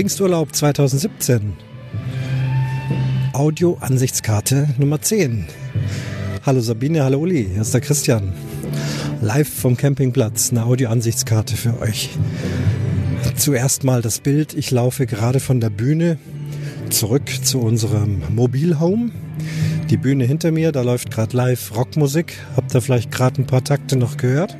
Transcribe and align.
Pfingsturlaub 0.00 0.54
2017. 0.56 1.52
Audio-Ansichtskarte 3.34 4.70
Nummer 4.78 5.02
10. 5.02 5.46
Hallo 6.42 6.60
Sabine, 6.60 7.04
hallo 7.04 7.18
Uli, 7.18 7.46
hier 7.52 7.60
ist 7.60 7.74
der 7.74 7.82
Christian. 7.82 8.32
Live 9.20 9.50
vom 9.50 9.76
Campingplatz, 9.76 10.52
eine 10.52 10.64
Audio-Ansichtskarte 10.64 11.54
für 11.54 11.78
euch. 11.80 12.08
Zuerst 13.36 13.84
mal 13.84 14.00
das 14.00 14.20
Bild. 14.20 14.54
Ich 14.54 14.70
laufe 14.70 15.04
gerade 15.04 15.38
von 15.38 15.60
der 15.60 15.68
Bühne 15.68 16.16
zurück 16.88 17.28
zu 17.44 17.60
unserem 17.60 18.22
Mobilhome. 18.34 19.10
Die 19.90 19.98
Bühne 19.98 20.24
hinter 20.24 20.50
mir, 20.50 20.72
da 20.72 20.80
läuft 20.80 21.10
gerade 21.10 21.36
live 21.36 21.76
Rockmusik. 21.76 22.38
Habt 22.56 22.74
ihr 22.74 22.80
vielleicht 22.80 23.10
gerade 23.10 23.42
ein 23.42 23.46
paar 23.46 23.64
Takte 23.64 23.96
noch 23.96 24.16
gehört? 24.16 24.56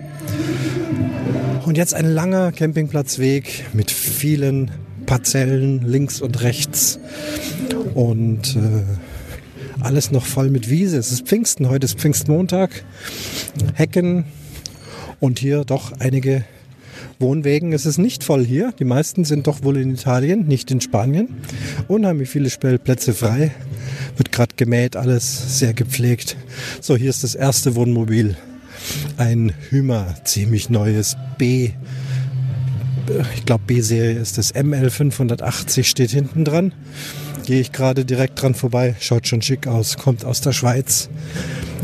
Und 1.65 1.79
jetzt 1.79 1.95
ein 1.95 2.05
langer 2.05 2.53
Campingplatzweg 2.53 3.65
mit 3.73 3.91
vielen 3.91 4.71
Parzellen 5.11 5.83
links 5.85 6.21
und 6.21 6.41
rechts. 6.41 7.01
Und 7.95 8.55
äh, 8.55 8.85
alles 9.81 10.13
noch 10.13 10.25
voll 10.25 10.51
mit 10.51 10.71
Wiese. 10.71 10.99
Es 10.99 11.11
ist 11.11 11.27
Pfingsten, 11.27 11.69
heute 11.69 11.87
ist 11.87 11.99
Pfingstmontag. 11.99 12.85
Hecken 13.75 14.27
und 15.19 15.41
hier 15.41 15.65
doch 15.65 15.91
einige 15.99 16.45
Wohnwegen. 17.19 17.73
Es 17.73 17.87
ist 17.87 17.99
nicht 17.99 18.23
voll 18.23 18.47
hier. 18.47 18.73
Die 18.79 18.85
meisten 18.85 19.25
sind 19.25 19.49
doch 19.49 19.65
wohl 19.65 19.79
in 19.79 19.95
Italien, 19.95 20.47
nicht 20.47 20.71
in 20.71 20.81
Spanien. 20.81 21.27
Unheimlich 21.89 22.29
viele 22.29 22.49
Stellplätze 22.49 23.13
frei. 23.13 23.51
Wird 24.17 24.31
gerade 24.31 24.55
gemäht, 24.55 24.95
alles 24.95 25.59
sehr 25.59 25.75
gepflegt. 25.75 26.37
So, 26.81 26.97
hier 26.97 27.11
ist 27.11 27.25
das 27.25 27.35
erste 27.35 27.75
Wohnmobil. 27.75 28.37
Ein 29.17 29.55
Hümer, 29.71 30.15
ziemlich 30.23 30.71
neues 30.71 31.17
B. 31.37 31.71
Ich 33.35 33.45
glaube, 33.45 33.65
B-Serie 33.67 34.19
ist 34.19 34.39
das 34.39 34.55
ML 34.55 34.91
580, 34.91 35.89
steht 35.89 36.11
hinten 36.11 36.45
dran. 36.45 36.73
Gehe 37.45 37.61
ich 37.61 37.73
gerade 37.73 38.05
direkt 38.05 38.41
dran 38.41 38.55
vorbei. 38.55 38.95
Schaut 39.01 39.27
schon 39.27 39.43
schick 39.43 39.67
aus, 39.67 39.97
kommt 39.97 40.25
aus 40.25 40.41
der 40.41 40.53
Schweiz. 40.53 41.09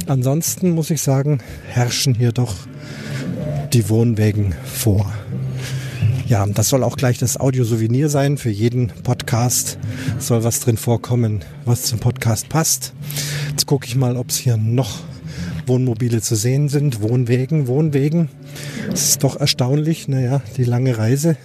Ansonsten 0.07 0.71
muss 0.71 0.91
ich 0.91 1.03
sagen, 1.03 1.41
herrschen 1.69 2.15
hier 2.15 2.33
doch 2.33 2.55
die 3.73 3.89
Wohnwägen 3.89 4.55
vor. 4.65 5.13
Ja, 6.29 6.47
das 6.47 6.69
soll 6.69 6.83
auch 6.83 6.97
gleich 6.97 7.19
das 7.19 7.39
Audiosouvenir 7.39 8.09
sein. 8.09 8.37
Für 8.37 8.51
jeden 8.51 8.89
Podcast 9.03 9.79
soll 10.19 10.45
was 10.45 10.61
drin 10.61 10.77
vorkommen, 10.77 11.45
was 11.65 11.83
zum 11.83 11.99
Podcast 11.99 12.49
passt. 12.49 12.95
Jetzt 13.51 13.67
gucke 13.67 13.87
ich 13.87 13.97
mal, 13.97 14.17
ob 14.17 14.31
es 14.31 14.37
hier 14.37 14.57
noch 14.57 15.01
Wohnmobile 15.67 16.21
zu 16.21 16.37
sehen 16.37 16.69
sind. 16.69 17.01
Wohnwegen, 17.01 17.67
Wohnwegen. 17.67 18.29
Es 18.93 19.09
ist 19.11 19.25
doch 19.25 19.37
erstaunlich, 19.37 20.09
naja, 20.09 20.43
die 20.57 20.65
lange 20.65 20.97
Reise. 20.99 21.37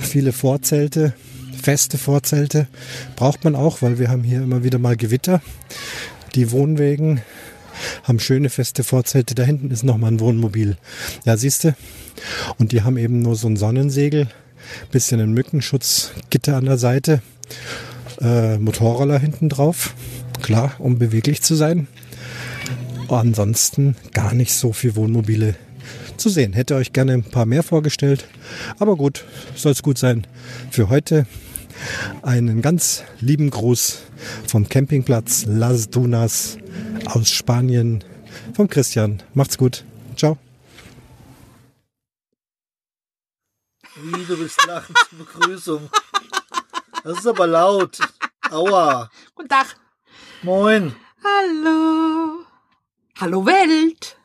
Viele 0.00 0.32
Vorzelte, 0.32 1.14
feste 1.60 1.98
Vorzelte 1.98 2.66
braucht 3.16 3.44
man 3.44 3.54
auch, 3.54 3.82
weil 3.82 3.98
wir 3.98 4.08
haben 4.08 4.22
hier 4.22 4.42
immer 4.42 4.64
wieder 4.64 4.78
mal 4.78 4.96
Gewitter. 4.96 5.40
Die 6.34 6.50
Wohnwegen 6.50 7.22
haben 8.04 8.20
schöne 8.20 8.50
feste 8.50 8.84
Vorzelte. 8.84 9.34
Da 9.34 9.42
hinten 9.42 9.70
ist 9.70 9.84
nochmal 9.84 10.12
ein 10.12 10.20
Wohnmobil. 10.20 10.76
Ja, 11.24 11.36
siehst 11.36 11.64
du? 11.64 11.74
Und 12.58 12.72
die 12.72 12.82
haben 12.82 12.96
eben 12.96 13.22
nur 13.22 13.36
so 13.36 13.48
ein 13.48 13.56
Sonnensegel, 13.56 14.28
bisschen 14.90 15.20
ein 15.20 15.32
Mückenschutzgitter 15.32 16.56
an 16.56 16.64
der 16.64 16.78
Seite, 16.78 17.22
äh, 18.20 18.58
Motorroller 18.58 19.18
hinten 19.18 19.48
drauf. 19.48 19.94
Klar, 20.42 20.74
um 20.78 20.98
beweglich 20.98 21.42
zu 21.42 21.54
sein. 21.54 21.88
Ansonsten 23.08 23.96
gar 24.12 24.34
nicht 24.34 24.52
so 24.52 24.72
viel 24.72 24.94
Wohnmobile 24.94 25.54
zu 26.18 26.28
sehen. 26.28 26.52
Hätte 26.52 26.74
euch 26.74 26.92
gerne 26.92 27.12
ein 27.12 27.22
paar 27.22 27.46
mehr 27.46 27.62
vorgestellt. 27.62 28.26
Aber 28.78 28.96
gut, 28.96 29.24
soll 29.54 29.72
es 29.72 29.82
gut 29.82 29.98
sein 29.98 30.26
für 30.70 30.88
heute. 30.88 31.26
Einen 32.22 32.60
ganz 32.60 33.04
lieben 33.20 33.50
Gruß 33.50 34.02
vom 34.46 34.68
Campingplatz 34.68 35.44
Las 35.46 35.88
Dunas 35.88 36.58
aus 37.06 37.30
Spanien 37.30 38.04
von 38.54 38.68
Christian. 38.68 39.22
Macht's 39.34 39.56
gut. 39.56 39.84
Ciao. 40.16 40.36
Wie, 44.00 44.24
du 44.24 44.36
bist 44.36 44.64
lachen 44.66 44.94
zur 45.08 45.18
Begrüßung. 45.18 45.90
Das 47.04 47.18
ist 47.18 47.26
aber 47.26 47.46
laut. 47.46 47.98
Aua. 48.50 49.10
Guten 49.34 49.48
Tag. 49.48 49.76
Moin. 50.42 50.94
Hallo. 51.24 52.47
Hallo 53.20 53.44
Welt. 53.44 54.16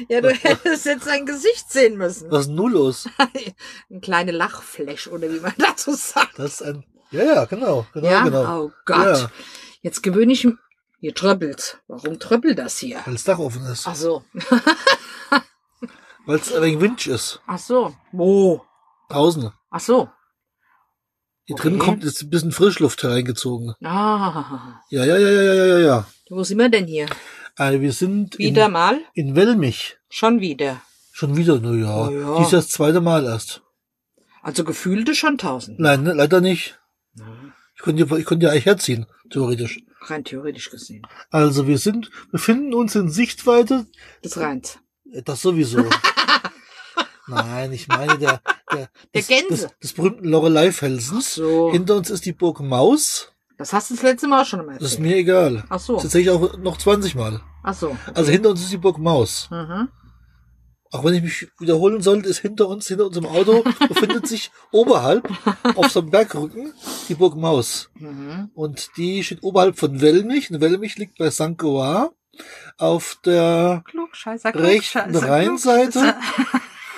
ja, 0.10 0.22
du 0.22 0.30
hättest 0.30 0.86
jetzt 0.86 1.04
sein 1.04 1.26
Gesicht 1.26 1.70
sehen 1.70 1.98
müssen. 1.98 2.32
Was 2.32 2.42
ist 2.42 2.48
denn 2.48 2.56
nun 2.56 2.72
los? 2.72 3.10
Ein 3.90 4.02
kleine 4.02 4.32
Lachflash, 4.32 5.08
oder 5.08 5.30
wie 5.32 5.40
man 5.40 5.54
dazu 5.58 5.94
sagt. 5.94 6.40
Das 6.40 6.62
ist 6.62 6.64
ein. 6.64 6.86
Ja, 7.14 7.24
ja, 7.24 7.46
genau. 7.46 7.86
genau, 7.94 8.08
ja? 8.08 8.24
genau. 8.24 8.64
Oh 8.66 8.72
Gott. 8.86 9.06
Ja. 9.18 9.32
Jetzt 9.82 10.02
gewöhne 10.04 10.34
ich... 10.34 10.44
m- 10.46 10.60
Hier 11.00 11.14
tröppelt. 11.14 11.80
Warum 11.88 12.20
tröppelt 12.20 12.58
das 12.60 12.78
hier? 12.78 13.02
Weil 13.06 13.14
das 13.14 13.24
Dach 13.24 13.40
offen 13.40 13.66
ist. 13.66 13.88
Ach 13.88 13.96
so. 13.96 14.24
Weil 16.26 16.38
es 16.40 16.54
ein 16.54 16.62
wenig 16.62 16.80
Winch 16.80 17.08
ist. 17.08 17.42
Ach 17.48 17.60
so. 17.60 17.94
Wo? 18.12 18.64
Draußen. 19.10 19.52
Ach 19.70 19.80
so. 19.80 20.10
Hier 21.46 21.56
Okay. 21.56 21.64
drin 21.70 21.80
kommt 21.80 22.04
jetzt 22.06 22.22
ein 22.24 22.30
bisschen 22.30 22.54
Frischluft 22.54 23.04
hereingezogen. 23.04 23.74
Ah. 23.84 24.82
Ja, 24.90 25.04
ja, 25.04 25.18
ja, 25.18 25.30
ja, 25.30 25.42
ja, 25.54 25.66
ja, 25.66 25.80
ja. 25.80 26.06
Wo 26.30 26.44
sind 26.44 26.58
wir 26.60 26.70
denn 26.70 26.86
hier? 26.86 27.08
Also 27.58 27.82
wir 27.82 27.92
sind 27.92 28.38
Wieder 28.40 28.68
in, 28.68 28.72
mal? 28.72 29.00
in 29.14 29.36
Wellmich. 29.36 29.98
Schon 30.10 30.40
wieder. 30.40 30.82
Schon 31.12 31.36
wieder, 31.36 31.60
na 31.60 31.74
ja. 31.74 32.08
Oh 32.08 32.10
ja. 32.10 32.38
Dies 32.38 32.46
ist 32.48 32.54
das 32.54 32.70
zweite 32.70 33.02
Mal 33.02 33.26
erst. 33.26 33.62
Also 34.42 34.64
gefühlte 34.64 35.14
schon 35.16 35.38
tausend. 35.38 35.80
Nein, 35.80 36.04
ne, 36.04 36.14
leider 36.14 36.40
nicht. 36.42 36.80
Ich 37.76 37.82
könnte, 37.82 38.04
ja- 38.06 38.18
ich 38.18 38.26
könnte 38.26 38.46
ja 38.46 38.52
eigentlich 38.52 38.66
herziehen, 38.66 39.06
theoretisch. 39.30 39.82
Rein 40.02 40.24
theoretisch 40.24 40.70
gesehen. 40.70 41.06
Also 41.32 41.68
wir 41.68 41.78
sind, 41.78 42.10
befinden 42.32 42.74
uns 42.74 42.96
in 42.96 43.10
Sichtweite, 43.10 43.86
Das 44.22 44.38
reint. 44.38 44.80
das 45.26 45.42
sowieso. 45.42 45.86
Nein, 47.28 47.72
ich 47.72 47.88
meine 47.88 48.18
der, 48.18 48.42
der, 48.72 48.78
Der 48.78 48.90
des, 49.22 49.28
Gänse. 49.28 49.50
Des, 49.68 49.80
des 49.82 49.94
berühmten 49.94 50.28
Lorelei-Felsens. 50.28 51.36
So. 51.36 51.72
Hinter 51.72 51.96
uns 51.96 52.10
ist 52.10 52.26
die 52.26 52.34
Burg 52.34 52.60
Maus. 52.60 53.32
Das 53.58 53.72
hast 53.72 53.90
du 53.92 53.94
das 53.96 54.04
letzte 54.04 54.28
Mal 54.28 54.42
auch 54.42 54.46
schon 54.46 54.66
mal 54.66 54.74
Das 54.74 54.82
ist 54.84 54.84
erzählt. 54.96 55.08
mir 55.08 55.16
egal. 55.16 55.64
Ach 55.70 55.80
so. 55.80 55.96
Das 55.96 56.06
erzähle 56.06 56.24
ich 56.24 56.30
auch 56.32 56.58
noch 56.58 56.78
20 56.78 57.16
Mal. 57.16 57.40
Ach 57.64 57.74
so. 57.74 57.96
Also 58.14 58.30
hinter 58.32 58.50
uns 58.50 58.62
ist 58.62 58.72
die 58.74 58.78
Burg 58.78 58.98
Maus. 58.98 59.48
Mhm. 59.52 59.88
Auch 60.94 61.04
wenn 61.04 61.16
ich 61.16 61.24
mich 61.24 61.48
wiederholen 61.58 62.04
sollte, 62.04 62.30
ist 62.30 62.38
hinter 62.38 62.68
uns, 62.68 62.88
hinter 62.88 63.08
unserem 63.08 63.26
Auto, 63.26 63.64
befindet 63.88 64.28
sich 64.28 64.52
oberhalb 64.72 65.28
auf 65.76 65.90
so 65.90 66.02
einem 66.02 66.12
Bergrücken 66.12 66.72
die 67.10 67.16
Burg 67.16 67.36
Maus. 67.36 67.90
Mhm. 67.96 68.52
Und 68.54 68.92
die 68.96 69.24
steht 69.24 69.42
oberhalb 69.42 69.80
von 69.80 70.02
Wellmich. 70.02 70.52
Und 70.52 70.62
Wellmich 70.62 70.96
liegt 70.98 71.18
bei 71.18 71.32
St. 71.32 71.58
Goar 71.58 72.14
auf 72.78 73.18
der 73.26 73.84
Klugscheißer, 73.90 74.54
rechten 74.54 75.12
Klugscheißer, 75.12 75.28
Rheinseite 75.28 76.16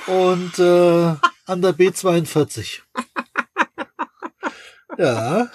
und 0.07 0.59
äh, 0.59 1.15
an 1.45 1.61
der 1.61 1.73
B42. 1.73 2.81
Ja. 4.97 5.49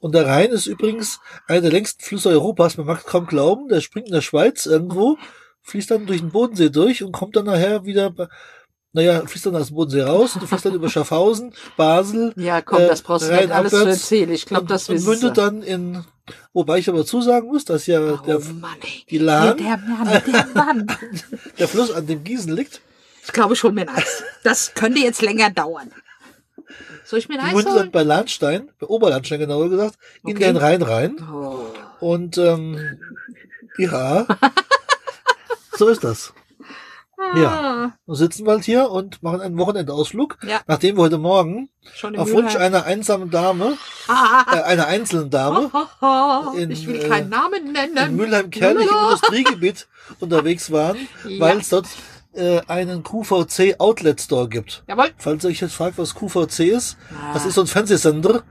Und 0.00 0.14
der 0.14 0.26
Rhein 0.26 0.50
ist 0.50 0.66
übrigens 0.66 1.20
einer 1.46 1.60
der 1.60 1.72
längsten 1.72 2.02
Flüsse 2.02 2.30
Europas. 2.30 2.78
Man 2.78 2.86
mag 2.86 3.04
kaum 3.04 3.26
glauben. 3.26 3.68
Der 3.68 3.82
springt 3.82 4.06
in 4.06 4.14
der 4.14 4.22
Schweiz 4.22 4.64
irgendwo, 4.64 5.18
fließt 5.68 5.90
dann 5.90 6.06
durch 6.06 6.20
den 6.20 6.30
Bodensee 6.30 6.70
durch 6.70 7.02
und 7.02 7.12
kommt 7.12 7.36
dann 7.36 7.44
nachher 7.46 7.84
wieder, 7.84 8.12
naja, 8.92 9.22
fließt 9.26 9.46
dann 9.46 9.56
aus 9.56 9.68
dem 9.68 9.76
Bodensee 9.76 10.02
raus 10.02 10.34
und 10.36 10.46
fließt 10.46 10.64
dann 10.66 10.74
über 10.74 10.88
Schaffhausen, 10.90 11.54
Basel. 11.76 12.32
Ja, 12.36 12.60
komm, 12.62 12.80
äh, 12.80 12.88
das 12.88 13.02
brauchst 13.02 13.28
du 13.28 13.32
nicht 13.34 13.50
alles 13.50 13.72
zu 13.72 13.84
erzählen. 13.86 14.30
Ich 14.32 14.46
glaube, 14.46 14.62
und, 14.62 14.70
das 14.70 14.88
und 14.88 14.96
wissen 14.96 15.08
mündet 15.10 15.34
sie. 15.36 15.40
dann 15.40 15.62
in, 15.62 16.04
wobei 16.52 16.78
ich 16.78 16.88
aber 16.88 17.04
zusagen 17.06 17.48
muss, 17.48 17.64
dass 17.64 17.86
ja 17.86 18.00
der, 18.16 18.38
oh 18.38 18.52
Mann, 18.60 18.76
ey. 18.82 19.04
die 19.10 19.18
Lahn, 19.18 19.46
Ja, 19.46 19.54
der 19.54 19.76
Mann, 19.76 20.22
der 20.26 20.46
Mann. 20.54 20.86
der 21.58 21.68
Fluss 21.68 21.90
an 21.92 22.06
dem 22.06 22.24
Gießen 22.24 22.52
liegt, 22.54 22.80
Ich 23.24 23.32
glaube, 23.32 23.54
ich 23.54 23.62
hol 23.62 23.72
mir 23.72 23.88
Eis. 23.88 24.22
Das 24.42 24.72
könnte 24.74 25.00
jetzt 25.00 25.22
länger 25.22 25.50
dauern. 25.50 25.90
Soll 27.04 27.18
ich 27.20 27.28
mir 27.28 27.36
ein 27.36 27.40
die 27.40 27.46
Eis 27.46 27.54
mündet 27.54 27.76
dann 27.76 27.90
bei 27.90 28.02
Lahnstein, 28.02 28.70
bei 28.78 28.86
Oberlandstein 28.86 29.38
genauer 29.40 29.68
gesagt, 29.70 29.96
in 30.24 30.36
Okay. 30.36 30.44
den 30.44 30.56
Rhein 30.58 30.82
rein. 30.82 31.16
Oh. 31.32 31.60
Und 32.00 32.36
ähm, 32.38 32.98
ja, 33.78 34.26
so 35.78 35.88
ist 35.88 36.04
das. 36.04 36.32
Ja. 37.34 37.94
Und 38.06 38.14
sitzen 38.14 38.44
bald 38.44 38.64
hier 38.64 38.90
und 38.90 39.22
machen 39.24 39.40
einen 39.40 39.58
Wochenendausflug, 39.58 40.38
Ja. 40.46 40.60
nachdem 40.68 40.96
wir 40.96 41.02
heute 41.02 41.18
Morgen 41.18 41.68
auf 42.16 42.30
Wunsch 42.30 42.52
Mülheim. 42.54 42.62
einer 42.62 42.84
einsamen 42.84 43.30
Dame, 43.30 43.76
Ah, 44.06 44.44
äh, 44.54 44.62
einer 44.62 44.86
einzelnen 44.86 45.28
Dame, 45.28 45.70
in, 46.56 46.70
ich 46.70 46.86
will 46.86 46.96
äh, 47.02 47.08
keinen 47.08 47.28
Namen 47.28 47.66
in 47.66 47.72
nennen. 47.72 48.16
Mülheim-Kerlich 48.16 48.86
im 48.88 48.96
Industriegebiet 49.04 49.88
unterwegs 50.20 50.70
waren, 50.70 50.96
Ja. 51.26 51.40
weil 51.40 51.58
es 51.58 51.70
dort 51.70 51.86
äh, 52.34 52.60
einen 52.68 53.02
QVC 53.02 53.80
Outlet 53.80 54.20
Store 54.20 54.48
gibt. 54.48 54.84
Jawohl. 54.86 55.10
Falls 55.16 55.42
ihr 55.44 55.50
euch 55.50 55.60
jetzt 55.60 55.74
fragt, 55.74 55.98
was 55.98 56.14
QVC 56.14 56.68
ist, 56.68 56.96
Ah. 57.10 57.32
das 57.34 57.46
ist 57.46 57.54
so 57.54 57.62
ein 57.62 57.66
Fernsehsender, 57.66 58.44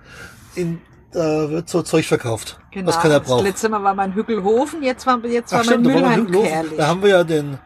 in, 0.55 0.81
da 1.17 1.49
wird 1.49 1.69
so 1.69 1.81
Zeug 1.81 2.05
verkauft, 2.05 2.59
Genau. 2.71 2.87
was 2.87 2.99
keiner 2.99 3.19
Das 3.19 3.27
braucht. 3.27 3.43
letzte 3.43 3.69
Mal 3.69 3.83
war 3.83 3.93
mein 3.95 4.13
Hügelhofen, 4.13 4.81
jetzt 4.83 5.05
war, 5.05 5.23
jetzt 5.25 5.51
Ach 5.53 5.57
mein 5.57 5.65
stimmt, 5.65 5.85
da, 5.87 5.89
war 5.93 5.99
Mülheim 6.01 6.19
Hügelhofen. 6.21 6.49
Kerlich. 6.51 6.77
da 6.77 6.87
haben 6.87 7.01
wir 7.01 7.09
ja 7.09 7.23
den, 7.23 7.57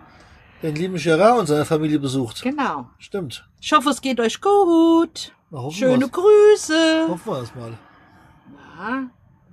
den 0.64 0.76
lieben 0.76 0.96
Gerard 0.98 1.40
und 1.40 1.46
seine 1.48 1.66
Familie 1.66 2.00
besucht. 2.00 2.42
Genau. 2.42 2.90
Stimmt. 2.98 3.48
Ich 3.60 3.72
hoffe, 3.72 3.90
es 3.90 4.02
geht 4.02 4.20
euch 4.20 4.42
gut. 4.42 5.34
Na, 5.52 5.70
Schöne 5.72 6.02
wir's. 6.02 6.12
Grüße. 6.12 7.06
Hoffen 7.10 7.32
wir 7.32 7.42
es 7.42 7.56
mal. 7.56 7.78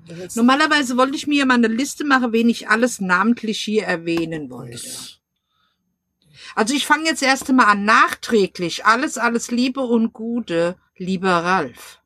Jetzt- 0.07 0.37
Normalerweise 0.37 0.97
wollte 0.97 1.17
ich 1.17 1.27
mir 1.27 1.45
mal 1.45 1.55
eine 1.55 1.69
Liste 1.69 2.05
machen, 2.05 2.33
wen 2.33 2.49
ich 2.49 2.69
alles 2.69 3.01
namentlich 3.01 3.61
hier 3.61 3.85
erwähnen 3.85 4.49
wollte. 4.51 4.73
Das- 4.79 5.19
Also 6.55 6.75
ich 6.75 6.87
fange 6.87 7.05
jetzt 7.05 7.23
erst 7.23 7.49
einmal 7.51 7.67
an, 7.67 7.85
nachträglich. 7.85 8.87
Alles, 8.87 9.19
alles 9.19 9.51
Liebe 9.51 9.81
und 9.81 10.13
Gute, 10.15 10.77
lieber 10.97 11.31
Ralf. 11.31 12.01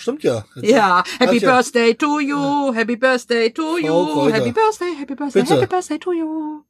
Stimmt 0.00 0.22
ja. 0.22 0.44
Ja, 0.56 1.04
Happy 1.18 1.38
ja. 1.38 1.52
Birthday 1.56 1.94
to 1.94 2.20
you, 2.20 2.72
Happy 2.74 2.96
Birthday 2.96 3.50
to 3.52 3.78
you. 3.78 4.30
Happy 4.32 4.50
Birthday, 4.52 4.94
Happy 4.98 5.14
Birthday, 5.14 5.42
Bitte. 5.42 5.54
Happy 5.54 5.66
Birthday 5.66 5.98
to 5.98 6.12
you. 6.12 6.64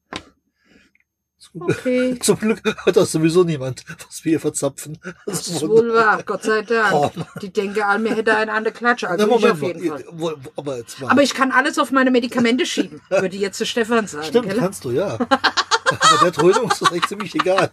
Okay. 1.58 2.18
Zum 2.22 2.38
Glück 2.38 2.60
hört 2.84 2.96
das 2.96 3.12
sowieso 3.12 3.42
niemand, 3.44 3.84
was 4.06 4.24
wir 4.24 4.30
hier 4.30 4.40
verzapfen. 4.40 4.98
Das 5.26 5.48
ist 5.48 5.66
wohl 5.66 5.92
wahr, 5.94 6.22
Gott 6.24 6.42
sei 6.44 6.62
Dank. 6.68 6.92
Oh. 6.92 7.10
Die 7.40 7.52
denken 7.52 7.82
alle, 7.82 7.98
mir 7.98 8.14
hätte 8.14 8.36
einen 8.36 8.50
an 8.50 8.62
der 8.64 8.72
Klatsche. 8.72 9.08
Also 9.08 9.26
Na, 9.26 9.34
ich 9.34 9.40
Moment 9.40 9.54
auf 9.54 9.62
jeden. 9.66 9.88
Fall. 9.88 10.04
Wo- 10.12 10.32
wo- 10.36 10.52
Aber 10.56 10.76
jetzt 10.76 11.00
mal. 11.00 11.10
Aber 11.10 11.22
ich 11.22 11.34
kann 11.34 11.50
alles 11.50 11.78
auf 11.78 11.90
meine 11.92 12.10
Medikamente 12.10 12.66
schieben, 12.66 13.00
würde 13.08 13.36
jetzt 13.36 13.58
zu 13.58 13.66
Stefan 13.66 14.06
sagen. 14.06 14.24
Stimmt, 14.26 14.48
gell? 14.48 14.58
kannst 14.58 14.84
du, 14.84 14.90
ja. 14.90 15.14
Aber 15.14 16.18
der 16.22 16.32
Trödung 16.32 16.70
ist 16.70 16.82
das 16.82 16.92
echt 16.92 17.08
ziemlich 17.08 17.34
egal. 17.34 17.70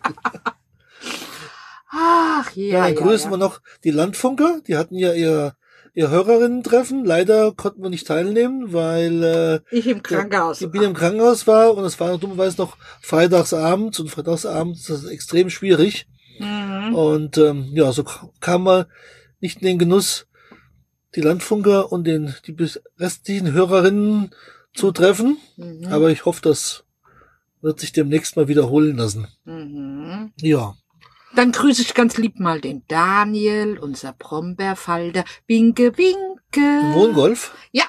Ach, 1.89 2.51
Ja, 2.55 2.83
dann 2.85 2.93
ja, 2.95 2.99
grüßen 3.01 3.27
ja. 3.27 3.33
wir 3.33 3.37
noch 3.37 3.61
die 3.83 3.91
Landfunker. 3.91 4.61
Die 4.67 4.75
hatten 4.75 4.95
ja 4.95 5.13
ihr, 5.13 5.55
ihr 5.93 6.09
Hörerinnen-Treffen. 6.09 7.05
Leider 7.05 7.53
konnten 7.53 7.81
wir 7.81 7.89
nicht 7.89 8.07
teilnehmen, 8.07 8.73
weil 8.73 9.23
äh, 9.23 9.59
Ich 9.75 9.87
im 9.87 10.03
Krankenhaus. 10.03 10.59
die 10.59 10.67
Biene 10.67 10.85
im 10.85 10.93
Krankenhaus 10.93 11.47
war 11.47 11.75
und 11.75 11.85
es 11.85 11.99
war 11.99 12.17
dummerweise 12.17 12.57
noch 12.57 12.77
freitagsabends 13.01 13.99
und 13.99 14.09
freitagsabends 14.09 14.81
ist 14.81 14.89
das 14.89 15.05
extrem 15.11 15.49
schwierig. 15.49 16.07
Mhm. 16.39 16.93
Und 16.95 17.37
ähm, 17.37 17.69
ja, 17.73 17.91
so 17.91 18.05
kam 18.39 18.63
man 18.63 18.85
nicht 19.39 19.61
in 19.61 19.67
den 19.67 19.79
Genuss, 19.79 20.27
die 21.15 21.21
Landfunker 21.21 21.91
und 21.91 22.05
den 22.05 22.35
die 22.45 22.55
restlichen 22.99 23.53
Hörerinnen 23.53 24.31
zu 24.73 24.91
treffen. 24.91 25.37
Mhm. 25.55 25.87
Aber 25.89 26.09
ich 26.11 26.25
hoffe, 26.25 26.41
das 26.41 26.83
wird 27.61 27.79
sich 27.79 27.91
demnächst 27.91 28.35
mal 28.35 28.47
wiederholen 28.47 28.97
lassen. 28.97 29.27
Mhm. 29.45 30.31
Ja. 30.41 30.75
Dann 31.35 31.51
grüße 31.51 31.81
ich 31.81 31.93
ganz 31.93 32.17
lieb 32.17 32.39
mal 32.39 32.61
den 32.61 32.83
Daniel, 32.87 33.77
unser 33.79 34.13
Brombeerfalter. 34.13 35.23
Winke, 35.45 35.97
winke. 35.97 36.59
Ein 36.61 36.93
Wohngolf. 36.93 37.53
Ja. 37.71 37.83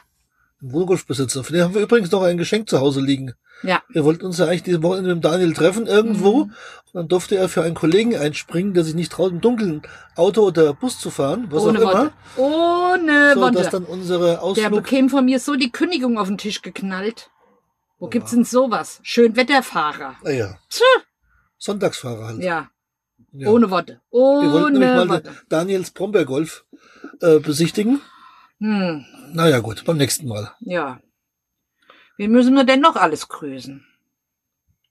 Wohngolfbesitzer. 0.61 1.44
Für 1.44 1.52
den 1.52 1.62
haben 1.62 1.75
wir 1.75 1.82
übrigens 1.82 2.11
noch 2.11 2.23
ein 2.23 2.37
Geschenk 2.37 2.69
zu 2.69 2.81
Hause 2.81 3.00
liegen. 3.00 3.35
Ja. 3.62 3.82
Wir 3.88 4.05
wollten 4.05 4.26
uns 4.26 4.38
ja 4.38 4.46
eigentlich 4.46 4.62
diese 4.62 4.82
Woche 4.82 5.02
mit 5.02 5.11
dem 5.11 5.20
Daniel 5.20 5.52
treffen 5.52 5.87
irgendwo. 5.87 6.44
Mhm. 6.44 6.52
Und 6.93 6.94
dann 6.94 7.08
durfte 7.08 7.37
er 7.37 7.49
für 7.49 7.62
einen 7.62 7.75
Kollegen 7.75 8.17
einspringen, 8.17 8.75
der 8.75 8.85
sich 8.85 8.94
nicht 8.94 9.12
traut, 9.12 9.32
im 9.32 9.41
Dunkeln 9.41 9.82
Auto 10.17 10.43
oder 10.43 10.75
Bus 10.75 10.99
zu 10.99 11.11
fahren, 11.11 11.49
was 11.50 11.62
Ohne 11.62 11.79
auch 11.79 11.93
immer. 11.93 12.12
Ohne 12.37 13.34
So, 13.34 13.50
dass 13.50 13.55
Worte. 13.56 13.70
dann 13.70 13.84
unsere 13.84 14.26
Der 14.31 14.43
Ausflug 14.43 14.70
bekäme 14.70 15.08
von 15.08 15.25
mir 15.25 15.38
so 15.41 15.55
die 15.55 15.70
Kündigung 15.70 16.19
auf 16.19 16.29
den 16.29 16.38
Tisch 16.38 16.62
geknallt. 16.62 17.31
Wo 17.99 18.08
gibt's 18.08 18.31
denn 18.31 18.44
sowas? 18.44 19.00
Schönwetterfahrer. 19.02 20.17
Ah 20.25 20.31
ja. 20.31 20.56
Tja. 20.70 20.87
Sonntagsfahrer 21.58 22.26
halt. 22.29 22.43
Ja, 22.43 22.69
Ja. 23.32 23.48
ohne 23.50 23.70
Worte. 23.70 24.00
Wir 24.10 24.19
wollten 24.52 24.72
nämlich 24.78 24.90
Ohne 24.90 25.04
mal 25.04 25.08
Worte. 25.25 25.32
Daniels 25.48 25.90
Brombeergolf 25.90 26.64
äh, 27.20 27.38
besichtigen. 27.38 28.00
Hm, 28.58 29.04
Naja 29.32 29.60
gut, 29.60 29.84
beim 29.84 29.96
nächsten 29.98 30.26
Mal. 30.28 30.52
ja. 30.60 31.00
Wie 32.16 32.26
müssen 32.26 32.54
wir 32.56 32.64
denn 32.64 32.80
noch 32.80 32.96
alles 32.96 33.28
grüßen? 33.28 33.86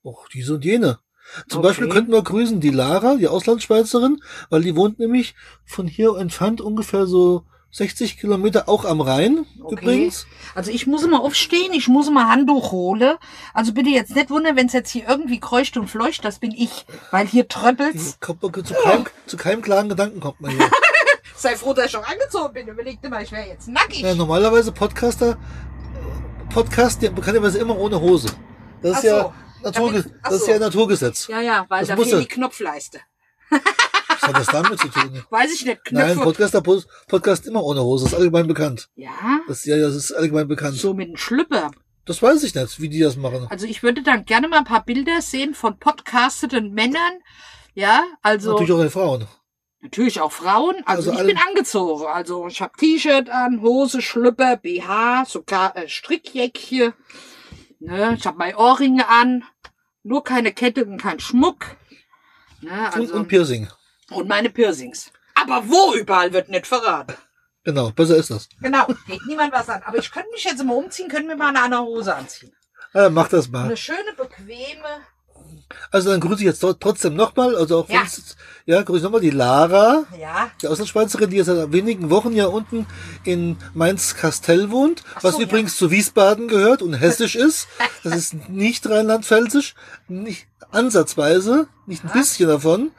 Och, 0.03 0.29
diese 0.29 0.53
und 0.55 0.63
jene. 0.63 0.99
Zum 1.49 1.59
Okay. 1.59 1.67
Beispiel 1.67 1.89
könnten 1.89 2.13
wir 2.13 2.21
grüßen 2.23 2.61
die 2.61 2.69
Lara, 2.69 3.15
die 3.15 3.27
Auslandsschweizerin, 3.27 4.21
weil 4.49 4.61
die 4.61 4.77
wohnt 4.77 4.97
nämlich 4.99 5.35
von 5.65 5.87
hier 5.87 6.15
entfernt 6.15 6.61
ungefähr 6.61 7.05
so 7.05 7.43
60 7.71 8.17
Kilometer 8.17 8.67
auch 8.69 8.85
am 8.85 9.01
Rhein 9.01 9.45
Okay. 9.61 9.73
übrigens. 9.75 10.25
Also 10.55 10.71
ich 10.71 10.87
muss 10.87 11.05
mal 11.05 11.19
aufstehen, 11.19 11.73
ich 11.73 11.87
muss 11.87 12.09
mal 12.09 12.27
Handtuch 12.29 12.71
holen. 12.71 13.17
Also 13.53 13.73
bitte 13.73 13.89
jetzt 13.89 14.15
nicht 14.15 14.29
wundern, 14.29 14.55
wenn 14.55 14.67
es 14.67 14.73
jetzt 14.73 14.89
hier 14.89 15.07
irgendwie 15.07 15.39
kreucht 15.39 15.77
und 15.77 15.87
fleucht, 15.89 16.23
das 16.25 16.39
bin 16.39 16.51
ich. 16.51 16.85
Weil 17.11 17.27
hier 17.27 17.47
tröppelt's. 17.47 18.17
Kommt 18.19 18.41
man 18.41 18.53
Zu, 18.65 18.73
keinem, 18.73 19.05
zu 19.27 19.37
keinem 19.37 19.61
klaren 19.61 19.89
Gedanken 19.89 20.19
kommt 20.19 20.41
man 20.41 20.51
hier. 20.51 20.69
Sei 21.35 21.55
froh, 21.55 21.73
dass 21.73 21.85
ich 21.85 21.91
schon 21.91 22.03
angezogen 22.03 22.53
bin. 22.53 22.67
Überleg 22.67 22.99
dir 23.01 23.09
mal, 23.09 23.21
ich 23.21 23.31
wäre 23.31 23.47
jetzt 23.47 23.67
nackig. 23.67 23.99
ja, 24.01 24.15
normalerweise 24.15 24.71
Podcaster, 24.71 25.37
Podcast, 26.49 27.01
bekannterweise 27.01 27.59
immer 27.59 27.77
ohne 27.77 27.99
Hose. 28.01 28.29
Das 28.81 28.91
ist 28.93 28.97
Ach 28.99 29.03
ja 29.03 29.21
so. 29.21 29.33
Naturge 29.63 30.03
Damit- 30.03 30.19
das 30.23 30.33
ist 30.33 30.47
ja 30.47 30.59
Naturgesetz. 30.59 31.27
Ja, 31.27 31.41
ja, 31.41 31.65
weil 31.67 31.79
Das 31.81 31.89
da 31.89 31.95
muss 31.95 32.09
fehlt 32.09 32.23
die 32.23 32.27
Knopfleiste. 32.27 32.99
Was 34.19 34.27
hat 34.29 34.37
das 34.37 34.47
damit 34.47 34.79
zu 34.79 34.87
tun? 34.89 35.23
Weiß 35.29 35.53
ich 35.53 35.65
nicht, 35.65 35.79
Nein, 35.91 36.13
Knöpfe. 36.13 36.23
Podcaster, 36.23 36.61
Podcast 36.61 37.45
immer 37.47 37.63
ohne 37.63 37.81
Hose, 37.83 38.05
das 38.05 38.13
ist 38.13 38.19
allgemein 38.19 38.47
bekannt. 38.47 38.89
ja, 38.95 39.11
Das, 39.47 39.65
ja, 39.65 39.77
das 39.77 39.95
ist 39.95 40.11
allgemein 40.11 40.47
bekannt. 40.47 40.75
so 40.77 40.93
mit 40.93 41.07
einem 41.07 41.17
Schlüpper. 41.17 41.71
Das 42.05 42.21
weiß 42.21 42.43
ich 42.43 42.55
nicht, 42.55 42.79
wie 42.79 42.87
die 42.89 42.99
das 43.01 43.17
machen. 43.17 43.47
Also 43.49 43.65
ich 43.65 43.83
würde 43.83 44.01
dann 44.01 44.23
gerne 44.25 44.47
mal 44.47 44.59
ein 44.59 44.63
paar 44.63 44.85
Bilder 44.85 45.21
sehen 45.21 45.53
von 45.53 45.77
podcasteten 45.77 46.71
Männern. 46.73 47.19
Ja, 47.73 48.03
also 48.21 48.51
Natürlich 48.53 48.71
auch 48.71 48.79
den 48.79 48.89
Frauen. 48.89 49.27
natürlich 49.81 50.21
auch 50.21 50.31
Frauen. 50.31 50.75
Also, 50.85 51.11
Also 51.11 51.11
ich 51.11 51.17
alle- 51.17 51.27
bin 51.27 51.37
angezogen. 51.49 52.05
Also 52.05 52.47
ich 52.47 52.61
habe 52.61 52.71
T-Shirt 52.77 53.29
an, 53.29 53.61
Hose, 53.61 54.01
Schlüpper, 54.01 54.55
BH, 54.55 55.25
sogar 55.27 55.75
äh, 55.75 55.89
Strickjäckchen. 55.89 56.93
Ne, 57.79 58.15
ich 58.17 58.25
habe 58.25 58.37
meine 58.37 58.57
Ohrringe 58.57 59.07
an. 59.07 59.43
Nur 60.03 60.23
keine 60.23 60.53
Kette 60.53 60.85
und 60.85 61.01
kein 61.01 61.19
Schmuck. 61.19 61.75
Ne, 62.61 62.71
Und, 62.71 63.01
also, 63.01 63.13
und 63.15 63.27
Piercing. 63.27 63.67
Und 64.11 64.27
meine 64.27 64.49
Piercings. 64.49 65.11
Aber 65.35 65.63
wo 65.67 65.93
überall 65.93 66.33
wird 66.33 66.49
nicht 66.49 66.67
verraten. 66.67 67.13
Genau, 67.63 67.91
besser 67.91 68.15
ist 68.15 68.29
das. 68.31 68.47
Genau, 68.61 68.87
geht 69.07 69.25
niemand 69.27 69.51
was 69.53 69.69
an. 69.69 69.81
Aber 69.85 69.97
ich 69.97 70.09
könnte 70.11 70.29
mich 70.31 70.43
jetzt 70.45 70.63
mal 70.63 70.73
umziehen, 70.75 71.09
können 71.09 71.27
wir 71.27 71.35
mal 71.35 71.49
eine 71.49 71.61
andere 71.61 71.83
Hose 71.83 72.15
anziehen. 72.15 72.53
Ja, 72.93 73.09
mach 73.09 73.27
das 73.27 73.49
mal. 73.49 73.65
Eine 73.65 73.77
schöne, 73.77 74.13
bequeme. 74.15 75.01
Also 75.91 76.09
dann 76.11 76.19
grüße 76.21 76.35
ich 76.39 76.45
jetzt 76.45 76.63
tr- 76.63 76.77
trotzdem 76.79 77.15
nochmal, 77.15 77.55
also 77.55 77.79
auch 77.79 77.89
Ja. 77.89 77.99
wenn's- 78.01 78.35
ja, 78.65 78.81
grüße 78.81 78.97
ich 78.99 79.03
nochmal 79.03 79.21
die 79.21 79.29
Lara, 79.29 80.05
Ja, 80.17 80.49
die 80.61 80.67
Auslandsschweizerin, 80.67 81.29
die 81.29 81.37
jetzt 81.37 81.47
seit 81.47 81.71
wenigen 81.73 82.09
Wochen 82.09 82.31
ja 82.33 82.47
unten 82.47 82.85
in 83.25 83.57
Mainz-Kastell 83.73 84.71
wohnt, 84.71 85.03
Ach 85.15 85.23
was 85.25 85.35
so, 85.35 85.41
übrigens 85.41 85.77
zu 85.77 85.91
Wiesbaden 85.91 86.47
gehört 86.47 86.81
und 86.81 86.93
hessisch 86.93 87.35
ist. 87.47 87.67
Das 88.03 88.15
ist 88.15 88.49
nicht 88.49 88.87
rheinland-pfälzisch, 88.89 89.75
nicht 90.07 90.47
ansatzweise, 90.71 91.67
nicht 91.85 92.03
ein 92.05 92.11
bisschen 92.11 92.47
davon. 92.47 92.91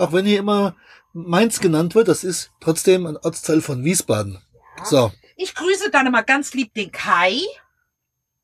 Auch 0.00 0.12
wenn 0.12 0.24
hier 0.24 0.38
immer 0.38 0.74
Mainz 1.12 1.60
genannt 1.60 1.94
wird, 1.94 2.08
das 2.08 2.24
ist 2.24 2.50
trotzdem 2.60 3.06
ein 3.06 3.16
Ortsteil 3.18 3.60
von 3.60 3.84
Wiesbaden. 3.84 4.40
So. 4.84 5.12
Ich 5.36 5.54
grüße 5.54 5.90
dann 5.90 6.06
immer 6.06 6.22
ganz 6.22 6.54
lieb 6.54 6.72
den 6.74 6.90
Kai. 6.90 7.40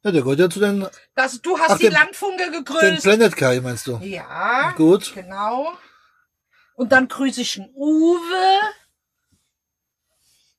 Ja, 0.02 0.12
der 0.12 0.22
gehört 0.22 0.38
ja 0.38 0.50
zu 0.50 0.60
den, 0.60 0.86
Das, 1.14 1.40
du 1.40 1.58
hast 1.58 1.70
Ach, 1.72 1.76
die 1.78 1.84
den- 1.84 1.92
Landfunke 1.94 2.44
den 2.50 2.52
gegrüßt. 2.64 3.02
Planet 3.02 3.36
Kai, 3.36 3.60
meinst 3.60 3.86
du? 3.86 3.96
ja, 4.02 4.72
Gut. 4.72 5.12
genau. 5.14 5.72
Und 6.74 6.92
dann 6.92 7.08
grüße 7.08 7.40
ich 7.40 7.54
den 7.54 7.70
Uwe. 7.74 8.60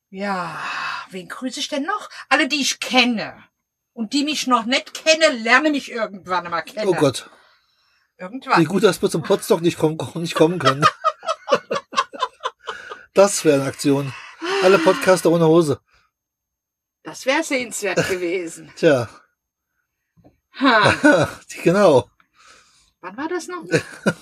Ja, 0.09 0.57
wen 1.11 1.27
grüße 1.27 1.59
ich 1.59 1.67
denn 1.67 1.83
noch? 1.83 2.09
Alle, 2.29 2.47
die 2.47 2.61
ich 2.61 2.79
kenne. 2.79 3.43
Und 3.93 4.13
die 4.13 4.23
mich 4.23 4.47
noch 4.47 4.65
nicht 4.65 4.93
kennen, 4.93 5.43
lerne 5.43 5.69
mich 5.71 5.91
irgendwann 5.91 6.49
mal 6.49 6.61
kennen. 6.61 6.87
Oh 6.87 6.93
Gott. 6.93 7.29
Irgendwann. 8.19 8.59
Wie 8.61 8.65
gut, 8.65 8.83
dass 8.83 9.01
wir 9.01 9.09
zum 9.09 9.21
Potsdok 9.23 9.61
nicht 9.61 9.77
kommen, 9.77 9.97
nicht 10.15 10.35
kommen 10.35 10.59
können. 10.59 10.85
das 13.13 13.43
wäre 13.45 13.59
eine 13.61 13.69
Aktion. 13.69 14.13
Alle 14.63 14.79
Podcaster 14.79 15.31
ohne 15.31 15.47
Hose. 15.47 15.79
Das 17.03 17.25
wäre 17.25 17.43
sehenswert 17.43 18.07
gewesen. 18.09 18.71
Tja, 18.75 19.07
Ha. 20.59 21.29
genau. 21.63 22.09
Wann 23.01 23.15
war 23.15 23.27
das 23.29 23.47
noch? 23.47 23.63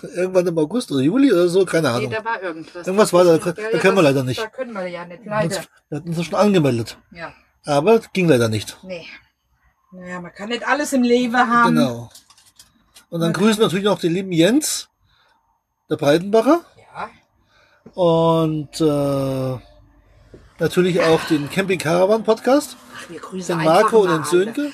Irgendwann 0.04 0.46
im 0.48 0.58
August 0.58 0.92
oder 0.92 1.00
Juli 1.02 1.32
oder 1.32 1.48
so, 1.48 1.66
keine 1.66 1.88
Nee, 1.90 1.96
Ahnung. 1.96 2.12
da 2.12 2.25
war 2.25 2.42
irgendwas. 2.44 2.86
Irgendwas 2.86 3.14
war 3.14 3.24
da, 3.24 3.38
Ja, 3.38 3.52
da 3.54 3.62
ja, 3.70 3.80
können 3.80 3.96
wir 3.96 4.04
das- 4.04 4.12
leider 4.14 4.24
nicht. 4.24 4.42
Da 4.42 4.48
können 4.48 4.74
wir 4.74 4.86
ja 4.88 5.06
nicht, 5.06 5.24
leider. 5.25 5.64
Wir 5.90 5.98
hatten 6.00 6.10
uns 6.14 6.25
schon 6.25 6.36
angemeldet. 6.36 6.98
Ja, 7.12 7.34
Aber 7.66 8.00
ging 8.12 8.28
leider 8.28 8.50
nicht. 8.50 8.78
nee. 8.84 9.08
Naja, 9.94 10.20
man 10.20 10.34
kann 10.34 10.50
nicht 10.50 10.68
alles 10.68 10.92
im 10.92 11.04
Leben 11.04 11.38
haben. 11.38 11.75
Genau. 11.75 12.10
Und 13.15 13.22
dann 13.22 13.31
grüßen 13.31 13.60
wir 13.60 13.67
natürlich 13.67 13.86
noch 13.86 13.98
den 13.98 14.12
lieben 14.13 14.34
Jens, 14.34 14.89
der 15.89 15.95
Breitenbacher. 15.95 16.65
Ja. 16.75 17.10
Und 17.93 18.81
äh, 18.81 19.57
natürlich 20.60 21.00
auch 21.00 21.24
den 21.24 21.50
Camping 21.50 21.79
Caravan 21.79 22.25
Podcast. 22.25 22.75
Ach, 22.93 23.10
wir 23.10 23.22
grüßen 23.22 23.57
Den 23.57 23.63
Marco 23.63 24.00
und 24.01 24.10
den. 24.10 24.24
Sönke. 24.25 24.69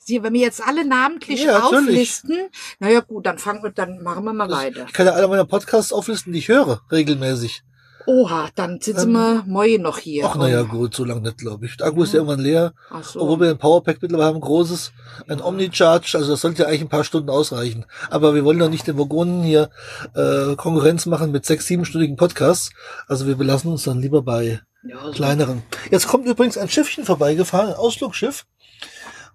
Sie, 0.00 0.22
wenn 0.22 0.34
wir 0.34 0.42
jetzt 0.42 0.62
alle 0.62 0.84
namentlich 0.84 1.44
Ja, 1.44 1.60
natürlich. 1.60 1.88
auflisten, 1.88 2.50
naja 2.78 3.00
gut, 3.00 3.24
dann 3.24 3.38
fangen 3.38 3.62
wir, 3.62 3.70
dann 3.70 4.02
machen 4.02 4.22
wir 4.22 4.34
mal 4.34 4.50
weiter. 4.50 4.84
Ich 4.86 4.92
kann 4.92 5.06
ja 5.06 5.12
alle 5.12 5.26
meine 5.26 5.46
Podcasts 5.46 5.90
auflisten, 5.90 6.34
die 6.34 6.40
ich 6.40 6.48
höre, 6.48 6.82
regelmäßig. 6.92 7.62
Oha, 8.08 8.48
dann 8.54 8.80
sitzen 8.80 9.12
wir 9.12 9.44
morgen 9.46 9.82
noch 9.82 9.98
hier. 9.98 10.24
Ach 10.26 10.34
naja, 10.34 10.62
gut, 10.62 10.94
so 10.94 11.04
lange 11.04 11.20
nicht, 11.20 11.36
glaube 11.36 11.66
ich. 11.66 11.76
Der 11.76 11.88
Akku 11.88 12.04
ist 12.04 12.14
ja 12.14 12.20
irgendwann 12.20 12.40
leer. 12.40 12.72
Ach 12.88 13.04
so. 13.04 13.20
Obwohl 13.20 13.40
wir 13.40 13.50
ein 13.50 13.58
Powerpack 13.58 14.00
mittlerweile 14.00 14.28
haben, 14.28 14.36
ein 14.36 14.40
großes, 14.40 14.92
ein 15.28 15.42
Omnicharge, 15.42 16.16
also 16.16 16.30
das 16.30 16.40
sollte 16.40 16.62
ja 16.62 16.68
eigentlich 16.68 16.80
ein 16.80 16.88
paar 16.88 17.04
Stunden 17.04 17.28
ausreichen. 17.28 17.84
Aber 18.08 18.34
wir 18.34 18.46
wollen 18.46 18.58
doch 18.58 18.70
nicht 18.70 18.86
den 18.86 18.96
Vogonen 18.96 19.42
hier 19.42 19.68
äh, 20.14 20.56
Konkurrenz 20.56 21.04
machen 21.04 21.32
mit 21.32 21.44
sechs, 21.44 21.66
siebenstündigen 21.66 22.16
Podcasts. 22.16 22.70
Also 23.08 23.26
wir 23.26 23.36
belassen 23.36 23.70
uns 23.70 23.82
dann 23.82 24.00
lieber 24.00 24.22
bei 24.22 24.62
ja, 24.84 25.04
so. 25.04 25.10
kleineren. 25.10 25.62
Jetzt 25.90 26.08
kommt 26.08 26.24
übrigens 26.26 26.56
ein 26.56 26.70
Schiffchen 26.70 27.04
vorbeigefahren, 27.04 27.68
ein 27.68 27.76
Ausflugsschiff. 27.76 28.46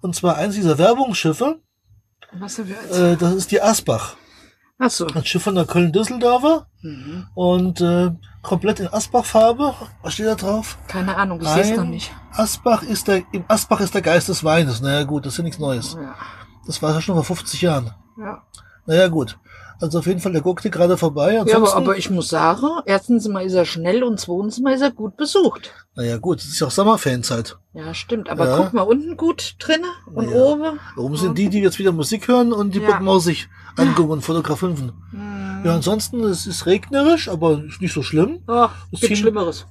Und 0.02 0.16
zwar 0.16 0.38
eins 0.38 0.56
dieser 0.56 0.80
Werbungsschiffe. 0.80 1.60
Was 2.40 2.58
wir 2.58 2.80
als? 2.80 2.98
Äh, 2.98 3.18
das 3.18 3.36
ist 3.36 3.52
die 3.52 3.62
Asbach. 3.62 4.16
Ach 4.80 4.90
so. 4.90 5.08
Ein 5.08 5.26
Schiff 5.26 5.44
von 5.44 5.56
der 5.56 5.66
Köln-Düsseldorfer. 5.66 6.68
Mhm. 6.82 7.28
Und 7.36 7.82
äh, 7.82 8.12
komplett 8.42 8.80
in 8.80 8.88
Asbach-Farbe. 8.92 9.74
Was 10.02 10.14
steht 10.14 10.28
da 10.28 10.36
drauf? 10.36 10.78
Keine 10.88 11.16
Ahnung, 11.16 11.42
ich 11.42 11.48
sehe 11.48 11.64
es 11.64 11.78
noch 11.78 11.86
nicht. 11.86 12.12
Asbach 12.32 12.84
ist 12.84 13.08
der, 13.08 13.24
im 13.32 13.46
Asbach 13.48 13.80
ist 13.80 13.94
der 13.94 14.02
Geist 14.02 14.30
des 14.30 14.44
Weines. 14.44 14.82
Naja 14.82 15.04
gut, 15.04 15.26
das 15.26 15.34
ist 15.34 15.38
ja 15.38 15.44
nichts 15.44 15.60
Neues. 15.60 15.94
Ja. 15.94 16.16
Das 16.66 16.82
war 16.82 16.94
ja 16.94 17.02
schon 17.02 17.16
vor 17.16 17.24
50 17.24 17.62
Jahren. 17.62 17.92
Ja. 18.18 18.44
Naja 18.86 19.08
gut. 19.08 19.38
Also 19.82 20.00
auf 20.00 20.06
jeden 20.08 20.20
Fall, 20.20 20.32
der 20.32 20.42
guckte 20.42 20.70
gerade 20.70 20.98
vorbei. 20.98 21.34
ja, 21.34 21.42
aber, 21.42 21.52
Ansonsten, 21.56 21.78
aber 21.78 21.98
ich 21.98 22.10
muss 22.10 22.30
sagen, 22.30 22.68
erstens 22.86 23.28
mal 23.28 23.44
ist 23.46 23.54
er 23.54 23.66
schnell 23.66 24.04
und 24.04 24.20
zweitens 24.20 24.60
mal 24.60 24.74
ist 24.74 24.82
er 24.82 24.92
gut 24.92 25.18
besucht. 25.18 25.72
naja 25.96 26.18
gut, 26.18 26.40
es 26.40 26.46
ist 26.46 26.60
ja 26.60 26.68
auch 26.68 26.72
Sommerfanzeit. 26.72 27.58
Ja, 27.74 27.94
stimmt. 27.94 28.30
Aber 28.30 28.48
Ja. 28.48 28.58
guck 28.58 28.74
mal, 28.74 28.84
unten 28.84 29.18
gut 29.18 29.56
drinne 29.60 29.88
und 30.14 30.30
Ja. 30.30 30.36
oben. 30.36 30.80
Warum 30.96 31.16
sind 31.18 31.38
die, 31.38 31.50
die 31.50 31.60
jetzt 31.60 31.80
wieder 31.80 31.92
Musik 31.92 32.28
hören 32.28 32.54
und 32.54 32.74
die 32.76 32.80
Ja. 32.80 32.92
Puppen 32.92 33.08
aus 33.08 33.24
sich 33.26 33.48
angucken 33.78 34.12
und 34.12 34.22
fotografieren? 34.22 34.92
Hm. 35.12 35.62
Ja, 35.66 35.76
ansonsten, 35.76 36.24
es 36.24 36.46
ist 36.46 36.66
regnerisch, 36.66 37.30
aber 37.30 37.64
ist 37.64 37.82
nicht 37.82 37.94
so 37.94 38.04
schlimm. 38.04 38.40
Oh, 38.48 38.68
Es 38.92 39.02
gibt 39.02 39.18
Schlimmeres. 39.18 39.66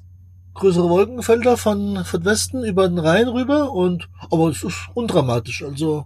Größere 0.54 0.88
Wolkenfelder 0.88 1.56
von, 1.56 2.04
von 2.04 2.25
Westen 2.25 2.62
über 2.64 2.87
den 2.88 2.99
Rhein 2.99 3.28
rüber 3.28 3.73
und, 3.73 4.09
aber 4.30 4.49
es 4.50 4.62
ist 4.62 4.76
undramatisch. 4.94 5.62
Also, 5.62 6.04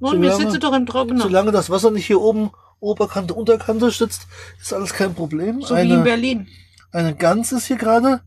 Und 0.00 0.20
wir 0.22 0.32
sitzen 0.34 0.58
doch 0.60 0.72
im 0.74 0.86
Trockenen. 0.86 1.22
solange 1.22 1.52
das 1.52 1.70
Wasser 1.70 1.90
nicht 1.92 2.06
hier 2.06 2.20
oben 2.20 2.50
Oberkante, 2.86 3.34
Unterkante 3.34 3.90
sitzt, 3.90 4.26
ist 4.60 4.72
alles 4.72 4.92
kein 4.94 5.14
Problem. 5.14 5.62
So 5.62 5.76
wie 5.76 5.80
in 5.82 5.92
eine, 5.92 6.02
Berlin. 6.02 6.48
eine 6.92 7.14
Gans 7.14 7.52
ist 7.52 7.66
hier 7.66 7.76
gerade 7.76 8.22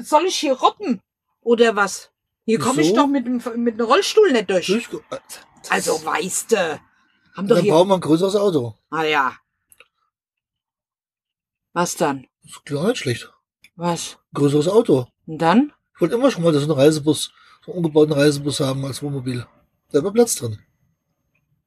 soll 0.00 0.24
ich 0.26 0.36
hier 0.36 0.54
robben? 0.54 1.00
Oder 1.42 1.76
was? 1.76 2.11
Hier 2.44 2.58
komme 2.58 2.82
ich 2.82 2.92
doch 2.92 3.06
mit, 3.06 3.26
dem- 3.26 3.40
mit 3.62 3.74
einem 3.74 3.86
Rollstuhl 3.86 4.32
nicht 4.32 4.50
durch. 4.50 4.66
Durch 4.66 4.88
Also, 5.70 6.04
weißt 6.04 6.52
du. 6.52 6.80
Haben 7.36 7.48
doch 7.48 7.54
dann 7.56 7.64
hier. 7.64 7.72
brauchen 7.72 7.88
wir 7.88 7.94
ein 7.94 8.00
größeres 8.00 8.36
Auto. 8.36 8.76
Ah 8.90 9.04
ja. 9.04 9.36
Was 11.72 11.96
dann? 11.96 12.26
Ist 12.44 12.64
klar 12.64 12.88
nicht 12.88 12.98
schlecht. 12.98 13.32
Was? 13.76 14.18
Ein 14.32 14.34
größeres 14.40 14.68
Auto. 14.68 15.06
Und 15.26 15.38
dann? 15.38 15.72
Ich 15.94 16.00
wollte 16.00 16.14
immer 16.16 16.30
schon 16.30 16.42
mal 16.42 16.52
so 16.52 16.60
einen 16.60 16.70
Reisebus, 16.72 17.32
so 17.64 17.72
einen 17.72 17.78
umgebauten 17.78 18.12
Reisebus 18.12 18.60
haben 18.60 18.84
als 18.84 19.02
Wohnmobil. 19.02 19.46
Da 19.90 20.02
war 20.02 20.12
Platz 20.12 20.34
drin. 20.34 20.58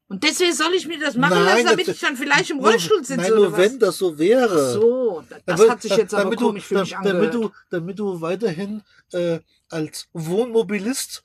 Und 0.07 0.23
deswegen 0.23 0.53
soll 0.53 0.73
ich 0.75 0.87
mir 0.87 0.99
das 0.99 1.15
machen 1.15 1.33
Nein, 1.33 1.45
lassen, 1.45 1.65
damit 1.65 1.87
das- 1.87 1.95
ich 1.95 2.01
dann 2.01 2.15
vielleicht 2.15 2.51
im 2.51 2.59
Rollstuhl 2.59 3.03
sitze 3.03 3.21
Nein, 3.21 3.31
oder 3.31 3.41
nur 3.41 3.51
was? 3.53 3.57
wenn 3.59 3.79
das 3.79 3.97
so 3.97 4.17
wäre. 4.19 4.73
so, 4.73 5.23
das 5.29 5.41
Damit- 5.57 5.71
hat 5.71 5.81
sich 5.81 5.95
jetzt 5.97 6.13
aber 6.13 6.23
damit 6.25 6.39
komisch 6.39 6.65
für 6.65 6.75
du, 6.75 6.81
mich 6.81 6.91
da- 6.91 6.97
angehört. 6.97 7.17
damit 7.23 7.33
du, 7.33 7.51
damit 7.71 7.99
du 7.99 8.21
weiterhin 8.21 8.83
äh, 9.13 9.39
als 9.69 10.07
Wohnmobilist, 10.13 11.23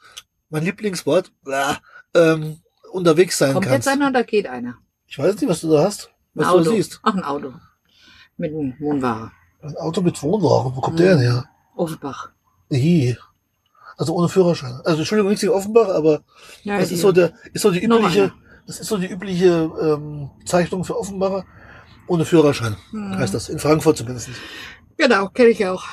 mein 0.48 0.64
Lieblingswort, 0.64 1.30
ähm, 2.14 2.60
unterwegs 2.92 3.36
sein 3.38 3.52
Kommt 3.52 3.66
kannst. 3.66 3.86
jetzt 3.86 3.88
einer 3.94 4.08
oder 4.08 4.24
geht 4.24 4.46
einer? 4.46 4.78
Ich 5.06 5.18
weiß 5.18 5.34
nicht, 5.40 5.48
was 5.50 5.60
du 5.60 5.70
da 5.70 5.84
hast, 5.84 6.06
Ein 6.34 6.40
was 6.40 6.46
Auto. 6.48 6.58
du 6.58 6.64
da 6.64 6.70
siehst. 6.76 7.00
Ach, 7.02 7.14
ein 7.14 7.22
Auto. 7.24 7.52
Mit 8.38 8.52
einem 8.52 8.74
Wohnwagen. 8.80 9.30
Ein 9.62 9.76
Auto 9.76 10.00
mit 10.00 10.20
Wohnwagen, 10.22 10.74
wo 10.74 10.80
kommt 10.80 10.98
der 10.98 11.16
denn 11.16 11.20
her? 11.20 11.44
Offenbach. 11.76 12.30
Ih. 12.70 13.14
Also 13.98 14.14
ohne 14.14 14.28
Führerschein. 14.30 14.80
Also 14.84 15.00
Entschuldigung, 15.00 15.34
gegen 15.34 15.52
Offenbach, 15.52 15.88
aber 15.88 16.22
Ja, 16.62 16.78
das 16.78 16.90
ist 16.90 17.02
so 17.02 17.12
der, 17.12 17.34
ist 17.52 17.60
so 17.62 17.70
die 17.70 17.84
übliche. 17.84 18.32
Das 18.66 18.80
ist 18.80 18.88
so 18.88 18.96
die 18.98 19.06
übliche 19.08 19.70
ähm, 19.80 20.30
Zeichnung 20.44 20.84
für 20.84 20.98
Offenbacher. 20.98 21.44
Ohne 22.06 22.24
Führerschein 22.24 22.76
Hm. 22.90 23.16
heißt 23.18 23.32
das. 23.34 23.48
In 23.48 23.58
Frankfurt 23.60 23.96
zumindest. 23.98 24.30
Genau, 24.96 25.28
kenne 25.28 25.50
ich 25.50 25.64
auch. 25.66 25.84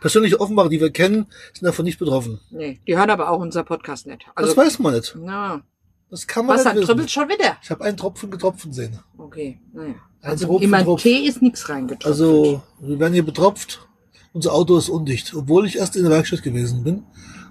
Persönliche 0.00 0.40
Offenbacher, 0.40 0.68
die 0.70 0.80
wir 0.80 0.90
kennen, 0.90 1.26
sind 1.52 1.64
davon 1.66 1.84
nicht 1.84 1.98
betroffen. 1.98 2.40
Nee, 2.50 2.80
die 2.86 2.96
hören 2.96 3.10
aber 3.10 3.30
auch 3.30 3.40
unser 3.40 3.62
Podcast 3.64 4.06
nicht. 4.06 4.24
Also, 4.34 4.54
das 4.54 4.56
weiß 4.56 4.78
man 4.78 4.94
nicht. 4.94 5.16
ja. 5.24 5.60
Das 6.08 6.24
kann 6.28 6.46
man 6.46 6.56
Was, 6.56 6.64
nicht 6.64 6.76
dann 6.76 6.84
tröppelt 6.84 7.10
schon 7.10 7.28
wieder? 7.28 7.56
Ich 7.64 7.68
habe 7.70 7.82
einen 7.82 7.96
Tropfen 7.96 8.30
getropfen 8.30 8.72
sehen. 8.72 9.00
Okay, 9.18 9.58
naja. 9.72 9.94
Ein 10.22 10.30
Also 10.30 10.46
Tropfen, 10.46 10.72
in 10.72 10.84
Tropfen. 10.84 11.02
Tee 11.02 11.26
ist 11.26 11.42
nichts 11.42 11.68
reingetroffen. 11.68 12.06
Also, 12.12 12.62
wir 12.80 13.00
werden 13.00 13.12
hier 13.12 13.24
betropft. 13.24 13.88
Unser 14.32 14.52
Auto 14.52 14.78
ist 14.78 14.88
undicht. 14.88 15.34
Obwohl 15.34 15.66
ich 15.66 15.76
erst 15.78 15.96
in 15.96 16.02
der 16.04 16.12
Werkstatt 16.12 16.44
gewesen 16.44 16.84
bin, 16.84 17.02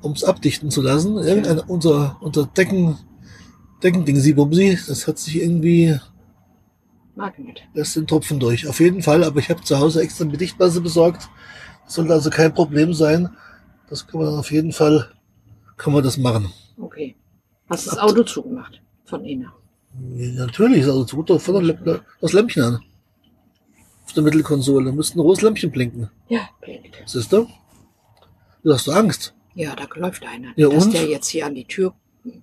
um 0.02 0.14
es 0.14 0.24
abdichten 0.24 0.72
zu 0.72 0.82
lassen. 0.82 1.18
Irgendein, 1.18 1.60
unser, 1.60 2.16
unser 2.22 2.46
Decken, 2.46 2.98
Deckending, 3.86 4.16
sie 4.16 4.34
Bumsi, 4.34 4.80
das 4.88 5.08
hat 5.08 5.20
sich 5.20 5.36
irgendwie, 5.44 6.00
Mag 7.16 7.36
ich 7.38 7.46
nicht. 7.46 7.68
lässt 7.76 7.96
den 7.96 8.08
Tropfen 8.08 8.40
durch. 8.40 8.68
Auf 8.68 8.80
jeden 8.80 9.04
Fall, 9.04 9.24
aber 9.24 9.40
ich 9.40 9.52
habe 9.52 9.62
zu 9.62 9.78
Hause 9.78 10.02
extra 10.02 10.24
eine 10.24 10.32
Bedichtmasse 10.32 10.82
besorgt. 10.82 11.30
Das 11.86 11.94
sollte 11.94 12.14
also 12.14 12.32
kein 12.32 12.52
Problem 12.52 12.96
sein. 12.96 13.30
Das 13.88 14.08
kann 14.08 14.22
man 14.22 14.32
dann 14.32 14.40
auf 14.40 14.52
jeden 14.52 14.72
Fall, 14.72 15.12
kann 15.78 15.94
man 15.94 16.04
das 16.04 16.18
machen. 16.18 16.52
Okay. 16.82 17.16
Hast 17.70 17.86
das 17.86 18.00
Auto 18.00 18.24
zugemacht? 18.24 18.82
Von 19.06 19.24
innen. 19.24 19.52
Ja, 20.16 20.46
natürlich, 20.48 20.84
also 20.86 21.06
tut 21.06 21.30
doch 21.30 21.40
von 21.40 21.64
der 21.64 22.02
das 22.22 22.34
Lämpchen 22.34 22.64
an. 22.64 22.80
Auf 24.04 24.14
der 24.14 24.24
Mittelkonsole. 24.24 24.86
Da 24.86 24.92
müsste 24.94 25.20
ein 25.20 25.22
rotes 25.22 25.44
Lämpchen 25.44 25.70
blinken. 25.70 26.10
Ja, 26.28 26.50
blinkt. 26.60 27.04
Siehst 27.06 27.32
du? 27.32 27.48
Du 28.64 28.74
hast 28.74 28.88
du 28.88 28.92
Angst. 28.94 29.36
Ja, 29.54 29.76
da 29.76 29.86
läuft 29.94 30.26
einer. 30.26 30.54
Ja, 30.56 30.70
dass 30.70 30.86
und? 30.86 30.94
der 30.96 31.06
jetzt 31.06 31.28
hier 31.28 31.46
an 31.46 31.54
die 31.54 31.66
Tür 31.66 31.94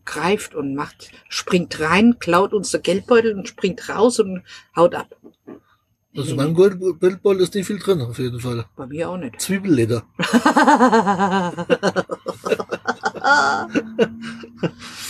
greift 0.04 0.54
und 0.54 0.74
macht, 0.74 1.10
springt 1.28 1.80
rein, 1.80 2.18
klaut 2.18 2.52
uns 2.52 2.70
der 2.70 2.80
Geldbeutel 2.80 3.34
und 3.34 3.48
springt 3.48 3.88
raus 3.88 4.20
und 4.20 4.42
haut 4.76 4.94
ab. 4.94 5.14
Also 6.14 6.32
in 6.32 6.36
meinem 6.36 6.54
Gold- 6.54 6.78
Bildball 7.00 7.40
ist 7.40 7.54
nicht 7.54 7.66
viel 7.66 7.78
drin, 7.78 8.02
auf 8.02 8.18
jeden 8.18 8.38
Fall. 8.38 8.66
Bei 8.76 8.86
mir 8.86 9.08
auch 9.08 9.16
nicht. 9.16 9.40
Zwiebelleder. 9.40 10.02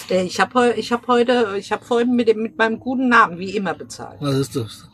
Äh, 0.08 0.24
Ich 0.24 0.40
habe 0.40 0.74
ich 0.76 0.92
hab 0.92 1.06
heute, 1.08 1.54
ich 1.58 1.72
habe 1.72 1.84
vorhin 1.84 2.14
mit, 2.14 2.28
dem, 2.28 2.42
mit 2.42 2.56
meinem 2.58 2.78
guten 2.80 3.08
Namen 3.08 3.38
wie 3.38 3.56
immer 3.56 3.74
bezahlt. 3.74 4.20
Was 4.20 4.36
ist 4.36 4.56
das? 4.56 4.88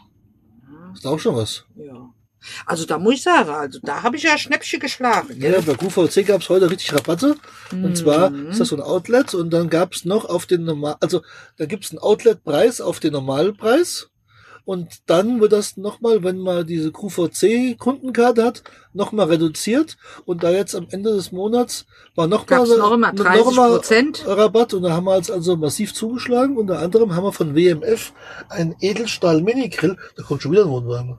Ist 0.94 1.06
auch 1.06 1.18
schon 1.18 1.36
was. 1.36 1.64
Ja. 1.76 2.10
Also 2.66 2.86
da 2.86 2.98
muss 2.98 3.14
ich 3.14 3.22
sagen, 3.22 3.50
also 3.50 3.78
da 3.82 4.02
habe 4.02 4.16
ich 4.16 4.22
ja 4.22 4.38
Schnäppchen 4.38 4.80
geschlagen. 4.80 5.40
Ja, 5.40 5.60
bei 5.60 5.74
QVC 5.74 6.26
gab 6.26 6.40
es 6.42 6.48
heute 6.48 6.70
richtig 6.70 6.92
Rabatte. 6.94 7.36
Und 7.72 7.96
zwar 7.96 8.30
Mhm. 8.30 8.50
ist 8.50 8.60
das 8.60 8.68
so 8.68 8.76
ein 8.76 8.82
Outlet 8.82 9.34
und 9.34 9.50
dann 9.50 9.68
gab 9.68 9.92
es 9.92 10.04
noch 10.04 10.24
auf 10.24 10.46
den 10.46 10.64
normal, 10.64 10.96
also 11.00 11.22
da 11.56 11.66
gibt 11.66 11.84
es 11.84 11.90
einen 11.90 11.98
Outlet-Preis 11.98 12.80
auf 12.80 13.00
den 13.00 13.12
Normalpreis. 13.12 14.08
Und 14.64 14.88
dann 15.06 15.40
wird 15.40 15.52
das 15.52 15.78
nochmal, 15.78 16.22
wenn 16.22 16.38
man 16.40 16.66
diese 16.66 16.92
QVC-Kundenkarte 16.92 18.44
hat, 18.44 18.62
nochmal 18.92 19.28
reduziert. 19.28 19.96
Und 20.26 20.42
da 20.42 20.50
jetzt 20.50 20.74
am 20.74 20.86
Ende 20.90 21.14
des 21.14 21.32
Monats 21.32 21.86
war 22.14 22.26
nochmal 22.26 22.66
noch 22.66 22.92
immer 22.92 23.12
30 23.14 23.56
Prozent? 23.56 24.24
Rabatt 24.26 24.74
und 24.74 24.82
da 24.82 24.90
haben 24.90 25.04
wir 25.04 25.16
jetzt 25.16 25.30
also 25.30 25.56
massiv 25.56 25.94
zugeschlagen. 25.94 26.58
Unter 26.58 26.80
anderem 26.80 27.16
haben 27.16 27.24
wir 27.24 27.32
von 27.32 27.54
WMF 27.54 28.12
einen 28.50 28.76
Edelstahl 28.80 29.40
Mini-Grill. 29.40 29.96
Da 30.16 30.22
kommt 30.22 30.42
schon 30.42 30.52
wieder 30.52 30.64
ein 30.64 30.70
Wohnwagen. 30.70 31.16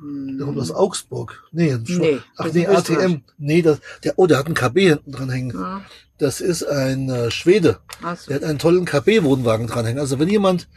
Der 0.00 0.46
kommt 0.46 0.58
aus 0.58 0.70
Augsburg. 0.70 1.42
Nee, 1.52 1.76
Nee, 1.86 2.20
ach 2.36 2.52
nee. 2.52 2.66
ATM. 2.66 3.22
Nee, 3.36 3.62
das, 3.62 3.80
der, 4.04 4.14
oh, 4.16 4.26
der 4.26 4.38
hat 4.38 4.46
einen 4.46 4.54
KB 4.54 4.88
hinten 4.88 5.12
dran 5.12 5.30
hängen. 5.30 5.50
Ja, 5.54 5.82
Das 6.18 6.40
ist 6.40 6.62
ein 6.64 7.08
äh, 7.10 7.30
Schwede. 7.30 7.78
also. 8.02 8.26
Der 8.28 8.36
hat 8.36 8.44
einen 8.44 8.58
tollen 8.58 8.84
KB-Wohnwagen 8.84 9.66
dran 9.66 9.84
hängen. 9.86 9.98
Also 9.98 10.18
wenn 10.18 10.28
jemand 10.28 10.68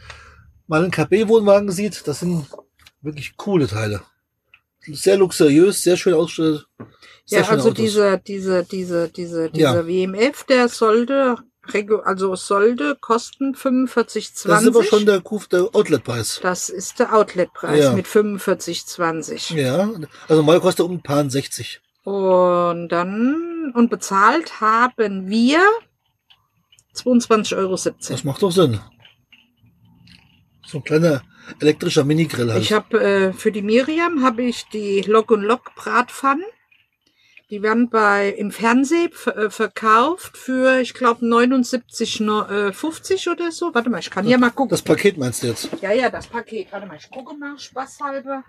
mal 0.66 0.82
einen 0.82 0.90
KB-Wohnwagen 0.90 1.70
sieht, 1.70 2.06
das 2.08 2.20
sind 2.20 2.46
wirklich 3.00 3.36
coole 3.36 3.66
Teile. 3.68 4.02
Sehr 4.80 5.16
luxuriös, 5.16 5.82
sehr 5.82 5.96
schön 5.96 6.14
ausgestattet. 6.14 6.66
Ja, 7.26 7.42
also 7.42 7.68
Autos. 7.68 7.74
diese, 7.74 8.18
diese, 8.26 8.64
diese, 8.64 9.08
diese, 9.08 9.42
Ja. 9.54 9.72
dieser 9.82 9.86
WMF, 9.86 10.42
der 10.44 10.68
sollte, 10.68 11.36
also 12.04 12.34
sollte 12.34 12.96
kosten 13.00 13.54
45,20. 13.54 14.48
Das 14.48 14.62
ist 14.62 14.68
aber 14.68 14.84
schon 14.84 15.06
der, 15.06 15.20
der 15.20 15.74
Outlet-Preis. 15.74 16.40
Das 16.42 16.68
ist 16.68 16.98
der 16.98 17.14
Outletpreis 17.14 17.84
Ja. 17.84 17.92
mit 17.92 18.06
45,20. 18.06 19.54
Ja, 19.54 19.90
also 20.28 20.42
mal 20.42 20.60
kostet 20.60 20.84
um 20.86 20.92
ein 20.92 21.02
paar 21.02 21.28
60. 21.28 21.80
Und 22.04 22.88
dann, 22.88 23.72
und 23.74 23.90
bezahlt 23.90 24.60
haben 24.60 25.28
wir 25.28 25.60
22,17 26.94 27.56
Euro. 27.56 27.78
Das 28.08 28.24
macht 28.24 28.42
doch 28.42 28.50
Sinn. 28.50 28.80
So 30.66 30.78
ein 30.78 30.84
kleiner 30.84 31.22
elektrischer 31.60 32.04
Minigrill 32.04 32.50
halt. 32.52 32.62
Ich 32.62 32.72
habe 32.72 33.00
äh, 33.00 33.32
für 33.32 33.52
die 33.52 33.62
Miriam 33.62 34.22
habe 34.24 34.42
ich 34.42 34.66
die 34.72 35.02
Lock 35.02 35.30
und 35.30 35.42
Lock 35.42 35.74
Bratpfannen. 35.76 36.44
Die 37.52 37.62
werden 37.62 37.88
bei 37.90 38.30
im 38.30 38.50
Fernsehen 38.50 39.12
äh, 39.26 39.50
verkauft 39.50 40.38
für, 40.38 40.80
ich 40.80 40.94
glaube, 40.94 41.26
79,50 41.26 43.30
oder 43.30 43.52
so. 43.52 43.74
Warte 43.74 43.90
mal, 43.90 44.00
ich 44.00 44.10
kann 44.10 44.26
ja 44.26 44.38
mal 44.38 44.48
gucken. 44.48 44.70
das 44.70 44.80
Paket 44.80 45.18
meinst 45.18 45.42
du 45.42 45.48
jetzt? 45.48 45.68
ja, 45.82 45.92
ja, 45.92 46.08
das 46.08 46.28
Paket. 46.28 46.72
Warte 46.72 46.86
mal, 46.86 46.96
ich 46.96 47.10
gucke 47.10 47.36
mal, 47.36 47.58
spaßhalber. 47.58 48.42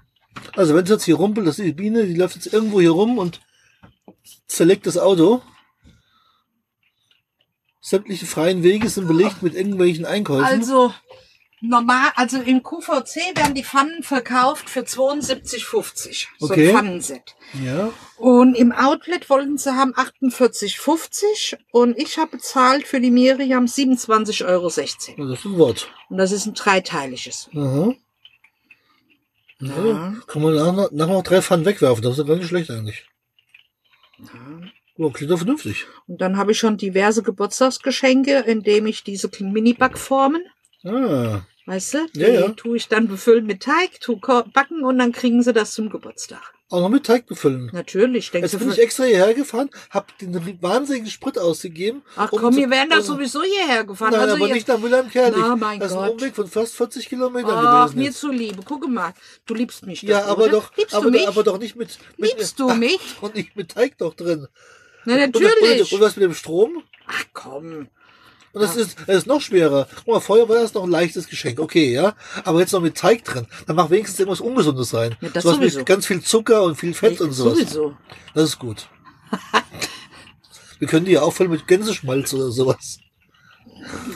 Also 0.56 0.74
wenn 0.74 0.86
es 0.86 0.90
jetzt 0.90 1.04
hier 1.04 1.16
rumpelt, 1.16 1.46
das 1.46 1.60
ist 1.60 1.66
die 1.66 1.74
Biene, 1.74 2.06
die 2.06 2.16
läuft 2.16 2.36
jetzt 2.36 2.54
irgendwo 2.54 2.80
hier 2.80 2.92
rum 2.92 3.18
und 3.18 3.42
zerlegt 4.48 4.88
das 4.88 4.98
Auto. 4.98 5.42
Sämtliche 7.82 8.26
freien 8.26 8.64
Wege 8.64 8.88
sind 8.88 9.10
belegt 9.10 9.44
mit 9.44 9.54
irgendwelchen 9.54 10.06
Einkäufen. 10.06 10.46
Also, 10.46 10.94
normal, 11.70 12.12
also 12.16 12.38
im 12.42 12.62
QVC 12.62 13.36
werden 13.36 13.56
die 13.56 13.64
Pfannen 13.64 14.04
verkauft 14.04 14.70
für 14.70 14.82
72,50. 14.82 16.28
So 16.40 16.46
Okay. 16.48 16.68
ein 16.70 16.76
Pfannenset. 16.76 17.36
ja, 17.64 17.92
Und 18.18 18.56
im 18.56 18.72
Outlet 18.72 19.30
wollten 19.30 19.58
sie 19.58 19.74
haben 19.76 19.94
48,50 19.96 21.58
und 21.72 21.98
ich 21.98 22.18
habe 22.18 22.32
bezahlt 22.38 22.86
für 22.88 23.00
die 23.00 23.12
Miriam 23.12 23.66
27,16 23.66 24.46
Euro. 24.46 24.66
das 24.68 24.78
ist 25.40 25.46
ein 25.46 25.58
Wort. 25.58 25.90
Und 26.10 26.18
das 26.18 26.32
ist 26.32 26.46
ein 26.46 26.54
dreiteiliges. 26.54 27.50
Aha. 27.56 27.94
Ja. 29.62 30.14
Kann 30.28 30.42
man 30.42 30.56
nachher, 30.56 30.90
nachher 30.92 31.14
noch 31.14 31.24
drei 31.24 31.42
Pfannen 31.42 31.66
wegwerfen, 31.66 32.04
das 32.04 32.14
ist 32.14 32.18
ja 32.18 32.24
gar 32.26 32.36
nicht 32.36 32.48
schlecht 32.50 32.70
eigentlich. 32.70 33.06
Ja, 34.98 35.10
klingt 35.10 35.32
doch 35.32 35.38
vernünftig. 35.38 35.86
Und 36.08 36.20
dann 36.22 36.38
habe 36.38 36.52
ich 36.52 36.60
schon 36.60 36.78
diverse 36.78 37.24
Geburtstagsgeschenke, 37.24 38.40
indem 38.46 38.86
ich 38.88 39.04
diese 39.04 39.30
Mini-Backformen, 39.40 40.44
Ah, 40.86 41.42
weißt 41.66 41.94
du, 41.94 42.08
die 42.14 42.20
Ja, 42.22 42.28
ja. 42.30 42.50
tue 42.50 42.78
ich 42.78 42.88
dann 42.88 43.08
befüllen 43.08 43.46
mit 43.46 43.64
Teig, 43.64 44.00
tu 44.02 44.20
ko- 44.20 44.44
backen 44.54 44.84
und 44.84 44.98
dann 45.00 45.12
kriegen 45.12 45.42
sie 45.44 45.54
das 45.54 45.74
zum 45.74 45.90
Geburtstag. 45.90 46.42
auch 46.70 46.82
noch 46.82 46.90
mit 46.90 47.06
Teig 47.06 47.28
befüllen. 47.28 47.70
Natürlich, 47.72 48.32
denkst 48.32 48.52
Jetzt 48.52 48.60
bin 48.60 48.72
ich 48.72 48.80
extra 48.80 49.04
hierher 49.04 49.34
gefahren, 49.36 49.70
hab 49.92 50.18
den 50.18 50.34
wahnsinnigen 50.62 51.08
Sprit 51.08 51.38
ausgegeben. 51.38 52.02
Ach 52.16 52.32
um 52.32 52.40
komm, 52.40 52.56
wir 52.56 52.70
wären 52.72 52.90
da 52.90 53.00
sowieso 53.02 53.44
hierher 53.44 53.84
gefahren. 53.84 54.12
Nein, 54.14 54.22
also 54.22 54.36
aber 54.44 54.48
nicht 54.52 54.68
nach 54.68 54.80
Mülheim-Kerlich. 54.80 55.38
Na, 55.40 55.56
mein 55.56 55.80
das 55.80 55.92
ist 55.92 55.98
ein. 55.98 56.10
Umweg 56.10 56.36
von 56.36 56.48
fast 56.48 56.74
40 56.76 57.08
Kilometern 57.08 57.52
Ach, 57.54 57.86
gewesen. 57.86 58.00
mir 58.00 58.06
jetzt. 58.06 58.20
zuliebe. 58.20 58.64
Gucke 58.64 58.88
mal, 58.88 59.14
du 59.46 59.54
liebst 59.54 59.86
mich 59.86 60.02
doch, 60.02 60.08
Ja, 60.10 60.26
aber 60.26 60.44
oder? 60.46 60.52
doch, 60.54 60.76
Liebst 60.76 60.96
aber, 60.96 61.06
du 61.06 61.12
mich? 61.12 61.28
aber 61.28 61.44
doch 61.44 61.60
nicht 61.60 61.76
mit, 61.76 61.96
mit 62.18 62.32
Liebst 62.32 62.60
du 62.60 62.68
mich? 62.74 63.00
und 63.22 63.36
nicht 63.36 63.56
mit 63.56 63.70
Teig 63.70 63.98
doch 64.00 64.16
drin. 64.16 64.48
Na, 65.06 65.16
natürlich. 65.18 65.94
und 65.94 66.02
was 66.02 66.16
mit 66.16 66.24
dem 66.24 66.34
Strom? 66.34 66.82
Ach 67.06 67.26
komm. 67.34 67.88
Und 68.54 68.62
das 68.62 68.76
ist, 68.76 69.00
das 69.08 69.18
ist 69.18 69.28
noch 69.28 69.42
schwerer. 69.42 69.88
Guck 69.96 70.08
mal, 70.08 70.20
vorher 70.20 70.48
war 70.48 70.58
das 70.58 70.74
noch 70.76 70.84
ein 70.84 70.92
leichtes 70.92 71.28
Geschenk, 71.28 71.60
okay, 71.60 71.92
ja. 71.92 72.16
Aber 72.46 72.60
jetzt 72.60 72.72
noch 72.72 72.82
mit 72.82 72.96
Teig 72.96 73.24
drin. 73.24 73.48
Dann 73.66 73.76
mach 73.76 73.90
wenigstens 73.90 74.20
irgendwas 74.20 74.42
Ungesundes 74.42 74.94
rein. 74.94 75.16
Ja, 75.22 75.30
das 75.30 75.44
sowas 75.44 75.58
sowieso. 75.58 75.80
mit 75.80 75.88
ganz 75.88 76.06
viel 76.06 76.22
Zucker 76.22 76.64
und 76.64 76.76
viel 76.76 76.94
Fett 76.94 77.20
und 77.20 77.32
sowas. 77.32 77.58
Sowieso. 77.58 77.98
Das 78.36 78.44
ist 78.44 78.60
gut. 78.60 78.88
Wir 80.78 80.88
können 80.88 81.06
die 81.06 81.14
ja 81.14 81.22
auffüllen 81.22 81.52
mit 81.52 81.66
Gänseschmalz 81.68 82.32
oder 82.34 82.52
sowas. 82.52 83.00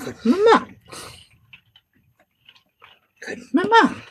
Könnten 0.03 0.29
wir 0.35 0.53
machen. 0.53 0.75
Könnten 3.21 3.57
wir 3.57 3.67
machen. 3.67 4.03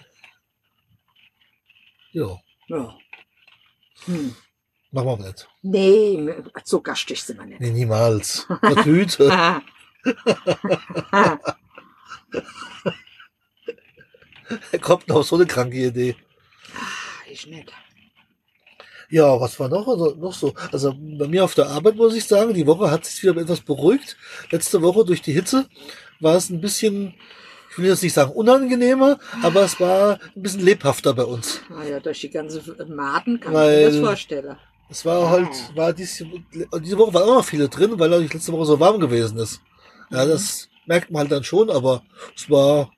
Ja, 2.12 2.36
Ja. 2.68 2.96
Hm. 4.06 4.34
machen 4.90 5.06
wir 5.06 5.16
nicht. 5.18 5.48
Nee, 5.62 6.34
so 6.64 6.80
gastig 6.80 7.22
sind 7.22 7.38
wir 7.38 7.46
nicht. 7.46 7.60
Nee, 7.60 7.70
niemals. 7.70 8.46
Eine 8.60 8.82
Tüte. 8.82 9.30
Ah. 9.32 9.62
Er 14.72 14.78
kommt 14.78 15.08
noch 15.08 15.24
so 15.24 15.36
eine 15.36 15.46
kranke 15.46 15.76
Idee. 15.76 16.16
ich 17.30 17.46
nicht. 17.46 17.72
Ja, 19.08 19.40
was 19.40 19.58
war 19.60 19.68
noch, 19.68 19.86
also 19.86 20.16
noch 20.16 20.32
so? 20.32 20.52
Also 20.72 20.92
bei 20.92 21.28
mir 21.28 21.44
auf 21.44 21.54
der 21.54 21.68
Arbeit 21.68 21.94
muss 21.96 22.14
ich 22.16 22.24
sagen, 22.24 22.54
die 22.54 22.66
Woche 22.66 22.90
hat 22.90 23.04
sich 23.04 23.22
wieder 23.22 23.40
etwas 23.40 23.60
beruhigt. 23.60 24.16
Letzte 24.50 24.82
Woche 24.82 25.04
durch 25.04 25.22
die 25.22 25.32
Hitze 25.32 25.66
war 26.18 26.34
es 26.34 26.50
ein 26.50 26.60
bisschen, 26.60 27.14
ich 27.70 27.78
will 27.78 27.86
jetzt 27.86 28.02
nicht 28.02 28.14
sagen 28.14 28.32
unangenehmer, 28.32 29.18
aber 29.42 29.62
es 29.62 29.78
war 29.78 30.18
ein 30.34 30.42
bisschen 30.42 30.62
lebhafter 30.64 31.14
bei 31.14 31.22
uns. 31.24 31.60
Ah 31.70 31.84
ja, 31.84 32.00
durch 32.00 32.20
die 32.20 32.30
ganze 32.30 32.60
Maden 32.88 33.38
kann 33.38 33.54
Weil- 33.54 33.78
ich 33.78 33.84
mir 33.94 34.00
das 34.00 34.08
vorstellen. 34.08 34.56
Es 34.88 35.04
war 35.04 35.28
halt, 35.30 35.48
war 35.74 35.92
diese, 35.92 36.26
diese 36.80 36.96
Woche 36.98 37.12
waren 37.12 37.24
auch 37.24 37.34
noch 37.38 37.44
viele 37.44 37.68
drin, 37.68 37.98
weil 37.98 38.08
natürlich 38.08 38.32
letzte 38.34 38.52
Woche 38.52 38.66
so 38.66 38.78
warm 38.78 39.00
gewesen 39.00 39.36
ist. 39.38 39.60
Ja, 40.10 40.24
das 40.24 40.68
merkt 40.86 41.10
man 41.10 41.22
halt 41.22 41.32
dann 41.32 41.44
schon, 41.44 41.70
aber 41.70 42.02
es 42.36 42.48
war 42.50 42.92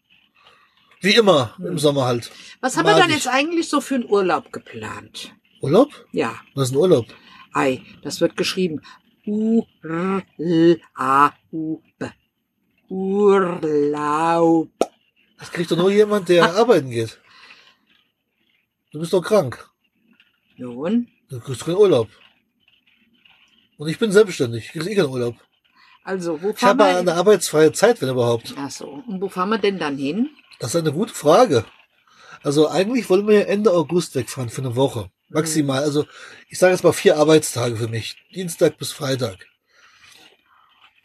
wie 1.01 1.15
immer 1.15 1.55
im 1.59 1.79
Sommer 1.79 2.05
halt. 2.05 2.31
Was 2.61 2.77
haben 2.77 2.87
wir 2.87 2.97
dann 2.97 3.11
jetzt 3.11 3.29
eigentlich 3.29 3.69
so 3.69 3.81
für 3.81 3.95
einen 3.97 4.11
Urlaub 4.11 4.53
geplant? 4.53 5.35
Urlaub? 5.61 6.07
Ja, 6.13 6.41
Was 6.55 6.69
ist 6.69 6.75
ein 6.75 6.79
Urlaub? 6.79 7.07
ei, 7.55 7.83
das 8.03 8.21
wird 8.21 8.37
geschrieben. 8.37 8.81
U 9.27 9.65
R 9.83 10.23
L 10.39 10.81
A 10.95 11.31
U 11.51 11.81
B. 11.99 12.07
Urlaub. 12.89 14.71
Das 15.39 15.51
kriegt 15.53 15.71
doch 15.71 15.77
nur 15.77 15.91
jemand, 15.91 16.29
der 16.29 16.45
arbeiten 16.55 16.91
geht. 16.91 17.19
Du 18.93 18.99
bist 19.01 19.13
doch 19.13 19.23
krank. 19.23 19.69
Nun, 20.57 21.09
Du 21.29 21.41
kriegst 21.41 21.65
keinen 21.65 21.77
Urlaub. 21.77 22.09
Und 23.77 23.89
ich 23.89 23.99
bin 23.99 24.11
selbstständig. 24.11 24.65
Ich 24.65 24.73
krieg 24.73 24.87
eh 24.91 24.95
keinen 24.97 25.11
Urlaub. 25.11 25.37
Also 26.09 26.41
wo 26.43 26.51
Ich 26.51 26.57
fahren 26.59 26.79
habe 26.81 26.91
wir? 26.91 26.99
eine 26.99 27.15
arbeitsfreie 27.15 27.73
Zeit, 27.73 28.01
wenn 28.01 28.09
überhaupt. 28.09 28.55
Ach 28.57 28.71
so, 28.71 29.03
und 29.07 29.21
wo 29.21 29.29
fahren 29.29 29.51
wir 29.51 29.59
denn 29.59 29.79
dann 29.79 29.99
hin? 29.99 30.31
Das 30.59 30.75
ist 30.75 30.81
eine 30.81 30.93
gute 30.93 31.13
Frage. 31.13 31.67
Also 32.43 32.69
eigentlich 32.69 33.11
wollen 33.11 33.29
wir 33.29 33.41
ja 33.41 33.45
Ende 33.45 33.73
August 33.73 34.15
wegfahren 34.15 34.49
für 34.49 34.63
eine 34.63 34.75
Woche. 34.75 35.11
Maximal. 35.29 35.83
Also 35.83 36.07
ich 36.49 36.59
sage 36.59 36.73
jetzt 36.73 36.83
mal 36.83 36.93
vier 36.95 37.19
Arbeitstage 37.19 37.77
für 37.77 37.89
mich. 37.89 38.17
Dienstag 38.35 38.79
bis 38.79 38.91
Freitag. 38.93 39.47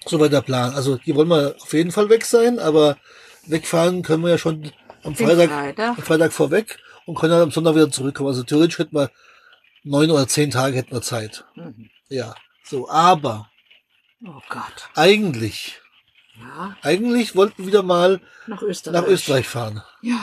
Soweit 0.05 0.31
der 0.31 0.41
Plan. 0.41 0.73
Also 0.73 0.95
die 0.97 1.13
wollen 1.15 1.27
wir 1.27 1.55
auf 1.61 1.73
jeden 1.73 1.91
Fall 1.91 2.09
weg 2.09 2.23
sein, 2.25 2.59
aber 2.59 2.97
wegfahren 3.45 4.03
können 4.03 4.23
wir 4.23 4.29
ja 4.29 4.37
schon 4.37 4.71
am 5.03 5.15
Freitag, 5.15 5.49
Freitag. 5.49 5.97
am 5.97 6.03
Freitag 6.03 6.31
vorweg 6.31 6.77
und 7.05 7.15
können 7.15 7.31
dann 7.33 7.41
am 7.41 7.51
Sonntag 7.51 7.75
wieder 7.75 7.91
zurückkommen. 7.91 8.29
Also 8.29 8.43
theoretisch 8.43 8.79
hätten 8.79 8.95
wir 8.95 9.11
neun 9.83 10.11
oder 10.11 10.27
zehn 10.29 10.49
Tage 10.49 10.77
hätten 10.77 10.91
wir 10.93 11.01
Zeit. 11.01 11.43
Mhm. 11.55 11.89
Ja. 12.07 12.35
So, 12.63 12.89
aber 12.89 13.49
Oh 14.25 14.41
Gott. 14.49 14.89
eigentlich, 14.95 15.79
Ja, 16.39 16.75
eigentlich 16.81 17.35
wollten 17.35 17.57
wir 17.59 17.67
wieder 17.67 17.83
mal 17.83 18.21
nach 18.47 18.61
Österreich. 18.61 19.01
nach 19.01 19.07
Österreich 19.07 19.47
fahren. 19.47 19.83
Ja. 20.01 20.17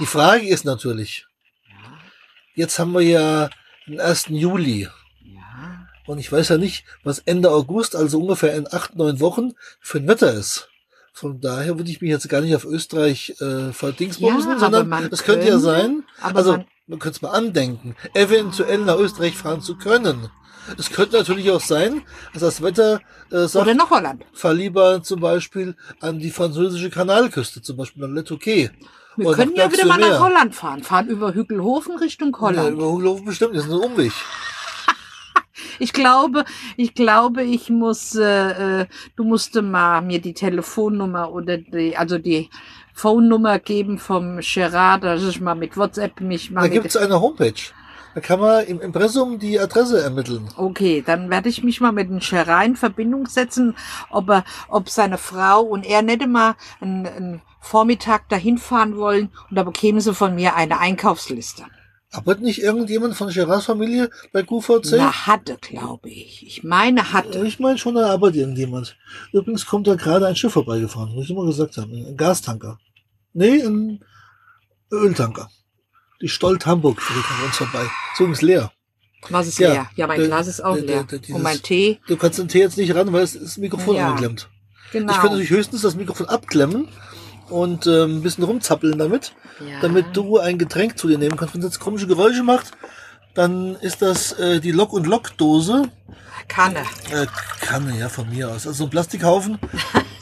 Die 0.00 0.06
Frage 0.06 0.46
ist 0.46 0.64
natürlich, 0.64 1.26
jetzt 2.54 2.78
haben 2.78 2.92
wir 2.92 3.00
ja 3.00 3.50
den 3.86 4.00
1. 4.00 4.26
Juli. 4.28 4.88
Ja. 5.24 5.86
Und 6.06 6.18
ich 6.18 6.30
weiß 6.30 6.50
ja 6.50 6.58
nicht, 6.58 6.84
was 7.04 7.18
Ende 7.20 7.50
August, 7.50 7.96
also 7.96 8.20
ungefähr 8.20 8.54
in 8.54 8.72
acht, 8.72 8.94
neun 8.96 9.18
Wochen, 9.20 9.52
für 9.80 9.98
ein 9.98 10.08
Wetter 10.08 10.32
ist. 10.32 10.68
Von 11.12 11.40
daher 11.40 11.76
würde 11.78 11.90
ich 11.90 12.00
mich 12.00 12.10
jetzt 12.10 12.28
gar 12.28 12.40
nicht 12.42 12.54
auf 12.54 12.64
Österreich 12.64 13.34
äh, 13.40 13.72
verdingsbumsen, 13.72 14.52
Ja, 14.52 14.58
sondern 14.58 14.92
es 15.10 15.24
könnte 15.24 15.48
ja 15.48 15.58
sein, 15.58 16.04
also 16.20 16.52
man- 16.52 16.66
man, 16.86 16.98
könnte 17.00 17.16
es 17.16 17.22
mal 17.22 17.30
andenken, 17.32 17.96
eventuell 18.14 18.78
nach 18.78 18.96
Österreich 18.98 19.36
fahren 19.36 19.60
zu 19.60 19.76
können. 19.76 20.30
Es 20.76 20.90
könnte 20.90 21.16
natürlich 21.16 21.50
auch 21.50 21.60
sein, 21.60 22.02
dass 22.32 22.42
das 22.42 22.62
Wetter 22.62 23.00
äh, 23.30 23.46
sagt, 23.46 23.66
Oder 23.66 23.74
nach 23.74 23.90
Holland. 23.90 24.24
fahr 24.32 24.54
lieber 24.54 25.02
zum 25.02 25.20
Beispiel 25.20 25.74
an 26.00 26.18
die 26.18 26.30
französische 26.30 26.90
Kanalküste, 26.90 27.62
zum 27.62 27.76
Beispiel 27.76 28.04
an 28.04 28.14
Le 28.14 28.24
Touquet. 28.24 28.70
Wir 29.16 29.32
können 29.32 29.54
ja 29.56 29.70
wieder 29.72 29.86
mal 29.86 29.98
nach. 29.98 30.20
Holland 30.20 30.54
fahren. 30.54 30.82
Fahren 30.84 31.08
über 31.08 31.34
Hügelhofen 31.34 31.96
Richtung 31.96 32.30
Ja, 32.34 32.40
Holland. 32.40 32.70
über 32.74 32.86
Hochlofen 32.88 33.24
bestimmt, 33.24 33.56
das 33.56 33.64
ist 33.64 33.70
ein 33.72 33.78
Umweg. 33.78 34.12
Ich 35.80 35.92
glaube, 35.92 36.44
ich 36.76 36.94
glaube, 36.94 37.42
ich 37.42 37.68
muss, 37.70 38.14
äh, 38.14 38.80
äh, 38.82 38.86
du 39.16 39.24
musst 39.24 39.60
mal 39.60 40.00
mir 40.02 40.20
die 40.20 40.34
Telefonnummer 40.34 41.32
oder 41.32 41.56
die, 41.58 41.96
also 41.96 42.18
die 42.18 42.48
Phone-Nummer 42.94 43.58
geben 43.60 43.98
vom 43.98 44.40
Gerard, 44.40 45.04
dass 45.04 45.22
ich 45.22 45.40
mal 45.40 45.54
mit 45.54 45.76
WhatsApp 45.76 46.20
mich 46.20 46.50
mal 46.50 46.60
Da 46.62 46.66
mit 46.66 46.72
gibt 46.74 46.86
es 46.86 46.96
eine 46.96 47.20
Homepage. 47.20 47.54
Da 48.18 48.22
kann 48.22 48.40
man 48.40 48.66
im 48.66 48.80
Impressum 48.80 49.38
die 49.38 49.60
Adresse 49.60 50.02
ermitteln. 50.02 50.48
Okay, 50.56 51.04
dann 51.06 51.30
werde 51.30 51.48
ich 51.48 51.62
mich 51.62 51.80
mal 51.80 51.92
mit 51.92 52.10
dem 52.10 52.18
Gerard 52.18 52.66
in 52.66 52.74
Verbindung 52.74 53.28
setzen, 53.28 53.76
ob 54.10 54.28
er, 54.28 54.44
ob 54.66 54.90
seine 54.90 55.18
Frau 55.18 55.62
und 55.62 55.86
er 55.86 56.02
nicht 56.02 56.26
mal 56.26 56.56
einen, 56.80 57.06
einen 57.06 57.42
Vormittag 57.60 58.28
dahin 58.28 58.58
fahren 58.58 58.96
wollen 58.96 59.30
und 59.48 59.54
da 59.54 59.62
bekämen 59.62 60.00
sie 60.00 60.12
von 60.14 60.34
mir 60.34 60.56
eine 60.56 60.80
Einkaufsliste. 60.80 61.62
Arbeitet 62.10 62.42
nicht 62.42 62.60
irgendjemand 62.60 63.14
von 63.14 63.28
Gerards 63.28 63.66
Familie 63.66 64.10
bei 64.32 64.42
QVC? 64.42 64.96
Na, 64.96 65.28
hatte, 65.28 65.56
glaube 65.60 66.10
ich. 66.10 66.44
Ich 66.44 66.64
meine, 66.64 67.12
hatte. 67.12 67.46
Ich 67.46 67.60
meine 67.60 67.78
schon, 67.78 67.94
da 67.94 68.10
arbeitet 68.10 68.40
irgendjemand. 68.40 68.96
Übrigens 69.32 69.64
kommt 69.64 69.86
da 69.86 69.94
gerade 69.94 70.26
ein 70.26 70.34
Schiff 70.34 70.54
vorbeigefahren, 70.54 71.14
muss 71.14 71.26
ich 71.26 71.30
immer 71.30 71.46
gesagt 71.46 71.76
haben. 71.76 71.92
Ein 71.92 72.16
Gastanker. 72.16 72.80
Nee, 73.32 73.62
ein 73.62 74.00
Öltanker. 74.90 75.48
Die 76.20 76.28
Stolt 76.28 76.66
Hamburg 76.66 77.00
fährt 77.00 77.24
an 77.30 77.46
uns 77.46 77.56
vorbei. 77.56 77.86
So 78.16 78.26
ist 78.26 78.42
leer. 78.42 78.72
Was 79.30 79.46
ist 79.48 79.58
Ja, 79.58 79.72
leer? 79.72 79.90
Ja, 79.96 80.06
mein 80.06 80.18
der- 80.18 80.28
Glas 80.28 80.46
ist 80.46 80.64
auch 80.64 80.74
der- 80.74 80.84
leer. 80.84 81.04
der- 81.04 81.18
dieses- 81.18 81.34
und 81.36 81.42
mein 81.42 81.60
Tee, 81.62 82.00
Du 82.08 82.16
kannst 82.16 82.38
den 82.38 82.48
Tee 82.48 82.60
jetzt 82.60 82.76
nicht 82.76 82.94
ran, 82.94 83.12
weil 83.12 83.22
es 83.22 83.34
ist 83.34 83.44
das 83.44 83.56
Mikrofon 83.58 83.96
Ja. 83.96 84.08
angeklemmt. 84.08 84.48
genau. 84.92 85.12
Ich 85.12 85.18
könnte 85.18 85.34
natürlich 85.36 85.50
höchstens 85.50 85.82
das 85.82 85.94
Mikrofon 85.96 86.26
abklemmen 86.28 86.88
und 87.50 87.86
ähm, 87.86 88.18
ein 88.18 88.22
bisschen 88.22 88.44
rumzappeln 88.44 88.98
damit, 88.98 89.32
Ja. 89.60 89.80
damit 89.80 90.16
du 90.16 90.38
ein 90.38 90.58
Getränk 90.58 90.98
zu 90.98 91.08
dir 91.08 91.18
nehmen 91.18 91.36
kannst. 91.36 91.54
Wenn 91.54 91.60
es 91.60 91.66
jetzt 91.66 91.78
komische 91.80 92.06
Geräusche 92.06 92.42
macht, 92.42 92.72
dann 93.34 93.76
ist 93.76 94.02
das 94.02 94.32
äh, 94.32 94.60
die 94.60 94.72
Lock- 94.72 94.92
und 94.92 95.06
Lock-Dose. 95.06 95.90
Kanne. 96.48 96.80
Äh, 97.10 97.26
Kanne, 97.60 97.98
ja, 97.98 98.08
von 98.08 98.28
mir 98.30 98.48
aus. 98.48 98.66
Also 98.66 98.72
so 98.72 98.84
ein 98.84 98.90
Plastikhaufen, 98.90 99.58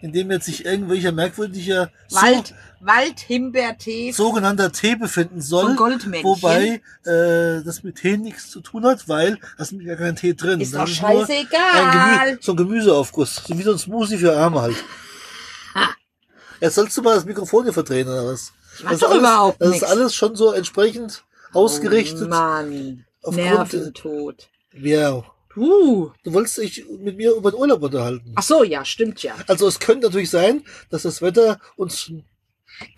in 0.00 0.12
dem 0.12 0.30
jetzt 0.30 0.46
sich 0.46 0.64
irgendwelcher 0.64 1.12
merkwürdiger 1.12 1.90
so, 2.08 2.20
Wald, 2.20 2.54
Waldhimbeertee. 2.80 4.12
sogenannter 4.12 4.70
Tee 4.72 4.96
befinden 4.96 5.40
soll. 5.40 5.76
Wobei 5.78 6.80
äh, 7.04 7.62
das 7.64 7.82
mit 7.82 7.96
Tee 7.96 8.16
nichts 8.16 8.50
zu 8.50 8.60
tun 8.60 8.84
hat, 8.84 9.08
weil 9.08 9.38
da 9.56 9.62
ist 9.64 9.74
gar 9.84 9.96
kein 9.96 10.16
Tee 10.16 10.34
drin. 10.34 10.60
Ist 10.60 10.74
Das 10.74 10.82
doch 10.82 10.88
scheißegal. 10.88 12.26
Gemü 12.30 12.38
so 12.40 12.52
ein 12.52 12.56
Gemüseaufguss. 12.56 13.42
So 13.46 13.58
wie 13.58 13.62
so 13.62 13.72
ein 13.72 13.78
Smoothie 13.78 14.18
für 14.18 14.36
Arme 14.36 14.62
halt. 14.62 14.76
Jetzt 16.60 16.74
sollst 16.76 16.96
du 16.96 17.02
mal 17.02 17.14
das 17.14 17.24
Mikrofon 17.24 17.64
hier 17.64 17.72
verdrehen, 17.72 18.08
oder 18.08 18.26
was? 18.26 18.52
Ich 18.78 18.84
mach 18.84 18.90
Das 18.92 19.00
doch 19.00 19.10
alles, 19.10 19.20
überhaupt 19.20 19.60
Das 19.60 19.70
nix. 19.70 19.82
ist 19.82 19.88
alles 19.88 20.14
schon 20.14 20.36
so 20.36 20.52
entsprechend 20.52 21.22
ausgerichtet. 21.52 22.22
Oh 22.26 22.28
Mann. 22.28 23.04
Nerventod. 23.30 24.48
ja. 24.72 25.24
Uh. 25.56 26.10
Du 26.22 26.32
wolltest 26.32 26.58
dich 26.58 26.84
mit 27.00 27.16
mir 27.16 27.32
über 27.34 27.50
den 27.50 27.58
Urlaub 27.60 27.82
unterhalten. 27.82 28.32
Ach 28.34 28.42
so, 28.42 28.62
ja, 28.62 28.84
stimmt 28.84 29.22
ja. 29.22 29.34
Also 29.46 29.66
es 29.66 29.78
könnte 29.80 30.06
natürlich 30.06 30.30
sein, 30.30 30.64
dass 30.90 31.02
das 31.02 31.22
Wetter 31.22 31.58
uns 31.76 32.10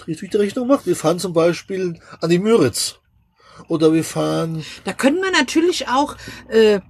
die 0.07 0.15
Richtung 0.37 0.67
macht. 0.67 0.87
Wir 0.87 0.97
fahren 0.97 1.19
zum 1.21 1.33
Beispiel 1.33 2.01
an 2.21 2.31
die 2.31 2.39
Müritz. 2.39 2.97
Oder 3.69 3.93
wir 3.93 4.05
fahren, 4.05 4.65
Da 4.85 4.93
können 4.93 5.21
wir 5.23 5.31
natürlich 5.33 5.89
auch, 5.89 6.17
äh, 6.49 6.81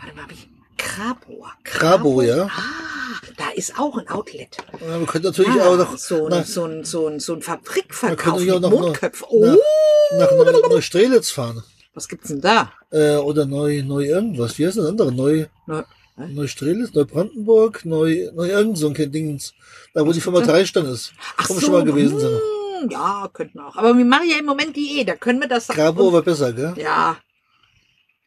warte 0.00 0.14
mal, 0.14 0.22
hab 0.24 0.32
ich, 0.32 0.48
Krabo. 0.76 1.46
Krabo, 1.64 2.22
ja. 2.22 2.44
Ah, 2.46 3.20
da 3.38 3.48
ist 3.54 3.78
auch 3.78 3.96
ein 3.96 4.08
Outlet. 4.08 4.56
ja, 4.80 4.98
wir 5.00 5.06
können 5.06 5.24
natürlich 5.24 5.60
Ah, 5.60 5.68
auch 5.68 5.76
noch 5.76 5.96
so, 5.96 6.28
nach, 6.28 6.38
ein, 6.38 6.44
so, 6.44 6.64
ein, 6.66 6.84
so, 6.84 7.08
ein, 7.08 7.20
so 7.20 7.32
ein 7.32 7.38
wir 7.38 7.44
Fabrikverkauf 7.44 8.34
können 8.36 8.44
mit 8.46 8.54
auch 8.54 8.60
noch 8.60 8.70
Mondköpfen. 8.70 9.26
nach, 9.40 9.56
Oh, 9.56 10.16
nach, 10.18 10.30
nach 10.30 10.52
Neu- 10.52 10.68
Neustrelitz 10.68 11.30
fahren. 11.30 11.62
Was 11.94 12.08
gibt's 12.08 12.28
denn 12.28 12.40
da? 12.40 12.72
Äh, 12.90 13.16
oder 13.16 13.46
neu, 13.46 13.82
neu 13.82 14.04
irgendwas. 14.04 14.58
Wie 14.58 14.66
heißt 14.66 14.78
das 14.78 14.86
andere? 14.86 15.12
Neu, 15.12 15.46
Neu, 15.66 15.82
Neustrelitz, 16.16 16.92
Neubrandenburg, 16.94 17.84
neu, 17.84 18.30
neu 18.34 18.48
irgend 18.48 18.78
so 18.78 18.88
ein 18.88 19.12
Dings. 19.12 19.52
Da 19.94 20.06
wo 20.06 20.12
die 20.12 20.20
Firma 20.20 20.40
Dreistand 20.40 20.88
ist. 20.88 21.12
Ach 21.36 21.46
Komm 21.46 21.56
so, 21.56 21.62
schon 21.62 21.72
mal 21.72 21.84
gewesen 21.84 22.18
sein. 22.20 22.40
hm, 22.82 22.90
ja, 22.90 23.28
könnten 23.32 23.58
auch. 23.60 23.76
Aber 23.76 23.96
wir 23.96 24.04
machen 24.04 24.28
ja 24.28 24.36
im 24.38 24.44
Moment 24.44 24.76
Diät, 24.76 25.08
da 25.08 25.16
können 25.16 25.40
wir 25.40 25.48
das 25.48 25.68
Grabo 25.68 26.12
war 26.12 26.22
besser, 26.22 26.52
gell? 26.52 26.74
Ja. 26.76 27.16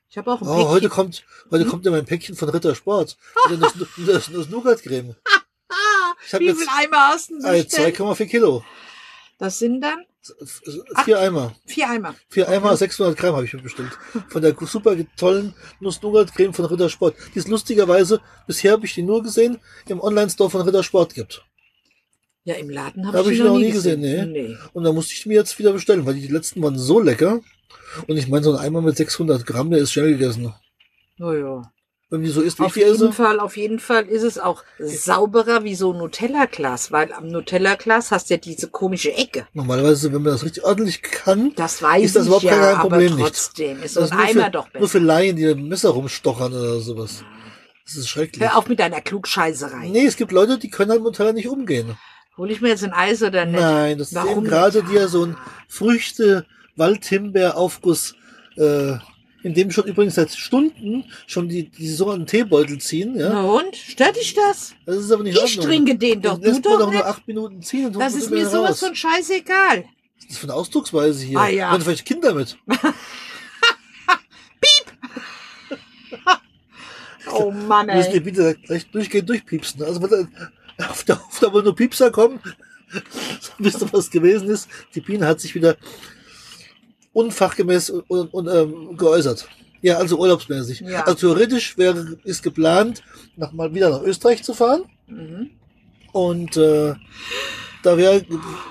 Ich 0.09 0.17
habe 0.17 0.31
auch 0.31 0.41
ein 0.41 0.47
Oh, 0.47 0.53
Päckchen. 0.55 0.69
heute 0.69 0.89
kommt, 0.89 1.23
heute 1.51 1.65
kommt 1.65 1.85
ja 1.85 1.91
mein 1.91 2.05
Päckchen 2.05 2.35
von 2.35 2.49
Ritter 2.49 2.73
Sport. 2.75 3.17
Das, 3.59 3.73
das, 4.05 4.29
das, 4.33 4.49
Nougat-Creme. 4.49 5.15
wie 6.39 6.45
jetzt 6.45 6.59
viel 6.59 6.67
Eimer 6.75 6.97
hast 7.09 7.29
du 7.29 7.35
bestellt? 7.35 7.97
2,4 7.97 8.25
Kilo. 8.25 8.63
Das 9.37 9.59
sind 9.59 9.81
dann 9.81 9.99
Vier 11.05 11.19
Eimer. 11.19 11.55
vier 11.65 11.89
Eimer. 11.89 12.15
Vier 12.29 12.49
Eimer, 12.49 12.75
600 12.75 13.17
Gramm 13.17 13.35
habe 13.35 13.45
ich 13.45 13.53
mir 13.53 13.61
bestellt. 13.61 13.91
Von 14.27 14.41
der 14.41 14.53
super 14.59 14.95
tollen 15.15 15.53
Nuss-Nougat-Creme 15.79 16.53
von 16.53 16.65
Ritter 16.65 16.89
Sport. 16.89 17.15
Die 17.33 17.39
ist 17.39 17.47
lustigerweise, 17.47 18.19
bisher 18.45 18.73
habe 18.73 18.85
ich 18.85 18.93
die 18.93 19.03
nur 19.03 19.23
gesehen, 19.23 19.59
im 19.87 20.01
Online-Store 20.01 20.49
von 20.49 20.61
Ritter 20.61 20.83
Sport 20.83 21.13
gibt. 21.13 21.45
Ja, 22.43 22.55
im 22.55 22.69
Laden 22.69 23.07
habe 23.07 23.17
Hab 23.19 23.25
ich, 23.25 23.33
ich 23.33 23.37
die 23.37 23.43
noch 23.43 23.53
noch 23.53 23.59
nie 23.59 23.71
gesehen. 23.71 24.01
gesehen, 24.01 24.31
nee. 24.31 24.57
Und 24.73 24.83
da 24.83 24.91
musste 24.91 25.13
ich 25.13 25.25
mir 25.25 25.35
jetzt 25.35 25.57
wieder 25.59 25.71
bestellen, 25.73 26.05
weil 26.05 26.15
die 26.15 26.27
letzten 26.27 26.61
waren 26.61 26.77
so 26.77 26.99
lecker. 26.99 27.39
Und 28.07 28.17
ich 28.17 28.27
meine, 28.27 28.43
so 28.43 28.53
ein 28.53 28.59
Eimer 28.59 28.81
mit 28.81 28.97
600 28.97 29.45
Gramm, 29.45 29.69
der 29.69 29.79
ist 29.79 29.91
schnell 29.93 30.11
gegessen. 30.11 30.53
Naja. 31.17 31.71
Wenn 32.09 32.23
die 32.23 32.29
so 32.29 32.39
isst, 32.41 32.57
wie 32.59 32.63
ich 32.63 32.67
Auf 32.67 32.77
esse. 32.77 32.85
jeden 33.03 33.11
Fall, 33.13 33.39
auf 33.41 33.57
jeden 33.57 33.79
Fall 33.79 34.05
ist 34.05 34.23
es 34.23 34.39
auch 34.39 34.63
sauberer 34.79 35.65
wie 35.65 35.75
so 35.75 35.91
ein 35.91 35.97
Nutella-Glas, 35.97 36.89
weil 36.93 37.11
am 37.11 37.27
Nutella-Glas 37.27 38.11
hast 38.11 38.29
du 38.29 38.35
ja 38.35 38.39
diese 38.39 38.69
komische 38.69 39.11
Ecke. 39.13 39.45
Normalerweise, 39.53 40.13
wenn 40.13 40.21
man 40.21 40.31
das 40.31 40.45
richtig 40.45 40.63
ordentlich 40.63 41.01
kann, 41.01 41.51
Das 41.57 41.81
weiß 41.81 42.05
Ist 42.05 42.15
das 42.15 42.23
ich 42.23 42.27
überhaupt 42.27 42.43
ja, 42.45 42.51
kein 42.51 42.75
aber 42.75 42.81
Problem 42.89 43.15
nicht. 43.15 43.25
trotzdem 43.25 43.83
ist 43.83 43.95
so 43.95 43.99
das 44.01 44.11
ein 44.13 44.19
ist 44.19 44.35
nur 44.35 44.43
Eimer 44.43 44.45
für, 44.45 44.51
doch 44.51 44.63
nur 44.65 44.71
besser. 44.73 44.87
für 44.87 44.99
Laien, 44.99 45.35
die 45.35 45.45
mit 45.47 45.57
dem 45.57 45.67
Messer 45.67 45.89
rumstochern 45.89 46.53
oder 46.53 46.79
sowas. 46.79 47.25
Das 47.85 47.95
ist 47.97 48.07
schrecklich. 48.07 48.41
Hör 48.41 48.57
auf 48.57 48.67
mit 48.69 48.79
deiner 48.79 49.01
Klugscheißerei. 49.01 49.89
Nee, 49.89 50.05
es 50.05 50.15
gibt 50.15 50.31
Leute, 50.31 50.57
die 50.57 50.69
können 50.69 50.91
halt 50.91 51.01
mit 51.01 51.07
Nutella 51.11 51.33
nicht 51.33 51.49
umgehen. 51.49 51.97
Hol 52.37 52.49
ich 52.51 52.61
mir 52.61 52.69
jetzt 52.69 52.83
ein 52.85 52.93
Eis 52.93 53.21
oder 53.21 53.45
nicht? 53.45 53.59
Nein, 53.59 53.97
das 53.97 54.09
ist 54.09 54.15
Warum 54.15 54.29
eben 54.29 54.41
nicht? 54.43 54.49
gerade 54.51 54.83
dir 54.83 55.07
so 55.09 55.25
ein 55.25 55.35
Früchte 55.67 56.45
Waldhimbeeraufguss, 56.77 58.15
äh, 58.57 58.93
in 59.47 59.53
dem 59.53 59.71
schon 59.71 59.85
übrigens 59.85 60.15
seit 60.15 60.31
Stunden 60.31 61.05
schon 61.25 61.49
die, 61.49 61.69
die 61.69 61.89
so 61.89 62.09
einen 62.11 62.25
Teebeutel 62.27 62.77
ziehen, 62.79 63.15
ja. 63.17 63.29
Na 63.29 63.41
und? 63.43 63.75
Stört 63.75 64.15
dich 64.15 64.33
das? 64.33 64.73
Das 64.85 64.97
ist 64.97 65.11
aber 65.11 65.23
nicht 65.23 65.35
Ich 65.35 65.41
Ordnung. 65.41 65.65
trinke 65.65 65.95
den 65.97 66.21
doch, 66.21 66.37
Den 66.39 66.55
du 66.55 66.61
doch 66.61 66.79
doch 66.79 66.91
nur 66.91 67.05
acht 67.05 67.27
Minuten 67.27 67.61
ziehen 67.61 67.87
und 67.87 67.99
Das 67.99 68.15
ist 68.15 68.29
mir 68.29 68.47
sowas 68.47 68.71
raus. 68.71 68.79
von 68.79 68.95
scheißegal. 68.95 69.85
Das 70.21 70.31
ist 70.31 70.37
von 70.39 70.47
der 70.47 70.55
Ausdrucksweise 70.57 71.25
hier. 71.25 71.39
Ah, 71.39 71.47
ja. 71.47 71.73
Wenn 71.73 71.81
vielleicht 71.81 72.05
Kinder 72.05 72.33
mit. 72.33 72.57
Oh 77.29 77.51
Mann, 77.51 77.87
Müssen 77.87 78.11
die 78.11 78.17
ey. 78.17 78.23
bitte 78.23 78.55
gleich 78.55 78.89
durchgehend 78.89 79.27
durchpiepsen. 79.29 79.83
Also 79.83 80.01
wenn 80.01 80.29
da 80.77 80.87
auf 80.89 81.03
der 81.03 81.17
Aufnahme 81.21 81.61
nur 81.63 81.75
Piepser 81.75 82.09
kommen, 82.09 82.39
so 83.41 83.51
wisst 83.57 83.81
ihr, 83.81 83.91
was 83.91 84.09
gewesen 84.09 84.49
ist. 84.49 84.69
Die 84.95 85.01
Biene 85.01 85.27
hat 85.27 85.41
sich 85.41 85.53
wieder 85.53 85.75
unfachgemäß 87.17 87.89
und, 87.89 88.03
und, 88.09 88.33
und 88.33 88.47
ähm, 88.47 88.97
geäußert. 88.97 89.47
Ja, 89.81 89.97
also 89.97 90.17
urlaubsmäßig. 90.17 90.81
Ja. 90.81 91.01
Also 91.05 91.15
theoretisch 91.33 91.77
wäre, 91.77 92.17
ist 92.23 92.43
geplant, 92.43 93.03
nach, 93.35 93.51
mal 93.53 93.73
wieder 93.73 93.89
nach 93.89 94.01
Österreich 94.01 94.43
zu 94.43 94.53
fahren. 94.53 94.83
Mhm. 95.07 95.49
Und 96.11 96.57
äh, 96.57 96.93
da 97.83 97.97
wäre 97.97 98.23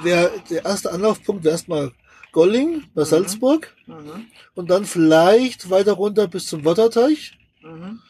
wär 0.03 0.31
der 0.51 0.65
erste 0.65 0.93
Anlaufpunkt 0.93 1.45
wäre 1.45 1.53
erstmal 1.55 1.93
Golling 2.33 2.85
bei 2.95 3.05
Salzburg 3.05 3.73
Mhm. 3.87 4.27
und 4.55 4.69
dann 4.71 4.85
vielleicht 4.85 5.71
weiter 5.71 5.93
runter 5.93 6.27
bis 6.29 6.47
zum 6.49 6.65
Wotterteich 6.65 7.39
Mhm. 7.63 8.01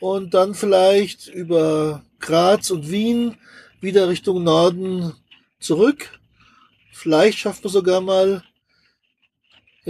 und 0.00 0.34
dann 0.34 0.54
vielleicht 0.54 1.28
über 1.28 2.02
Graz 2.20 2.70
und 2.70 2.90
Wien 2.90 3.36
wieder 3.80 4.08
Richtung 4.08 4.42
Norden 4.42 5.12
zurück. 5.58 6.18
Vielleicht 6.92 7.38
schaffen 7.38 7.64
wir 7.64 7.70
sogar 7.70 8.00
mal 8.00 8.42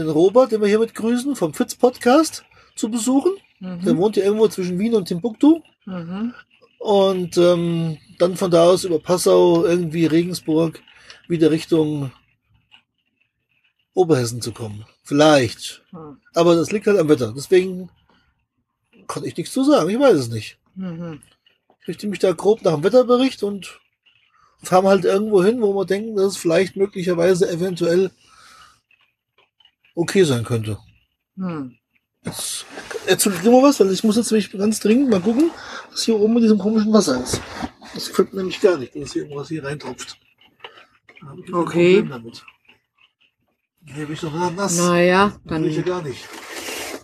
den 0.00 0.08
Robert, 0.10 0.52
den 0.52 0.60
wir 0.60 0.68
hier 0.68 0.78
mit 0.78 0.94
grüßen, 0.94 1.36
vom 1.36 1.54
Fitz 1.54 1.74
Podcast 1.74 2.44
zu 2.74 2.90
besuchen. 2.90 3.32
Der 3.60 3.94
Mhm. 3.94 3.98
wohnt 3.98 4.16
ja 4.16 4.24
irgendwo 4.24 4.48
zwischen 4.48 4.78
Wien 4.78 4.94
und 4.94 5.06
Timbuktu. 5.06 5.60
Mhm. 5.84 6.34
Und 6.78 7.36
ähm, 7.36 7.98
dann 8.18 8.36
von 8.36 8.50
da 8.50 8.64
aus 8.64 8.84
über 8.84 8.98
Passau, 8.98 9.64
irgendwie 9.64 10.06
Regensburg, 10.06 10.80
wieder 11.28 11.50
Richtung 11.50 12.10
Oberhessen 13.94 14.40
zu 14.40 14.52
kommen. 14.52 14.86
Vielleicht. 15.02 15.82
Mhm. 15.92 16.18
Aber 16.34 16.54
das 16.54 16.70
liegt 16.72 16.86
halt 16.86 16.98
am 16.98 17.08
Wetter. 17.08 17.32
Deswegen 17.36 17.90
kann 19.08 19.24
ich 19.24 19.36
nichts 19.36 19.52
zu 19.52 19.64
sagen. 19.64 19.90
Ich 19.90 19.98
weiß 19.98 20.16
es 20.16 20.28
nicht. 20.28 20.58
Mhm. 20.74 21.20
Ich 21.82 21.88
richte 21.88 22.06
mich 22.08 22.18
da 22.20 22.32
grob 22.32 22.62
nach 22.62 22.74
dem 22.74 22.84
Wetterbericht 22.84 23.42
und 23.42 23.80
fahren 24.62 24.86
halt 24.86 25.04
irgendwo 25.04 25.42
hin, 25.42 25.60
wo 25.60 25.74
wir 25.74 25.84
denken, 25.86 26.16
dass 26.16 26.26
es 26.32 26.36
vielleicht 26.36 26.76
möglicherweise 26.76 27.50
eventuell 27.50 28.10
okay 29.94 30.24
sein 30.24 30.44
könnte. 30.44 30.78
Hm. 31.36 31.76
Jetzt 32.24 32.66
erzählt 33.06 33.42
dir 33.42 33.50
mal 33.50 33.62
was, 33.62 33.80
weil 33.80 33.90
ich 33.92 34.04
muss 34.04 34.16
jetzt 34.16 34.30
nämlich 34.30 34.50
ganz 34.52 34.80
dringend 34.80 35.08
mal 35.10 35.20
gucken, 35.20 35.50
was 35.90 36.02
hier 36.04 36.18
oben 36.18 36.34
mit 36.34 36.42
diesem 36.42 36.58
komischen 36.58 36.92
Wasser 36.92 37.22
ist. 37.22 37.40
Das 37.94 38.08
gefällt 38.08 38.32
mir 38.32 38.40
nämlich 38.40 38.60
gar 38.60 38.76
nicht, 38.76 38.94
dass 38.94 39.12
hier 39.12 39.22
irgendwas 39.22 39.48
hier 39.48 39.64
reintropft. 39.64 40.18
Ich 41.44 41.52
Okay. 41.54 42.04
Damit. 42.08 42.44
Hier 43.86 44.04
bin 44.04 44.14
ich 44.14 44.20
doch 44.20 44.32
na- 44.34 44.50
nass. 44.50 44.76
Naja, 44.78 45.32
Dann 45.46 45.64
ich 45.64 45.76
ja 45.76 45.82
gar 45.82 46.02
nicht. 46.02 46.28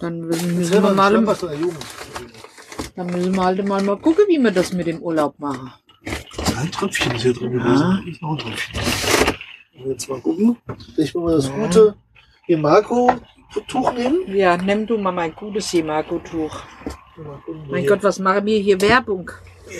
dann 0.00 0.20
müssen 0.20 0.70
wir 0.70 0.80
mal, 0.80 1.12
Jugend. 1.14 1.76
dann 2.94 3.06
müssen 3.06 3.34
wir 3.34 3.42
halt 3.44 3.66
mal, 3.66 3.82
mal 3.82 3.98
gucken, 3.98 4.24
wie 4.28 4.38
wir 4.38 4.50
das 4.50 4.72
mit 4.74 4.86
dem 4.86 5.00
Urlaub 5.02 5.38
machen. 5.38 5.72
Ein 6.56 6.70
Tröpfchen 6.70 7.12
ist 7.14 7.22
hier 7.22 7.32
drin 7.32 7.58
Ja. 7.58 7.64
gewesen. 7.64 8.02
Hier 8.04 8.12
ist 8.12 8.22
noch 8.22 8.32
ein 8.32 8.38
Tröpfchen. 8.38 8.80
Jetzt 9.86 10.08
mal 10.08 10.20
gucken. 10.20 10.56
Ich 10.96 11.14
will 11.14 11.22
mal 11.22 11.34
das 11.36 11.50
gute 11.50 11.96
Imago-Tuch 12.46 13.92
nehmen. 13.92 14.34
Ja, 14.34 14.56
nimm 14.56 14.86
du 14.86 14.98
mal 14.98 15.12
mein 15.12 15.34
gutes 15.34 15.70
gucken, 15.70 16.20
Mein. 17.70 17.86
Gott, 17.86 18.02
was 18.02 18.18
machen 18.18 18.44
wir 18.46 18.58
hier 18.58 18.80
Werbung? 18.80 19.30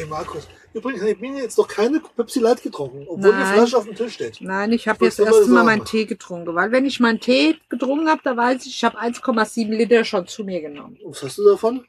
Imago. 0.02 0.38
Übrigens, 0.72 1.02
ich 1.04 1.18
bin 1.18 1.36
jetzt 1.36 1.56
noch 1.56 1.68
keine 1.68 2.00
Pepsi 2.00 2.40
Light 2.40 2.62
getrunken, 2.62 3.06
obwohl 3.08 3.32
die 3.32 3.38
Nein. 3.38 3.54
Flasche 3.54 3.78
auf 3.78 3.84
dem 3.86 3.94
Tisch 3.94 4.14
steht. 4.14 4.40
Nein, 4.42 4.72
ich 4.72 4.86
habe 4.88 5.02
jetzt 5.06 5.18
wollte 5.18 5.30
erst 5.34 5.48
nur 5.48 5.54
mal 5.54 5.64
sagen. 5.64 5.78
meinen 5.78 5.84
Tee 5.86 6.04
getrunken, 6.04 6.54
weil 6.54 6.70
wenn 6.70 6.84
ich 6.84 7.00
meinen 7.00 7.18
Tee 7.20 7.56
getrunken 7.70 8.08
habe, 8.10 8.20
da 8.22 8.36
weiß 8.36 8.66
ich, 8.66 8.74
ich 8.76 8.84
habe 8.84 8.98
1,7 9.00 9.70
Liter 9.74 10.04
schon 10.04 10.26
zu 10.26 10.44
mir 10.44 10.60
genommen. 10.60 10.98
Was 11.04 11.22
hast 11.22 11.38
du 11.38 11.46
davon? 11.48 11.86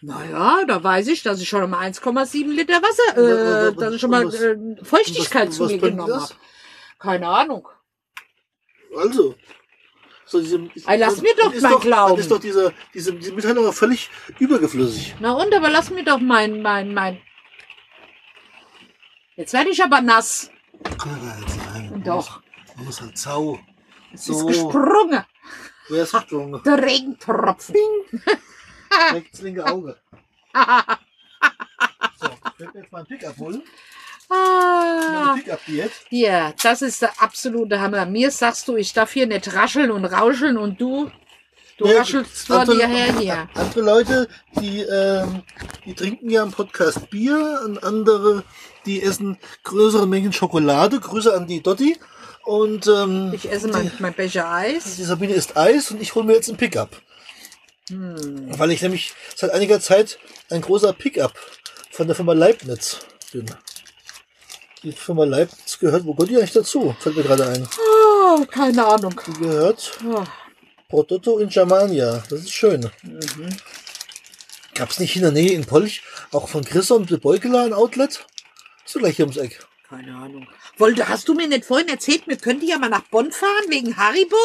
Naja, 0.00 0.58
da 0.68 0.84
weiß 0.84 1.08
ich, 1.08 1.24
dass 1.24 1.40
ich 1.40 1.48
schon 1.48 1.68
mal 1.68 1.80
1,7 1.84 2.46
Liter 2.52 2.80
Wasser, 2.80 3.20
Und 3.20 3.28
äh, 3.28 3.76
was- 3.76 3.76
dass 3.76 3.94
ich 3.94 4.00
schon 4.00 4.10
mal 4.10 4.24
was- 4.26 4.34
äh, 4.40 4.56
Feuchtigkeit 4.84 5.52
zu 5.52 5.64
mir 5.64 5.78
genommen 5.78 6.14
habe. 6.14 6.34
Keine 7.00 7.26
Ahnung. 7.26 7.66
Also. 8.96 9.34
So 10.24 10.40
diese, 10.40 10.68
Ey, 10.86 10.98
lass 10.98 11.22
mir 11.22 11.34
doch 11.36 11.52
ist 11.52 11.62
mal 11.62 11.70
doch, 11.70 11.80
glauben. 11.80 12.10
Dann 12.12 12.20
ist 12.20 12.30
doch 12.30 12.38
diese, 12.40 12.74
diese, 12.92 13.14
diese 13.14 13.32
Mitteilung 13.32 13.66
auch 13.66 13.72
völlig 13.74 14.10
übergeflüssig. 14.38 15.16
Na 15.20 15.32
und, 15.32 15.54
aber 15.54 15.70
lass 15.70 15.88
mir 15.88 16.04
doch 16.04 16.20
mein, 16.20 16.60
mein, 16.60 16.92
mein. 16.92 17.18
Jetzt 19.36 19.54
werde 19.54 19.70
ich 19.70 19.82
aber 19.82 20.02
nass. 20.02 20.50
Kann 20.98 21.18
gar 21.24 21.36
nicht 21.38 21.50
sein. 21.50 21.90
Man 21.90 22.02
Doch. 22.04 22.42
Man 22.76 22.84
muss 22.84 23.00
halt 23.00 23.16
Zau. 23.16 23.58
Es 24.12 24.26
So. 24.26 24.34
ist 24.34 24.46
gesprungen. 24.46 25.24
Wer 25.88 26.02
ist 26.02 26.12
gesprungen? 26.12 26.62
Der 26.62 26.82
Regentropfen. 26.82 27.74
Direkt 29.10 29.30
ins 29.30 29.42
linke 29.42 29.64
Auge. 29.64 29.96
So, 32.20 32.26
ich 32.26 32.58
werde 32.58 32.78
jetzt 32.80 32.90
mal 32.90 32.98
ein 32.98 33.06
Pickup 33.06 33.36
holen. 33.36 33.62
Ah. 34.30 35.36
Hier, 36.08 36.54
das 36.62 36.82
ist 36.82 37.02
der 37.02 37.12
absolute 37.20 37.80
Hammer. 37.80 38.06
Mir 38.06 38.30
sagst 38.30 38.68
du, 38.68 38.76
ich 38.76 38.92
darf 38.92 39.12
hier 39.12 39.26
nicht 39.26 39.52
rascheln 39.54 39.90
und 39.90 40.04
rauscheln 40.04 40.56
und 40.56 40.80
du, 40.80 41.10
du 41.78 41.86
Ja, 41.88 41.98
raschelst 41.98 42.46
vor 42.46 42.60
andere- 42.60 42.76
dir 42.78 42.86
her 42.88 43.18
hier. 43.18 43.48
Andere 43.54 43.80
Leute, 43.80 44.28
die, 44.60 44.80
ähm, 44.82 45.42
die 45.84 45.94
trinken 45.94 46.30
ja 46.30 46.42
im 46.42 46.50
Podcast 46.52 47.08
Bier 47.10 47.60
und 47.64 47.82
andere, 47.82 48.44
die 48.86 49.02
essen 49.02 49.38
größere 49.64 50.06
Mengen 50.06 50.32
Schokolade. 50.32 51.00
Grüße 51.00 51.32
an 51.34 51.46
die 51.46 51.62
Dotti. 51.62 51.96
Und 52.44 52.86
ähm, 52.86 53.32
Ich 53.34 53.50
esse 53.50 53.68
mein, 53.68 53.90
mein 53.98 54.14
Becher 54.14 54.50
Eis. 54.50 54.96
die 54.96 55.04
Sabine 55.04 55.34
isst 55.34 55.56
Eis 55.56 55.90
und 55.90 56.00
ich 56.00 56.14
hole 56.14 56.24
mir 56.24 56.32
jetzt 56.34 56.48
ein 56.48 56.56
Pickup. 56.56 56.90
Hm. 57.90 58.58
Weil 58.58 58.70
ich 58.70 58.80
nämlich 58.82 59.12
seit 59.36 59.50
einiger 59.50 59.80
Zeit 59.80 60.18
ein 60.50 60.60
großer 60.62 60.92
Pickup 60.94 61.34
von 61.90 62.06
der 62.06 62.16
Firma 62.16 62.32
Leibniz 62.32 63.00
bin. 63.32 63.46
Die 64.82 64.92
Firma 64.92 65.24
Leibniz 65.24 65.78
gehört, 65.78 66.04
wo 66.04 66.14
gehört 66.14 66.30
die 66.30 66.36
eigentlich 66.36 66.52
dazu? 66.52 66.94
Fällt 67.00 67.16
mir 67.16 67.22
gerade 67.24 67.46
ein. 67.48 67.68
Oh, 67.78 68.44
keine 68.46 68.86
Ahnung. 68.86 69.20
Die 69.26 69.32
gehört 69.32 69.98
Oh, 70.06 70.22
Prodotto 70.88 71.38
in 71.38 71.48
Germania. 71.48 72.22
Das 72.30 72.40
ist 72.40 72.52
schön. 72.52 72.90
mhm. 73.02 73.56
Gab 74.74 74.90
es 74.90 75.00
nicht 75.00 75.16
in 75.16 75.22
der 75.22 75.32
Nähe 75.32 75.52
in 75.52 75.64
Polch 75.66 76.02
auch 76.30 76.48
von 76.48 76.64
Chris 76.64 76.90
und 76.92 77.10
de 77.10 77.18
Beukela 77.18 77.64
ein 77.64 77.72
Outlet? 77.72 78.24
Ist 78.86 78.94
doch 78.94 79.00
gleich 79.00 79.16
hier 79.16 79.24
ums 79.24 79.36
Eck. 79.36 79.58
Keine 79.88 80.14
Ahnung. 80.16 80.46
Wollte, 80.76 81.08
hast 81.08 81.26
du 81.28 81.34
mir 81.34 81.48
nicht 81.48 81.64
vorhin 81.64 81.88
erzählt, 81.88 82.26
wir 82.26 82.36
könnten 82.36 82.66
ja 82.68 82.78
mal 82.78 82.88
nach 82.88 83.02
Bonn 83.02 83.32
fahren 83.32 83.64
wegen 83.68 83.96
Haribo? 83.96 84.36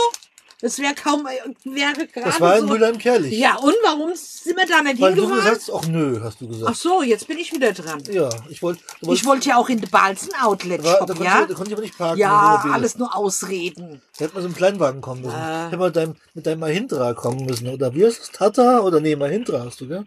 Das 0.64 0.80
wäre 0.80 0.94
kaum, 0.96 1.26
wäre 1.26 2.08
gerade 2.08 2.26
Das 2.30 2.40
war 2.40 2.56
in 2.58 2.62
so. 2.68 2.74
Mülheim-Kerlich. 2.74 3.38
Ja, 3.38 3.58
und 3.58 3.76
warum 3.84 4.12
sind 4.16 4.56
wir 4.56 4.66
da 4.66 4.82
nicht 4.82 5.02
Weil 5.02 5.14
du 5.14 5.24
hingefahren? 5.24 5.54
gesagt 5.54 5.62
hast, 5.68 5.86
ach 5.86 5.88
nö, 5.90 6.22
hast 6.24 6.40
du 6.40 6.46
Ach 6.46 6.50
gesagt. 6.52 6.76
so, 6.78 7.04
jetzt 7.04 7.28
bin 7.28 7.38
ich 7.38 7.52
wieder 7.52 7.74
dran. 7.74 8.02
Ja, 8.10 8.30
ich 8.50 8.62
wollte. 8.62 8.82
Ich 9.02 9.26
wollte 9.26 9.50
ja 9.50 9.58
auch 9.58 9.68
in 9.68 9.82
den 9.82 9.90
Balzen 9.90 10.30
Outlet 10.42 10.80
Da, 10.80 10.84
da, 10.84 10.90
Shop, 11.00 11.08
konnte 11.10 11.24
ja? 11.26 11.42
ich, 11.42 11.48
da 11.50 11.54
konnte 11.54 11.70
ich 11.70 11.74
aber 11.76 11.82
nicht 11.84 11.98
parken. 11.98 12.18
Ja, 12.18 12.64
alles 12.72 12.98
nur 12.98 13.14
Ausreden. 13.14 14.02
Da 14.18 14.24
hätte 14.24 14.36
man 14.36 14.44
so 14.44 14.48
einen 14.48 14.56
Kleinwagen 14.56 15.02
kommen 15.02 15.22
müssen. 15.24 15.36
Ah. 15.36 15.66
Hätte 15.66 15.78
man 15.78 15.88
mit 15.88 15.96
deinem, 15.98 16.16
mit 16.34 16.46
deinem 16.48 16.60
Mahindra 16.62 17.14
kommen 17.14 17.46
müssen. 17.46 17.68
Oder 17.68 17.94
wie 17.94 18.06
heißt 18.06 18.22
das? 18.22 18.32
Tata? 18.32 18.80
Oder 18.80 19.02
nee, 19.02 19.18
Mahindra 19.18 19.66
hast 19.66 19.82
du, 19.82 19.88
gell? 19.90 20.06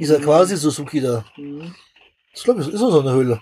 Dieser 0.00 0.18
Mhm. 0.18 0.24
quasi 0.24 0.56
Suzuki 0.56 1.00
da. 1.00 1.24
Hm. 1.36 1.72
Das 2.34 2.42
glaube 2.42 2.62
ich, 2.62 2.68
ist 2.68 2.82
auch 2.82 2.90
so 2.90 3.00
eine 3.00 3.12
Höhle. 3.12 3.40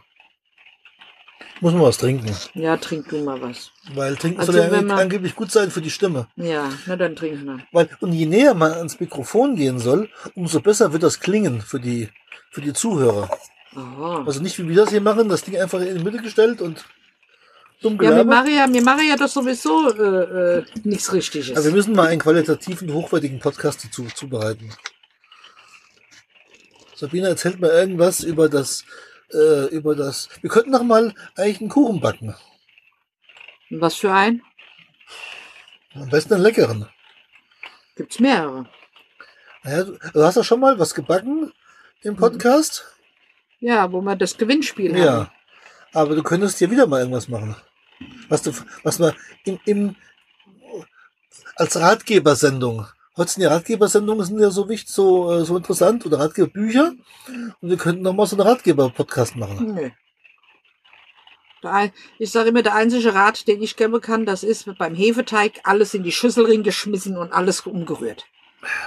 Muss 1.60 1.72
man 1.74 1.82
was 1.82 1.98
trinken. 1.98 2.34
Ja, 2.54 2.76
trink 2.78 3.08
du 3.08 3.22
mal 3.22 3.40
was. 3.42 3.70
Weil 3.94 4.16
trinken 4.16 4.40
Also 4.40 4.52
soll 4.52 4.62
ja 4.62 4.70
man- 4.82 4.90
angeblich 4.92 5.34
gut 5.36 5.50
sein 5.52 5.70
für 5.70 5.82
die 5.82 5.90
Stimme. 5.90 6.26
Ja, 6.36 6.70
na 6.86 6.96
dann 6.96 7.14
trinken 7.16 7.44
wir. 7.44 7.58
Weil, 7.72 7.88
und 8.00 8.12
je 8.14 8.24
näher 8.26 8.54
man 8.54 8.72
ans 8.72 8.98
Mikrofon 8.98 9.56
gehen 9.56 9.78
soll, 9.78 10.08
umso 10.34 10.60
besser 10.60 10.92
wird 10.92 11.02
das 11.02 11.20
klingen 11.20 11.60
für 11.60 11.78
die, 11.78 12.08
für 12.50 12.62
die 12.62 12.72
Zuhörer. 12.72 13.28
Aha. 13.76 14.24
Also 14.26 14.40
nicht 14.40 14.58
wie 14.58 14.68
wir 14.68 14.76
das 14.76 14.90
hier 14.90 15.00
machen, 15.02 15.28
das 15.28 15.42
Ding 15.42 15.56
einfach 15.60 15.80
in 15.80 15.98
die 15.98 16.02
Mitte 16.04 16.18
gestellt 16.18 16.60
und 16.62 16.84
dumm 17.82 17.94
Ja, 17.96 18.00
wir 18.00 18.08
gelabert. 18.10 18.26
machen 18.26 18.54
ja, 18.54 18.66
wir 18.72 18.82
machen 18.82 19.06
ja 19.08 19.16
das 19.16 19.32
sowieso 19.34 19.90
äh, 19.92 20.58
äh, 20.58 20.64
nichts 20.84 21.12
Richtiges. 21.12 21.50
Aber 21.56 21.64
wir 21.66 21.72
müssen 21.72 21.94
mal 21.94 22.08
einen 22.08 22.20
qualitativen, 22.20 22.92
hochwertigen 22.92 23.38
Podcast 23.38 23.84
dazu 23.84 24.06
zubereiten. 24.14 24.70
Sabine 26.96 27.28
erzählt 27.28 27.60
mir 27.60 27.68
irgendwas 27.70 28.20
über 28.24 28.48
das, 28.48 28.84
äh, 29.32 29.66
über 29.74 29.94
das. 29.94 30.28
Wir 30.40 30.50
könnten 30.50 30.70
noch 30.70 30.82
mal 30.82 31.14
eigentlich 31.36 31.60
einen 31.60 31.70
Kuchen 31.70 32.00
backen. 32.00 32.34
Was 33.70 33.96
für 33.96 34.12
ein? 34.12 34.42
Am 35.94 36.08
besten 36.08 36.34
einen 36.34 36.42
leckeren. 36.42 36.88
Gibt's 37.96 38.20
mehrere. 38.20 38.68
Naja, 39.62 39.84
du, 39.84 39.98
du 40.12 40.22
hast 40.22 40.36
doch 40.36 40.44
schon 40.44 40.60
mal 40.60 40.78
was 40.78 40.94
gebacken 40.94 41.52
im 42.02 42.16
Podcast? 42.16 42.84
Ja, 43.58 43.92
wo 43.92 44.00
wir 44.00 44.16
das 44.16 44.36
Gewinnspiel 44.36 44.92
haben. 44.92 45.02
Ja. 45.02 45.32
Aber 45.92 46.14
du 46.14 46.22
könntest 46.22 46.58
hier 46.58 46.70
wieder 46.70 46.86
mal 46.86 47.00
irgendwas 47.00 47.28
machen. 47.28 47.56
Was 48.28 48.42
du, 48.42 48.52
was 48.82 48.98
man 48.98 49.12
im, 49.44 49.58
im, 49.66 49.96
als 51.56 51.78
Ratgebersendung. 51.78 52.86
Heute 53.20 53.32
sind 53.32 53.42
die 53.42 53.48
Ratgebersendungen 53.48 54.24
sind 54.24 54.40
ja 54.40 54.50
so 54.50 54.66
wichtig, 54.66 54.88
so, 54.88 55.30
äh, 55.30 55.44
so 55.44 55.54
interessant 55.54 56.06
oder 56.06 56.20
Ratgeberbücher. 56.20 56.92
Und 57.60 57.68
wir 57.68 57.76
könnten 57.76 58.00
noch 58.00 58.14
mal 58.14 58.24
so 58.24 58.34
einen 58.34 58.46
Ratgeber-Podcast 58.48 59.36
machen. 59.36 59.74
Nö. 59.74 59.90
Ich 62.18 62.30
sage 62.30 62.48
immer, 62.48 62.62
der 62.62 62.74
einzige 62.74 63.12
Rat, 63.12 63.46
den 63.46 63.60
ich 63.60 63.76
geben 63.76 64.00
kann, 64.00 64.24
das 64.24 64.42
ist 64.42 64.74
beim 64.78 64.94
Hefeteig 64.94 65.60
alles 65.64 65.92
in 65.92 66.02
die 66.02 66.12
Schüssel 66.12 66.62
geschmissen 66.62 67.18
und 67.18 67.30
alles 67.30 67.60
umgerührt. 67.66 68.24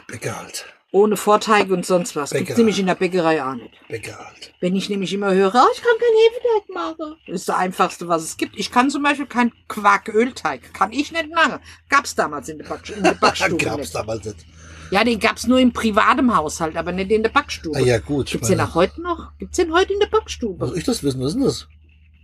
Bäcker 0.08 0.36
halt. 0.36 0.66
Ohne 0.94 1.18
Vorteig 1.18 1.72
und 1.72 1.88
sonst 1.88 2.16
was. 2.16 2.30
Gibt's 2.30 2.50
Bäcker. 2.50 2.58
nämlich 2.60 2.78
in 2.80 2.86
der 2.86 2.94
Bäckerei 2.94 3.44
auch 3.44 3.56
nicht. 3.56 3.72
Bäcker 3.90 4.16
halt. 4.16 4.54
Wenn 4.60 4.76
ich 4.76 4.90
nämlich 4.90 5.12
immer 5.12 5.34
höre, 5.34 5.52
oh, 5.56 5.68
ich 5.74 5.82
kann 5.82 5.98
keinen 6.00 6.18
Hefeteig 6.30 6.70
machen. 6.76 7.16
Das 7.26 7.36
ist 7.42 7.50
das 7.50 7.56
Einfachste, 7.58 8.08
was 8.08 8.22
es 8.22 8.38
gibt. 8.38 8.56
Ich 8.60 8.72
kann 8.72 8.92
zum 8.92 9.02
Beispiel 9.02 9.26
keinen 9.26 9.52
Quarkölteig. 9.68 10.72
Kann 10.72 10.92
ich 10.92 11.12
nicht 11.12 11.34
machen. 11.34 11.60
Gab's 11.90 12.14
damals 12.14 12.48
in 12.48 12.60
der, 12.60 12.66
Back 12.66 12.88
in 12.96 13.02
der 13.02 13.14
Backstube 13.14 13.58
Gab's 13.66 13.78
nicht. 13.78 13.96
damals 13.96 14.24
nicht. 14.26 14.46
Ja, 14.92 15.04
den 15.04 15.20
gab's 15.20 15.48
nur 15.48 15.58
im 15.58 15.74
privaten 15.74 16.36
Haushalt, 16.38 16.78
aber 16.78 16.92
nicht 16.92 17.10
in 17.10 17.24
der 17.24 17.32
Backstube. 17.32 17.76
Ah 17.76 17.82
ja, 17.82 17.98
gut. 17.98 18.28
Gibt's 18.30 18.50
den 18.50 18.62
auch 18.62 18.76
heute 18.76 19.02
noch? 19.02 19.32
Gibt's 19.40 19.58
den 19.58 19.74
heute 19.74 19.94
in 19.94 20.00
der 20.00 20.08
Backstube? 20.08 20.64
Muss 20.64 20.78
ich 20.78 20.84
das 20.84 21.02
wissen? 21.04 21.20
Was 21.22 21.30
ist 21.30 21.34
denn 21.36 21.44
das? 21.46 21.68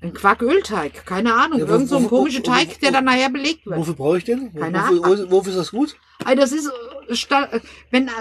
Ein 0.02 0.14
Quarkölteig. 0.14 1.06
Keine 1.06 1.34
Ahnung. 1.34 1.60
Ja, 1.60 1.66
Irgend 1.68 1.90
so 1.90 1.98
ein 1.98 2.08
komischer 2.08 2.42
Teig, 2.44 2.70
wo- 2.70 2.80
der 2.82 2.92
dann 2.92 3.06
nachher 3.06 3.30
belegt 3.30 3.66
wird. 3.66 3.78
Wofür 3.78 3.94
brauche 3.96 4.18
ich 4.20 4.24
den? 4.24 4.54
Keine 4.54 4.80
wofür, 4.80 5.30
wo, 5.30 5.32
wofür 5.38 5.52
ist 5.54 5.60
das 5.60 5.72
gut? 5.72 5.96
Ey, 6.26 6.36
das 6.36 6.52
ist, 6.52 6.68
äh, 7.10 7.14
äh, 7.36 7.60
wenn, 7.92 8.08
äh, 8.08 8.12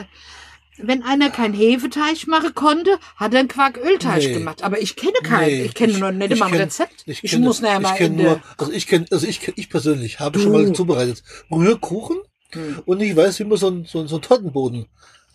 wenn 0.80 1.02
einer 1.02 1.30
keinen 1.30 1.54
Hefeteig 1.54 2.26
machen 2.26 2.54
konnte, 2.54 2.98
hat 3.16 3.32
er 3.34 3.40
einen 3.40 3.48
Quarkölteig 3.48 4.18
Nee. 4.22 4.32
gemacht. 4.32 4.62
Aber 4.64 4.80
ich 4.80 4.96
kenne 4.96 5.12
keinen. 5.22 5.46
Nee, 5.46 5.62
ich 5.64 5.74
kenne 5.74 5.92
ich- 5.92 5.98
noch 5.98 6.10
nicht 6.12 6.32
ich 6.32 6.40
mal 6.40 6.46
ein 6.46 6.54
Rezept. 6.54 7.02
Ich, 7.06 7.22
Ich, 7.24 7.38
muss 7.38 7.60
nachher 7.60 7.76
ich 7.76 7.82
mal 7.82 7.94
kenn 7.96 8.18
in 8.18 8.24
nur, 8.24 8.40
also 8.56 8.72
ich 8.72 8.86
kenne, 8.86 9.06
also 9.10 9.26
ich, 9.26 9.52
ich 9.56 9.70
persönlich 9.70 10.18
habe 10.20 10.38
Du. 10.38 10.44
schon 10.44 10.52
mal 10.52 10.72
zubereitet. 10.72 11.22
Rührkuchen 11.50 12.18
Hm. 12.52 12.82
und 12.86 13.00
ich 13.00 13.14
weiß, 13.14 13.38
wie 13.40 13.44
man 13.44 13.58
so 13.58 13.66
einen 13.68 13.84
so, 13.84 14.06
so 14.06 14.16
einen 14.16 14.22
Tortenboden 14.22 14.86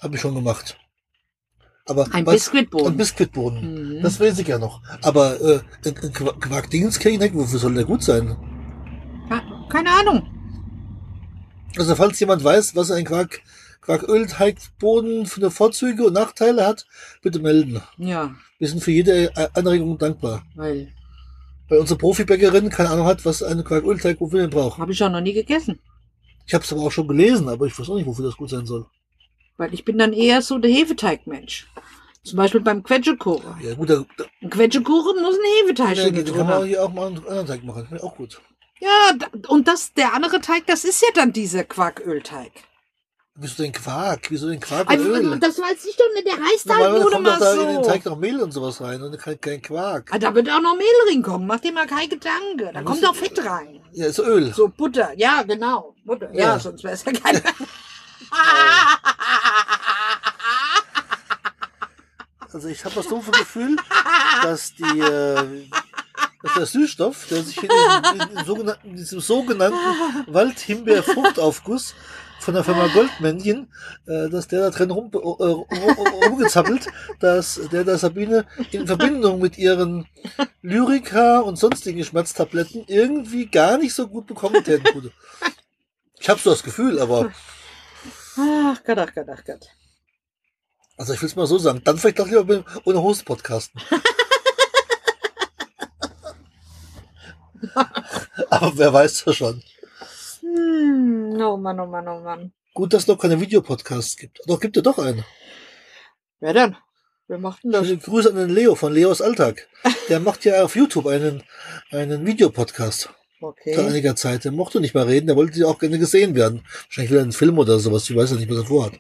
habe 0.01 0.15
ich 0.15 0.21
schon 0.21 0.34
gemacht. 0.36 0.77
Aber 1.86 2.08
ein 2.13 2.26
was- 2.26 2.36
Biskuitboden. 2.36 2.88
Ein 2.93 2.98
Biskuitboden. 2.98 3.98
Mhm. 3.98 4.02
Das 4.04 4.19
weiß 4.19 4.39
ich 4.39 4.48
ja 4.48 4.58
noch. 4.58 4.82
Aber 5.02 5.39
äh, 5.41 5.60
ein, 5.86 5.98
ein 6.02 6.13
Quark- 6.13 6.39
Quark-Dingens 6.41 7.00
kenn 7.00 7.13
ich 7.13 7.19
nicht. 7.19 7.36
Wofür 7.36 7.60
soll 7.60 7.74
der 7.74 7.84
gut 7.84 8.04
sein? 8.04 8.36
Keine 9.69 9.89
Ahnung. 9.89 10.30
Also 11.78 11.96
falls 11.96 12.19
jemand 12.19 12.43
weiß, 12.43 12.76
was 12.76 12.91
ein 12.91 13.04
Quark, 13.06 13.41
Quarkölteigboden 13.82 15.26
für 15.26 15.50
Vorzüge 15.52 16.06
und 16.06 16.13
Nachteile 16.13 16.65
hat, 16.65 16.86
bitte 17.22 17.39
melden. 17.39 17.82
Ja, 17.98 18.34
Wir 18.60 18.67
sind 18.67 18.82
für 18.84 18.91
jede 18.91 19.32
Anregung 19.56 19.98
dankbar. 19.98 20.43
weil 20.56 20.93
Weil 21.69 21.80
unsere 21.80 21.98
Profibäckerin 21.98 22.69
keine 22.69 22.89
Ahnung 22.91 23.08
hat, 23.08 23.26
was 23.26 23.41
eine 23.43 23.63
Quarkölteig 23.63 24.22
wofür 24.22 24.41
den 24.41 24.50
braucht. 24.52 24.78
habe 24.78 24.91
ich 24.91 25.04
auch 25.04 25.10
noch 25.10 25.22
nie 25.22 25.34
gegessen. 25.34 25.80
Ich 26.46 26.54
habe 26.54 26.63
es 26.63 26.72
aber 26.72 26.82
auch 26.84 26.91
schon 26.91 27.08
gelesen, 27.08 27.50
aber 27.50 27.65
ich 27.65 27.78
weiß 27.78 27.89
auch 27.89 27.96
nicht, 27.96 28.06
wofür 28.06 28.26
das 28.26 28.38
gut 28.38 28.50
sein 28.52 28.65
soll. 28.65 28.86
Weil 29.57 29.73
ich 29.73 29.85
bin 29.85 29.97
dann 29.97 30.13
eher 30.13 30.41
so 30.41 30.57
der 30.57 30.71
Hefeteigmensch. 30.71 31.67
Zum 32.23 32.37
Beispiel 32.37 32.61
beim 32.61 32.83
Quetschekuchen. 32.83 33.55
Ja 33.61 33.73
gut, 33.75 33.89
da, 33.89 34.05
da, 34.17 34.25
Ein 34.41 34.49
Quetschekuchen 34.49 35.21
muss 35.21 35.35
ein 35.35 35.65
Hefeteig 35.67 35.95
da, 35.95 36.03
drin 36.03 36.25
da 36.25 36.31
kann 36.31 36.47
man 36.47 36.65
hier 36.65 36.83
auch 36.83 36.93
mal 36.93 37.07
einen 37.07 37.17
anderen 37.19 37.47
Teig 37.47 37.63
machen. 37.63 37.87
Ja, 37.91 38.01
auch 38.01 38.15
gut. 38.15 38.41
Ja, 38.79 39.13
und 39.49 39.67
das, 39.67 39.93
der 39.93 40.13
andere 40.13 40.39
Teig, 40.41 40.65
das 40.67 40.85
ist 40.85 41.01
ja 41.01 41.09
dann 41.13 41.33
dieser 41.33 41.63
Quarkölteig. 41.63 42.51
Wieso 43.35 43.63
den 43.63 43.71
Quark? 43.71 44.29
Wieso 44.29 44.47
den 44.47 44.59
Quark 44.59 44.89
und 44.89 44.95
Also, 44.95 45.09
Öl? 45.09 45.39
das 45.39 45.57
weiß 45.57 45.85
ich 45.85 45.97
doch 45.97 46.05
nicht, 46.13 46.27
der 46.27 46.37
heißt 46.37 46.69
halt 46.69 47.01
nur 47.01 47.11
kommt 47.11 47.23
mal 47.23 47.39
da 47.39 47.53
in 47.53 47.67
den. 47.67 47.83
Teig 47.83 48.05
noch 48.05 48.17
Mehl 48.17 48.39
und 48.39 48.51
sowas 48.51 48.79
rein 48.79 49.01
und 49.01 49.17
kein, 49.17 49.41
kein 49.41 49.61
Quark. 49.61 50.09
Ah, 50.13 50.19
da 50.19 50.35
wird 50.35 50.49
auch 50.51 50.61
noch 50.61 50.77
Mehl 50.77 50.85
reinkommen, 51.09 51.47
mach 51.47 51.59
dir 51.59 51.73
mal 51.73 51.87
keine 51.87 52.09
Gedanken. 52.09 52.69
Da 52.73 52.83
kommt 52.83 53.03
auch 53.05 53.15
Fett 53.15 53.43
rein. 53.43 53.81
Ja, 53.91 54.05
ist 54.05 54.19
Öl. 54.19 54.53
So 54.53 54.67
Butter, 54.69 55.13
ja, 55.17 55.41
genau. 55.43 55.95
Butter, 56.05 56.31
ja, 56.31 56.39
Ja. 56.53 56.59
sonst 56.59 56.83
wäre 56.83 56.93
es 56.93 57.03
ja 57.05 57.11
kein. 57.11 57.41
Also 62.53 62.67
ich 62.67 62.83
habe 62.85 62.95
das 62.95 63.07
dumpfe 63.07 63.31
Gefühl, 63.31 63.75
dass 64.43 64.73
die 64.75 64.99
äh, 64.99 65.67
dass 66.43 66.53
der 66.55 66.65
Süßstoff, 66.65 67.27
der 67.29 67.41
sich 67.43 67.57
in 67.63 67.69
diesem, 67.69 68.37
in 68.37 68.45
sogenannten, 68.45 68.95
diesem 68.95 69.19
sogenannten 69.21 69.77
Waldhimbeer-Fruchtaufguss 70.27 71.95
von 72.39 72.53
der 72.53 72.63
Firma 72.65 72.87
Goldmännchen, 72.87 73.71
äh, 74.05 74.29
dass 74.29 74.49
der 74.49 74.59
da 74.61 74.69
drin 74.69 74.91
rum, 74.91 75.09
äh, 75.13 75.17
rum- 75.17 75.65
rumgezappelt, 76.25 76.87
dass 77.21 77.61
der 77.71 77.85
da 77.85 77.97
Sabine 77.97 78.45
in 78.71 78.85
Verbindung 78.85 79.39
mit 79.39 79.57
ihren 79.57 80.05
Lyrika 80.61 81.39
und 81.39 81.55
sonstigen 81.57 82.03
Schmerztabletten 82.03 82.83
irgendwie 82.87 83.45
gar 83.45 83.77
nicht 83.77 83.93
so 83.93 84.07
gut 84.09 84.27
bekommen 84.27 84.65
würde. 84.65 85.11
Ich 86.19 86.27
habe 86.29 86.39
so 86.41 86.49
das 86.49 86.63
Gefühl, 86.63 86.99
aber 86.99 87.31
Ach 88.37 88.83
Gott, 88.85 88.97
ach 88.97 89.13
Gott, 89.15 89.27
ach 89.31 89.45
Gott. 89.45 89.67
Also 90.97 91.13
ich 91.13 91.21
will 91.21 91.27
es 91.29 91.36
mal 91.36 91.47
so 91.47 91.58
sagen, 91.58 91.82
dann 91.84 91.97
vielleicht 91.97 92.19
doch 92.19 92.27
lieber 92.27 92.43
mit- 92.45 92.65
ohne 92.86 93.01
Host 93.01 93.25
podcasten. 93.25 93.82
aber 98.49 98.77
wer 98.77 98.93
weiß 98.93 99.23
das 99.25 99.36
schon. 99.36 99.62
Hm, 100.41 101.38
oh 101.41 101.58
Mann, 101.58 101.79
oh 101.79 101.86
Mann, 101.88 102.08
oh 102.08 102.19
Mann. 102.21 102.51
Gut, 102.73 102.93
dass 102.93 103.03
es 103.03 103.08
noch 103.08 103.19
keine 103.19 103.39
Videopodcasts 103.39 104.17
gibt. 104.17 104.39
Doch, 104.47 104.60
gibt 104.60 104.75
es 104.77 104.84
doch 104.84 104.97
einen. 104.97 105.23
Wer 106.39 106.53
denn? 106.53 106.75
Wer 107.27 107.38
macht 107.38 107.63
denn 107.63 107.71
das? 107.71 107.86
Schöne 107.88 107.99
Grüße 107.99 108.29
an 108.29 108.36
den 108.36 108.49
Leo 108.49 108.75
von 108.75 108.93
Leos 108.93 109.21
Alltag. 109.21 109.67
Der 110.10 110.19
macht 110.19 110.43
ja 110.45 110.63
auf 110.63 110.75
YouTube 110.75 111.08
einen, 111.08 111.43
einen 111.91 112.25
Videopodcast 112.25 113.10
Okay. 113.41 113.75
einiger 113.77 114.15
Zeit. 114.15 114.45
Der 114.45 114.51
mochte 114.53 114.79
nicht 114.79 114.93
mal 114.95 115.06
reden, 115.06 115.27
der 115.27 115.36
wollte 115.36 115.60
ja 115.60 115.67
auch 115.67 115.77
gerne 115.79 115.99
gesehen 115.99 116.34
werden. 116.36 116.65
Wahrscheinlich 116.86 117.12
will 117.12 117.19
er 117.19 117.23
einen 117.23 117.32
Film 117.34 117.58
oder 117.60 117.77
sowas. 117.79 118.10
Ich 118.10 118.15
weiß 118.15 118.32
ja 118.32 118.38
nicht, 118.38 118.49
was 118.49 118.58
er 118.58 118.65
vorhat. 118.65 118.93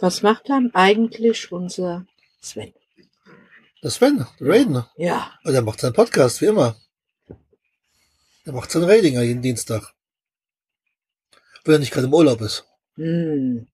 Was 0.00 0.22
macht 0.22 0.48
dann 0.48 0.70
eigentlich 0.74 1.52
unser 1.52 2.06
Sven? 2.40 2.72
Das 3.82 3.94
Sven, 3.96 4.26
Raiden. 4.40 4.84
Ja. 4.96 5.38
Und 5.44 5.52
der 5.52 5.62
macht 5.62 5.80
seinen 5.80 5.92
Podcast, 5.92 6.40
wie 6.40 6.46
immer. 6.46 6.76
Er 8.44 8.52
macht 8.52 8.70
sein 8.70 8.84
Ratinger 8.84 9.22
jeden 9.22 9.42
Dienstag. 9.42 9.94
Wenn 11.64 11.74
er 11.74 11.78
nicht 11.80 11.92
gerade 11.92 12.06
im 12.06 12.14
Urlaub 12.14 12.40
ist. 12.40 12.64
Hm. 12.96 13.68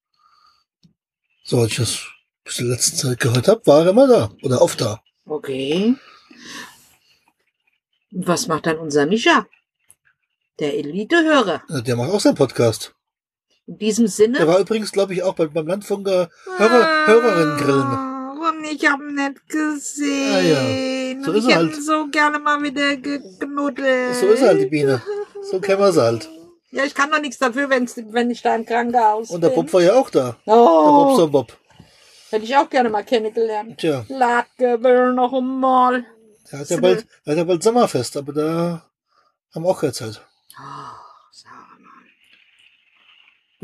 So, 1.44 1.60
als 1.60 1.70
ich 1.72 1.76
das 1.78 2.06
bis 2.42 2.56
zur 2.56 2.66
letzten 2.66 2.96
Zeit 2.96 3.20
gehört 3.20 3.46
habe, 3.46 3.64
war 3.66 3.84
er 3.84 3.90
immer 3.90 4.08
da. 4.08 4.32
Oder 4.42 4.60
oft 4.60 4.80
da. 4.80 5.00
Okay. 5.24 5.94
Und 8.10 8.26
was 8.26 8.48
macht 8.48 8.66
dann 8.66 8.78
unser 8.78 9.06
Micha? 9.06 9.46
Der 10.58 10.74
Elite-Hörer. 10.74 11.62
Ja, 11.68 11.80
Der 11.82 11.94
macht 11.96 12.10
auch 12.10 12.20
seinen 12.20 12.34
Podcast. 12.34 12.95
In 13.66 13.78
diesem 13.78 14.06
Sinne. 14.06 14.38
Der 14.38 14.46
war 14.48 14.58
übrigens, 14.60 14.92
glaube 14.92 15.12
ich, 15.14 15.22
auch 15.22 15.34
beim, 15.34 15.52
beim 15.52 15.66
Landfunker 15.66 16.28
Hörer, 16.56 17.06
Hörerinnen 17.06 17.56
grillen. 17.58 17.82
Ah, 17.82 18.32
Und 18.48 18.64
ich 18.64 18.88
hab 18.88 19.00
nicht 19.00 19.48
gesehen. 19.48 20.34
Ah, 20.34 20.40
ja. 20.40 21.24
So 21.24 21.30
Und 21.30 21.36
ist 21.38 21.44
ich 21.48 21.54
hätte 21.54 21.66
halt. 21.66 21.82
so 21.82 22.06
gerne 22.10 22.38
mal 22.38 22.62
wieder 22.62 22.96
geknuddelt. 22.96 24.14
So 24.14 24.26
ist 24.26 24.42
halt 24.42 24.60
die 24.60 24.66
Biene. 24.66 25.02
So 25.50 25.60
kennen 25.60 25.80
wir 25.80 25.92
sie 25.92 26.00
halt. 26.02 26.28
Ja, 26.70 26.84
ich 26.84 26.94
kann 26.94 27.10
doch 27.10 27.20
nichts 27.20 27.38
dafür, 27.38 27.70
wenn's, 27.70 27.94
wenn 27.96 28.30
ich 28.30 28.42
da 28.42 28.54
im 28.54 28.66
Krankenhaus 28.66 29.30
Und 29.30 29.40
der 29.40 29.48
bin. 29.48 29.56
Bob 29.56 29.72
war 29.72 29.82
ja 29.82 29.94
auch 29.94 30.10
da. 30.10 30.36
Der 30.46 30.52
Bob 30.52 31.12
Oh, 31.12 31.16
so 31.16 31.28
Bob. 31.28 31.52
hätte 32.30 32.44
ich 32.44 32.56
auch 32.56 32.68
gerne 32.68 32.90
mal 32.90 33.02
kennengelernt. 33.04 33.78
Tja, 33.78 34.04
Ladgebel 34.08 35.12
noch 35.14 35.32
einmal. 35.32 36.04
der 36.52 36.58
hat 36.60 36.68
ja 36.70 36.76
bald, 36.78 37.06
der 37.24 37.32
hat 37.32 37.38
ja 37.38 37.44
bald 37.44 37.62
Sommerfest, 37.62 38.16
aber 38.16 38.32
da 38.32 38.82
haben 39.54 39.62
wir 39.64 39.68
auch 39.70 39.80
keine 39.80 39.92
Zeit. 39.92 40.20
Oh. 40.58 40.62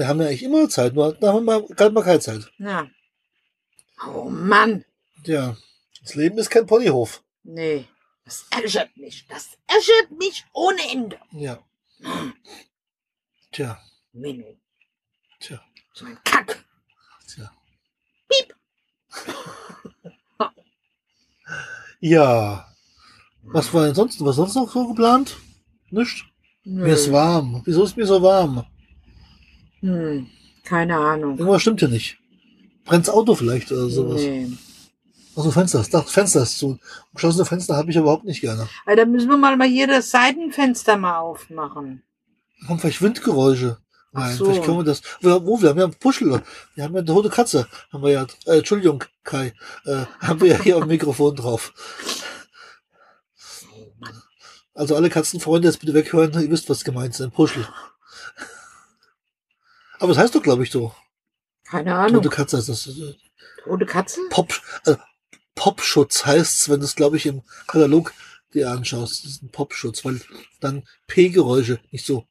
Wir 0.03 0.09
haben 0.09 0.21
ja 0.21 0.27
eigentlich 0.27 0.43
immer 0.43 0.69
Zeit, 0.69 0.95
nur 0.95 1.13
da 1.15 1.33
haben 1.33 1.45
wir 1.45 1.63
gerade 1.63 1.95
mal 1.95 2.03
keine 2.03 2.19
Zeit. 2.19 2.51
Ja. 2.59 2.89
Oh 4.13 4.29
Mann. 4.29 4.85
Tja, 5.23 5.57
das 6.03 6.17
Leben 6.17 6.39
ist 6.39 6.51
kein 6.51 6.67
Ponyhof. 6.67 7.23
Nee. 7.45 7.85
Das 8.25 8.45
ärgert 8.51 8.97
mich. 8.97 9.25
Das 9.29 9.57
ärgert 9.69 10.11
mich 10.19 10.45
ohne 10.53 10.81
Ende. 10.91 11.21
Ja. 11.31 11.61
Tja, 13.53 13.81
Menno. 14.13 14.57
tja, 15.39 15.63
So 15.95 16.07
ein 16.07 16.19
Kack. 16.25 16.65
tja. 17.33 17.53
Piep. 18.29 18.57
Ja. 22.01 22.75
Was 23.43 23.73
war 23.73 23.85
denn 23.85 23.95
sonst, 23.95 24.21
was 24.25 24.35
sonst 24.35 24.57
noch 24.57 24.69
so 24.69 24.89
geplant? 24.89 25.37
Nicht? 25.91 26.25
Mir 26.65 26.93
ist 26.95 27.13
warm. 27.13 27.63
Wieso 27.65 27.85
ist 27.85 27.97
mir 27.97 28.07
so 28.07 28.21
warm? 28.21 28.67
Hm. 29.83 30.27
Keine 30.65 30.97
Ahnung. 30.97 31.39
Irgendwas 31.39 31.63
stimmt 31.63 31.81
hier 31.81 31.89
nicht. 31.89 32.19
Brennt's 32.85 33.09
Auto 33.09 33.35
vielleicht 33.35 33.71
oder 33.71 33.89
sowas. 33.89 34.21
Nee. 34.23 34.49
Also 35.35 35.51
Fenster, 35.51 35.79
das 35.79 35.91
Dach, 35.91 36.07
Fenster 36.09 36.43
ist 36.43 36.59
zu. 36.59 36.79
Geschlossene 37.15 37.45
Fenster 37.45 37.77
habe 37.77 37.91
ich 37.91 37.97
überhaupt 37.97 38.25
nicht 38.25 38.41
gerne. 38.41 38.69
Aber 38.85 38.97
da 38.97 39.07
müssen 39.07 39.29
wir 39.29 39.39
mal, 39.39 39.57
mal 39.57 39.69
hier 39.69 39.87
das 39.87 40.11
Seitenfenster 40.11 40.97
mal 40.97 41.19
aufmachen. 41.19 42.03
Da 42.61 42.67
kommen 42.67 42.81
vielleicht 42.81 43.03
Windgeräusche. 43.03 43.79
Nein, 44.13 44.37
so. 44.37 44.45
vielleicht 44.45 44.65
können 44.65 44.79
wir 44.79 44.85
das. 44.85 45.01
Wo, 45.23 45.47
wo 45.47 45.63
wir 45.63 45.71
haben 45.71 45.79
ja 45.79 45.89
Puschel. 45.89 46.43
Wir 46.75 46.85
haben 46.85 46.95
ja 46.95 47.01
eine 47.01 47.05
tote 47.07 47.31
Katze. 47.31 47.67
Haben 47.93 48.03
wir 48.03 48.11
ja. 48.11 48.27
Äh, 48.47 48.59
Entschuldigung, 48.59 49.05
Kai. 49.25 49.55
Äh, 49.87 50.05
haben 50.21 50.41
wir 50.41 50.49
ja 50.49 50.63
hier 50.63 50.77
am 50.77 50.87
Mikrofon 50.87 51.35
drauf. 51.35 51.73
Also 54.75 54.97
alle 54.97 55.09
Katzenfreunde 55.09 55.69
jetzt 55.69 55.81
bitte 55.81 55.95
weghören. 55.95 56.33
Ihr 56.43 56.51
wisst, 56.51 56.69
was 56.69 56.85
gemeint 56.85 57.15
ist. 57.15 57.23
Ein 57.23 57.31
Puschel. 57.31 57.67
Aber 60.03 60.13
das 60.13 60.19
heißt 60.21 60.35
doch, 60.35 60.43
glaube 60.43 60.65
ich, 60.65 60.73
so. 60.73 60.93
Keine 61.63 61.95
Ahnung. 61.95 62.21
Tote 62.23 62.35
Katze 62.35 62.57
heißt 62.57 62.69
das. 62.69 62.89
äh, 62.89 63.15
Rote 63.67 63.87
Katze? 63.87 64.19
Pop, 64.31 64.53
äh, 64.85 64.97
Popschutz 65.55 66.27
heißt's, 66.27 66.69
wenn 66.69 66.81
du 66.81 66.87
es, 66.87 66.97
glaube 66.97 67.17
ich, 67.17 67.27
im 67.27 67.43
Katalog 67.69 68.13
dir 68.53 68.69
anschaust. 68.73 69.23
Das 69.23 69.31
ist 69.31 69.43
ein 69.45 69.53
Popschutz, 69.53 70.05
weil 70.05 70.21
dann 70.59 70.83
P-Geräusche 71.07 71.79
nicht 71.93 72.05
so. 72.05 72.27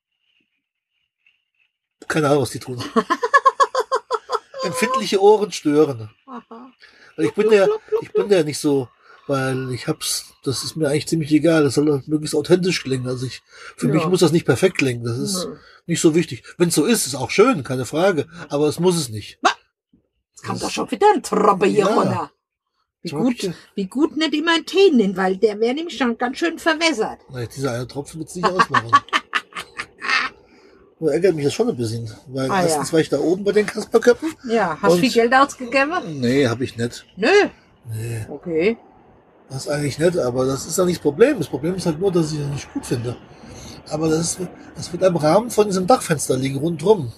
Keine 2.10 2.28
Ahnung, 2.28 2.42
was 2.42 2.50
die 2.50 2.60
tun. 2.60 2.84
Empfindliche 4.64 5.22
Ohren 5.22 5.54
stören. 5.54 6.10
Weil 7.16 7.26
ich 7.26 7.34
bin 7.34 7.54
ja, 7.54 7.70
ich 8.02 8.12
bin 8.12 8.30
ja 8.30 8.44
nicht 8.44 8.60
so, 8.60 8.90
weil 9.32 9.72
ich 9.74 9.88
hab's, 9.88 10.34
das 10.44 10.64
ist 10.64 10.76
mir 10.76 10.90
eigentlich 10.90 11.08
ziemlich 11.08 11.32
egal. 11.32 11.64
Das 11.64 11.76
soll 11.76 12.04
möglichst 12.06 12.36
authentisch 12.36 12.84
klingen. 12.84 13.08
Also 13.08 13.26
ich, 13.26 13.42
für 13.78 13.88
Ja. 13.88 13.94
mich 13.94 14.06
muss 14.08 14.20
das 14.20 14.32
nicht 14.34 14.46
perfekt 14.46 14.78
klingen. 14.78 15.04
Das 15.04 15.18
ist 15.18 15.46
Nö. 15.46 15.56
nicht 15.88 16.02
so 16.02 16.14
wichtig. 16.16 16.44
Wenn 16.58 16.68
es 16.70 16.76
so 16.76 16.86
ist, 16.86 17.08
ist 17.08 17.16
auch 17.16 17.30
schön, 17.32 17.64
keine 17.64 17.86
Frage. 17.86 18.28
Aber 18.50 18.68
es 18.68 18.80
muss 18.80 18.98
es 18.98 19.10
nicht. 19.10 19.40
Jetzt 20.34 20.44
kommt 20.46 20.62
doch 20.62 20.70
schon 20.70 20.92
wieder 20.92 21.08
ein 21.16 21.24
Tropper 21.24 21.66
hier 21.66 21.80
Ja. 21.86 21.94
runter. 21.96 22.32
Wie 23.04 23.10
gut, 23.10 23.52
wie 23.76 23.86
gut 23.88 24.16
nicht 24.18 24.34
immer 24.36 24.54
einen 24.54 24.66
Tee 24.66 24.92
nehmen, 24.92 25.18
weil 25.18 25.38
der 25.38 25.60
wäre 25.60 25.74
nämlich 25.74 25.98
schon 25.98 26.18
ganz 26.20 26.38
schön 26.38 26.60
verwässert. 26.60 27.20
Nein, 27.32 27.48
dieser 27.56 27.72
eine 27.72 27.88
Tropfen 27.88 28.20
wird's 28.20 28.36
nicht 28.36 28.46
ausmachen. 28.46 28.92
Nur 31.00 31.12
ärgert 31.12 31.36
mich 31.36 31.46
das 31.46 31.54
schon 31.56 31.68
ein 31.70 31.76
bisschen. 31.78 32.12
Weil 32.28 32.52
Ah, 32.52 32.62
erstens 32.62 32.90
ja. 32.90 32.94
war 32.94 33.00
ich 33.00 33.10
da 33.10 33.18
oben 33.20 33.44
bei 33.44 33.54
den 33.54 33.66
Kasperköppen. 33.66 34.36
Ja, 34.48 34.78
hast 34.82 34.94
Und- 34.94 35.00
viel 35.00 35.12
Geld 35.12 35.34
ausgegeben? 35.34 36.20
Nee, 36.20 36.48
habe 36.48 36.64
ich 36.64 36.78
nicht. 36.78 37.06
Nö. 37.18 37.28
Nee, 37.92 38.26
Okay. 38.30 38.78
Das 39.52 39.68
eigentlich 39.68 40.00
nicht. 40.00 40.18
Aber 40.18 40.46
das 40.46 40.66
ist 40.66 40.78
ja 40.78 40.86
nicht 40.86 40.98
das 40.98 41.04
Problem. 41.04 41.38
Das 41.38 41.48
Problem 41.48 41.76
ist 41.76 41.86
halt 41.86 42.00
nur, 42.00 42.12
dass 42.12 42.32
ich 42.32 42.40
das 42.40 42.48
nicht 42.48 42.74
gut 42.74 42.86
finde. 42.86 43.16
Aber 43.90 44.10
das, 44.10 44.20
ist, 44.20 44.40
das 44.76 44.92
wird 44.92 45.04
am 45.04 45.16
Rahmen 45.18 45.50
von 45.52 45.68
diesem 45.68 45.86
Dachfenster 45.88 46.38
liegen, 46.38 46.58
rundrum. 46.58 47.12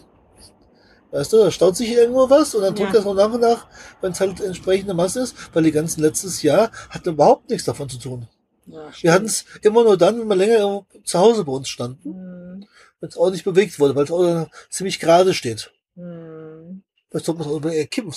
Weißt 1.11 1.31
du, 1.31 1.37
da 1.37 1.51
staut 1.51 1.77
sich 1.77 1.91
irgendwo 1.91 2.27
was 2.29 2.55
und 2.55 2.63
dann 2.63 2.75
tut 2.75 2.87
Ja. 2.87 2.93
das 2.93 3.05
noch 3.05 3.13
nach 3.13 3.31
und 3.31 3.41
nach, 3.41 3.67
wenn 4.01 4.13
es 4.13 4.19
halt 4.19 4.41
entsprechende 4.41 4.95
Masse 4.95 5.19
ist, 5.21 5.35
weil 5.53 5.61
die 5.63 5.71
ganzen 5.71 6.01
letztes 6.01 6.41
Jahr 6.41 6.71
hatten 6.89 7.09
überhaupt 7.09 7.49
nichts 7.51 7.65
davon 7.65 7.87
zu 7.87 7.99
tun. 7.99 8.27
Ja, 8.65 8.89
Wir 9.01 9.13
hatten 9.13 9.25
es 9.25 9.45
immer 9.61 9.83
nur 9.83 9.97
dann, 9.97 10.19
wenn 10.19 10.27
wir 10.27 10.35
länger 10.35 10.85
zu 11.03 11.19
Hause 11.19 11.43
bei 11.43 11.51
uns 11.51 11.69
standen, 11.69 12.03
Hm, 12.03 12.65
wenn 12.99 13.09
es 13.09 13.17
auch 13.17 13.29
nicht 13.29 13.43
bewegt 13.43 13.79
wurde, 13.79 13.95
weil 13.95 14.05
es 14.05 14.11
auch 14.11 14.47
ziemlich 14.71 14.99
gerade 14.99 15.33
steht. 15.35 15.71
hm. 15.95 16.81
Vielleicht 17.11 17.27
sollte 17.27 17.41
man 17.41 17.49
es 17.51 17.57
über 17.57 17.71
eher 17.71 17.85
kippen. 17.85 18.11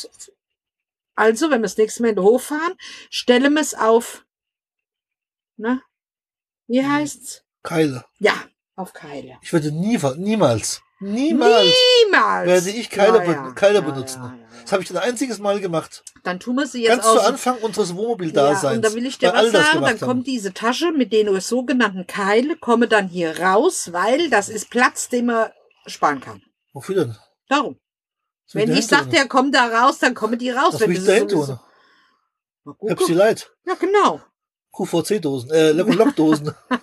Also, 1.17 1.51
wenn 1.51 1.61
wir 1.61 1.64
das 1.69 1.77
nächste 1.77 2.03
Mal 2.03 2.11
in 2.11 2.17
den 2.17 2.25
Hof 2.25 2.45
fahren, 2.45 2.75
stellen 3.11 3.55
wir 3.55 3.61
es 3.62 3.75
auf, 3.75 4.25
ne? 5.57 5.83
Wie 6.69 6.81
Hm. 6.83 6.93
heißt's? 6.93 7.43
Keile. 7.62 8.05
Ja, 8.19 8.35
auf 8.77 8.93
Keile. 8.93 9.39
Ich 9.43 9.53
würde 9.53 9.73
nie, 9.73 9.99
niemals, 10.19 10.83
niemals 11.01 11.75
Niemals. 12.05 12.47
werde 12.47 12.71
ich 12.71 12.91
Keile, 12.91 13.19
Ja, 13.19 13.33
ja. 13.33 13.53
Keile 13.53 13.77
Ja, 13.77 13.81
benutzen. 13.81 14.23
ja, 14.23 14.29
ja, 14.31 14.37
ja. 14.41 14.47
Das 14.62 14.73
habe 14.73 14.83
ich 14.83 14.91
ein 14.91 14.97
einziges 14.99 15.39
Mal 15.39 15.61
gemacht. 15.61 16.03
Dann 16.25 16.41
tun 16.41 16.57
wir 16.57 16.67
sie 16.67 16.83
jetzt 16.83 17.03
Ganz 17.03 17.05
zu 17.05 17.21
Anfang 17.21 17.59
unseres 17.59 17.91
ja, 17.91 17.97
Wohnmobil-Daseins. 17.97 18.77
und 18.77 18.85
da 18.85 18.95
will 18.95 19.07
ich 19.07 19.19
dir 19.19 19.33
was 19.33 19.53
sagen, 19.53 19.81
dann 19.81 19.85
haben. 19.85 19.99
kommt 20.01 20.27
diese 20.27 20.53
Tasche 20.53 20.93
mit 20.93 21.12
den 21.12 21.41
sogenannten 21.41 22.07
Keile, 22.07 22.57
komme 22.57 22.89
dann 22.89 23.09
hier 23.09 23.39
raus, 23.41 23.93
weil 23.93 24.29
das 24.31 24.49
ist 24.49 24.71
Platz, 24.71 25.09
den 25.09 25.27
man 25.27 25.51
sparen 25.87 26.21
kann. 26.21 26.43
Wofür 26.73 26.95
denn? 26.97 27.17
Darum. 27.49 27.79
Will 28.53 28.68
Wenn 28.68 28.76
ich 28.76 28.86
sag, 28.86 29.03
hin 29.03 29.11
der 29.11 29.28
kommt 29.28 29.55
da 29.55 29.66
raus, 29.66 29.99
dann 29.99 30.14
kommen 30.14 30.38
die 30.38 30.51
raus. 30.51 30.74
Was 30.74 30.80
Wenn 30.80 30.90
will 30.90 30.97
ich 30.99 31.05
das 31.05 31.07
da 31.09 31.12
hin 31.20 31.28
sowieso- 31.28 31.47
tun? 31.55 31.61
Mal 32.64 32.74
Pepsi. 32.94 33.12
Light. 33.12 33.53
Ja, 33.64 33.74
genau. 33.74 34.20
QVC-Dosen, 34.72 35.51
äh, 35.51 35.72
Lock- 35.72 35.88
und 35.88 35.97
Lock-Dosen. 35.97 36.55
Aus 36.70 36.78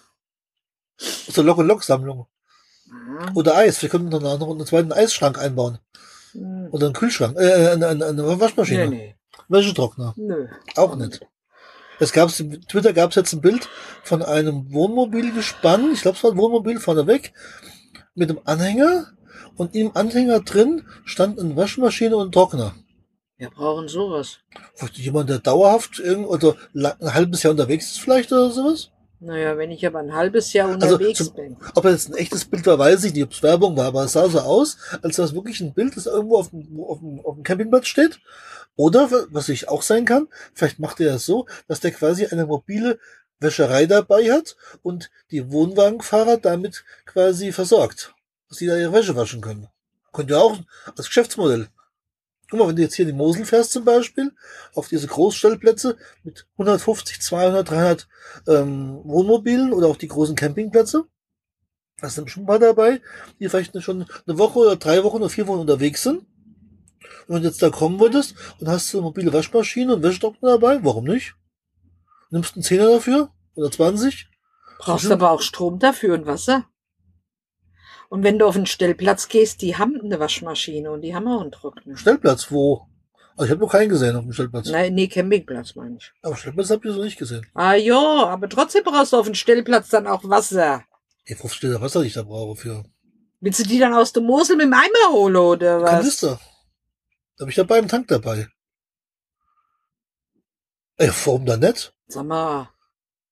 der 1.36 1.44
Lock- 1.44 1.58
und 1.60 1.68
Lock-Sammlung. 1.68 2.28
Ja. 2.88 3.32
Oder 3.36 3.56
Eis. 3.56 3.82
Wir 3.82 3.90
könnten 3.90 4.10
noch 4.10 4.22
noch 4.22 4.50
einen 4.50 4.66
zweiten 4.66 4.92
Eisschrank 4.92 5.38
einbauen. 5.40 5.80
Hm. 6.32 6.70
Oder 6.72 6.88
einen 6.88 6.96
Kühlschrank. 6.96 7.38
Äh, 7.38 7.70
eine, 7.72 7.88
eine, 7.88 8.06
eine 8.06 8.40
Waschmaschine. 8.40 8.88
Nee, 8.88 8.96
nee. 8.96 9.16
Wäschetrockner. 9.50 10.14
Nö. 10.16 10.48
Auch 10.76 10.96
nicht. 10.96 11.22
Es 12.00 12.12
gab 12.12 12.30
Twitter 12.30 12.94
gab 12.94 13.12
es 13.12 13.16
jetzt 13.16 13.34
ein 13.34 13.42
Bild 13.42 13.70
von 14.04 14.22
einem 14.24 14.72
Wohnmobilgespann. 14.74 15.92
Ich 15.94 16.02
glaube, 16.02 16.18
es 16.18 16.24
war 16.24 16.32
ein 16.32 16.38
Wohnmobil 16.38 16.80
vorneweg 16.80 17.34
mit 18.16 18.30
einem 18.30 18.40
Anhänger. 18.46 19.12
Und 19.56 19.76
im 19.76 19.96
Anhänger 19.96 20.40
drin 20.42 20.86
stand 21.06 21.40
eine 21.40 21.56
Waschmaschine 21.56 22.16
und 22.18 22.30
ein 22.30 22.32
Trockner. 22.32 22.74
Wir 23.38 23.50
brauchen 23.50 23.88
sowas. 23.88 24.40
Vielleicht 24.76 24.98
jemand, 25.00 25.30
der 25.30 25.40
dauerhaft 25.40 26.00
irgend 26.00 26.28
oder 26.28 26.56
ein 26.74 27.14
halbes 27.14 27.44
Jahr 27.44 27.52
unterwegs 27.52 27.88
ist 27.92 28.00
vielleicht 28.00 28.32
oder 28.32 28.50
sowas? 28.52 28.90
Naja, 29.20 29.58
wenn 29.58 29.72
ich 29.72 29.86
aber 29.88 30.00
ein 30.00 30.14
halbes 30.14 30.52
Jahr 30.54 30.70
Also 30.70 30.96
unterwegs 30.96 31.20
zum- 31.20 31.34
bin. 31.34 31.58
Ob 31.76 31.86
es 31.86 31.92
jetzt 32.06 32.10
ein 32.14 32.18
echtes 32.18 32.46
Bild 32.46 32.66
war, 32.66 32.78
weiß 32.78 33.04
ich 33.06 33.14
nicht, 33.14 33.24
ob 33.24 33.32
es 33.32 33.42
Werbung 33.44 33.78
war, 33.78 33.86
aber 33.86 34.04
es 34.04 34.14
sah 34.14 34.28
so 34.30 34.40
aus, 34.40 34.78
als 35.02 35.16
das 35.16 35.34
wirklich 35.34 35.62
ein 35.62 35.74
Bild, 35.74 35.96
das 35.96 36.08
irgendwo 36.08 36.38
auf 36.38 36.50
dem, 36.50 36.80
auf 36.82 37.00
dem, 37.00 37.22
auf 37.22 37.36
dem 37.36 37.44
Campingplatz 37.44 37.88
steht. 37.88 38.20
Oder, 38.76 39.10
was 39.30 39.50
ich 39.50 39.70
auch 39.70 39.82
sein 39.82 40.06
kann, 40.06 40.28
vielleicht 40.54 40.80
macht 40.80 41.00
er 41.00 41.14
das 41.14 41.26
so, 41.26 41.46
dass 41.68 41.80
der 41.80 41.92
quasi 41.92 42.26
eine 42.26 42.46
mobile 42.46 43.00
Wäscherei 43.40 43.86
dabei 43.86 44.32
hat 44.32 44.56
und 44.82 45.10
die 45.32 45.52
Wohnwagenfahrer 45.52 46.38
damit 46.38 46.84
quasi 47.06 47.52
versorgt, 47.52 48.13
dass 48.54 48.60
sie 48.60 48.68
da 48.68 48.78
ihre 48.78 48.94
Wäsche 48.94 49.16
waschen 49.16 49.42
können. 49.42 49.68
Könnte 50.12 50.36
ja 50.36 50.40
auch 50.40 50.60
als 50.96 51.08
Geschäftsmodell. 51.08 51.70
Guck 52.52 52.60
mal, 52.60 52.68
wenn 52.68 52.76
du 52.76 52.84
jetzt 52.84 52.94
hier 52.94 53.08
in 53.08 53.12
die 53.12 53.18
Mosel 53.18 53.46
fährst 53.46 53.72
zum 53.72 53.84
Beispiel, 53.84 54.32
auf 54.76 54.88
diese 54.90 55.08
Großstellplätze 55.08 55.98
mit 56.24 56.46
150, 56.60 57.20
200, 57.20 57.68
300 57.68 58.08
ähm, 58.48 59.02
Wohnmobilen 59.06 59.74
oder 59.74 59.88
auch 59.88 59.98
die 59.98 60.08
großen 60.08 60.36
Campingplätze, 60.36 61.06
da 62.00 62.10
sind 62.10 62.26
bestimmt 62.26 62.44
ein 62.44 62.48
paar 62.48 62.60
dabei, 62.60 63.02
die 63.40 63.50
vielleicht 63.50 63.82
schon 63.82 64.06
eine 64.28 64.38
Woche 64.38 64.60
oder 64.60 64.76
drei 64.76 65.04
Wochen 65.04 65.18
oder 65.18 65.30
vier 65.30 65.48
Wochen 65.48 65.62
unterwegs 65.62 66.04
sind. 66.04 66.20
Und 66.20 67.36
wenn 67.36 67.42
du 67.42 67.48
jetzt 67.48 67.64
da 67.64 67.72
kommen 67.72 68.00
würdest 68.00 68.36
und 68.60 68.68
hast 68.68 68.94
du 68.94 69.00
eine 69.00 69.06
mobile 69.06 69.34
Waschmaschine 69.34 69.96
und 69.96 70.04
Wäschetrockner 70.04 70.60
dabei, 70.60 70.84
warum 70.84 71.06
nicht? 71.06 71.34
Nimmst 72.30 72.54
einen 72.54 72.64
Zehner 72.64 72.92
dafür? 72.92 73.32
Oder 73.56 73.72
20? 73.72 74.30
Brauchst 74.78 75.10
aber 75.10 75.32
auch 75.32 75.42
Strom 75.42 75.80
dafür 75.80 76.14
und 76.14 76.28
Wasser. 76.28 76.68
Und 78.14 78.22
wenn 78.22 78.38
du 78.38 78.46
auf 78.46 78.54
den 78.54 78.68
Stellplatz 78.68 79.28
gehst, 79.28 79.64
die 79.64 79.76
haben 79.76 80.00
eine 80.00 80.20
Waschmaschine 80.20 80.92
und 80.92 81.02
die 81.02 81.16
haben 81.16 81.28
auch 81.28 81.42
einen 81.42 81.52
Trockner. 81.52 81.98
Stellplatz, 81.98 82.52
wo? 82.52 82.86
Also 83.32 83.46
ich 83.46 83.50
habe 83.50 83.62
noch 83.62 83.72
keinen 83.72 83.90
gesehen 83.90 84.16
auf 84.16 84.22
dem 84.22 84.34
Stellplatz. 84.34 84.70
Nein, 84.70 84.94
nee, 84.94 85.08
Campingplatz 85.08 85.74
meine 85.74 85.98
ich. 85.98 86.12
Aber 86.22 86.36
Stellplatz 86.36 86.70
habt 86.70 86.86
ihr 86.86 86.94
so 86.94 87.04
nicht 87.04 87.18
gesehen. 87.18 87.44
Ah 87.56 87.74
ja, 87.74 87.98
aber 87.98 88.48
trotzdem 88.48 88.84
brauchst 88.84 89.14
du 89.14 89.18
auf 89.18 89.26
den 89.26 89.34
Stellplatz 89.34 89.90
dann 89.90 90.06
auch 90.06 90.30
Wasser. 90.30 90.84
Ey, 91.26 91.36
50 91.36 91.64
Liter 91.64 91.82
Wasser, 91.82 92.02
die 92.02 92.10
ich 92.10 92.14
da 92.14 92.22
brauche 92.22 92.56
für 92.56 92.84
Willst 93.40 93.62
du 93.62 93.64
die 93.64 93.80
dann 93.80 93.96
aus 93.96 94.14
dem 94.14 94.26
Mosel 94.26 94.58
mit 94.58 94.68
dem 94.68 94.74
Eimer 94.74 95.12
holen 95.12 95.36
oder 95.36 95.82
was? 95.82 95.90
Kanister. 95.90 96.40
Da 97.38 97.42
habe 97.42 97.50
ich 97.50 97.56
dabei 97.56 97.80
im 97.80 97.88
Tank 97.88 98.10
dabei. 98.10 98.48
Ey, 100.98 101.10
warum 101.26 101.48
da 101.48 101.58
nicht? 101.58 101.96
Sag 102.06 102.28
mal, 102.28 102.70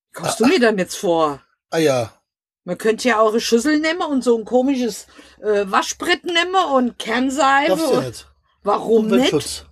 wie 0.10 0.14
kommst 0.14 0.40
du 0.40 0.48
mir 0.48 0.60
dann 0.60 0.80
jetzt 0.80 0.96
vor? 0.96 1.40
Ah 1.70 1.78
ja, 1.78 2.20
Man 2.64 2.78
könnte 2.78 3.08
ja 3.08 3.20
auch 3.20 3.32
eine 3.32 3.40
Schüssel 3.42 3.80
nehmen 3.80 4.02
und 4.02 4.24
so 4.24 4.38
ein 4.38 4.46
komisches 4.46 5.08
äh, 5.42 5.66
Waschbrett 5.66 6.24
nehmen 6.26 6.56
und 6.76 7.00
Kernseife. 7.00 7.70
darfst 7.70 7.88
du 7.90 7.94
ja 7.96 8.02
nicht. 8.02 8.28
Warum 8.64 9.08
nicht? 9.08 9.66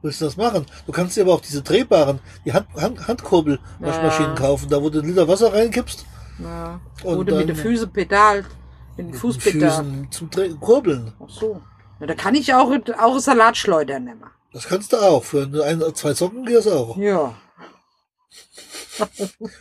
Willst 0.00 0.20
du 0.20 0.24
das 0.24 0.36
machen? 0.36 0.66
Du 0.86 0.92
kannst 0.92 1.16
dir 1.16 1.22
aber 1.22 1.34
auch 1.34 1.40
diese 1.40 1.62
drehbaren, 1.62 2.20
die 2.44 2.52
Hand, 2.52 2.66
Hand, 2.76 3.06
Handkurbel-Waschmaschinen 3.08 4.30
Ja. 4.30 4.34
kaufen, 4.36 4.68
da 4.68 4.82
wo 4.82 4.90
du 4.90 4.98
einen 5.00 5.08
Liter 5.08 5.26
Wasser 5.28 5.52
reinkippst 5.52 6.04
Ja. 6.40 6.80
Und 7.04 7.18
Oder 7.18 7.36
mit 7.36 7.48
den 7.48 7.56
Füßen 7.56 7.92
Pedal. 7.92 8.44
Mit 8.96 9.08
dem 9.08 9.14
Fußpedal. 9.14 9.70
Füßen 9.70 10.08
zum 10.10 10.30
Dreh 10.30 10.50
Kurbeln. 10.60 11.12
Ach 11.20 11.28
so. 11.28 11.60
Ja, 12.00 12.06
da 12.06 12.14
kann 12.14 12.34
ich 12.34 12.52
auch, 12.54 12.70
auch 12.98 13.10
eine 13.10 13.20
Salatschleuder 13.20 13.98
nehmen. 14.00 14.22
Das 14.52 14.66
kannst 14.66 14.92
du 14.92 14.96
auch. 14.98 15.22
Für 15.24 15.42
ein, 15.64 15.82
zwei 15.94 16.14
Socken 16.14 16.44
geht 16.44 16.56
das 16.56 16.66
auch. 16.68 16.96
Ja. 16.96 17.34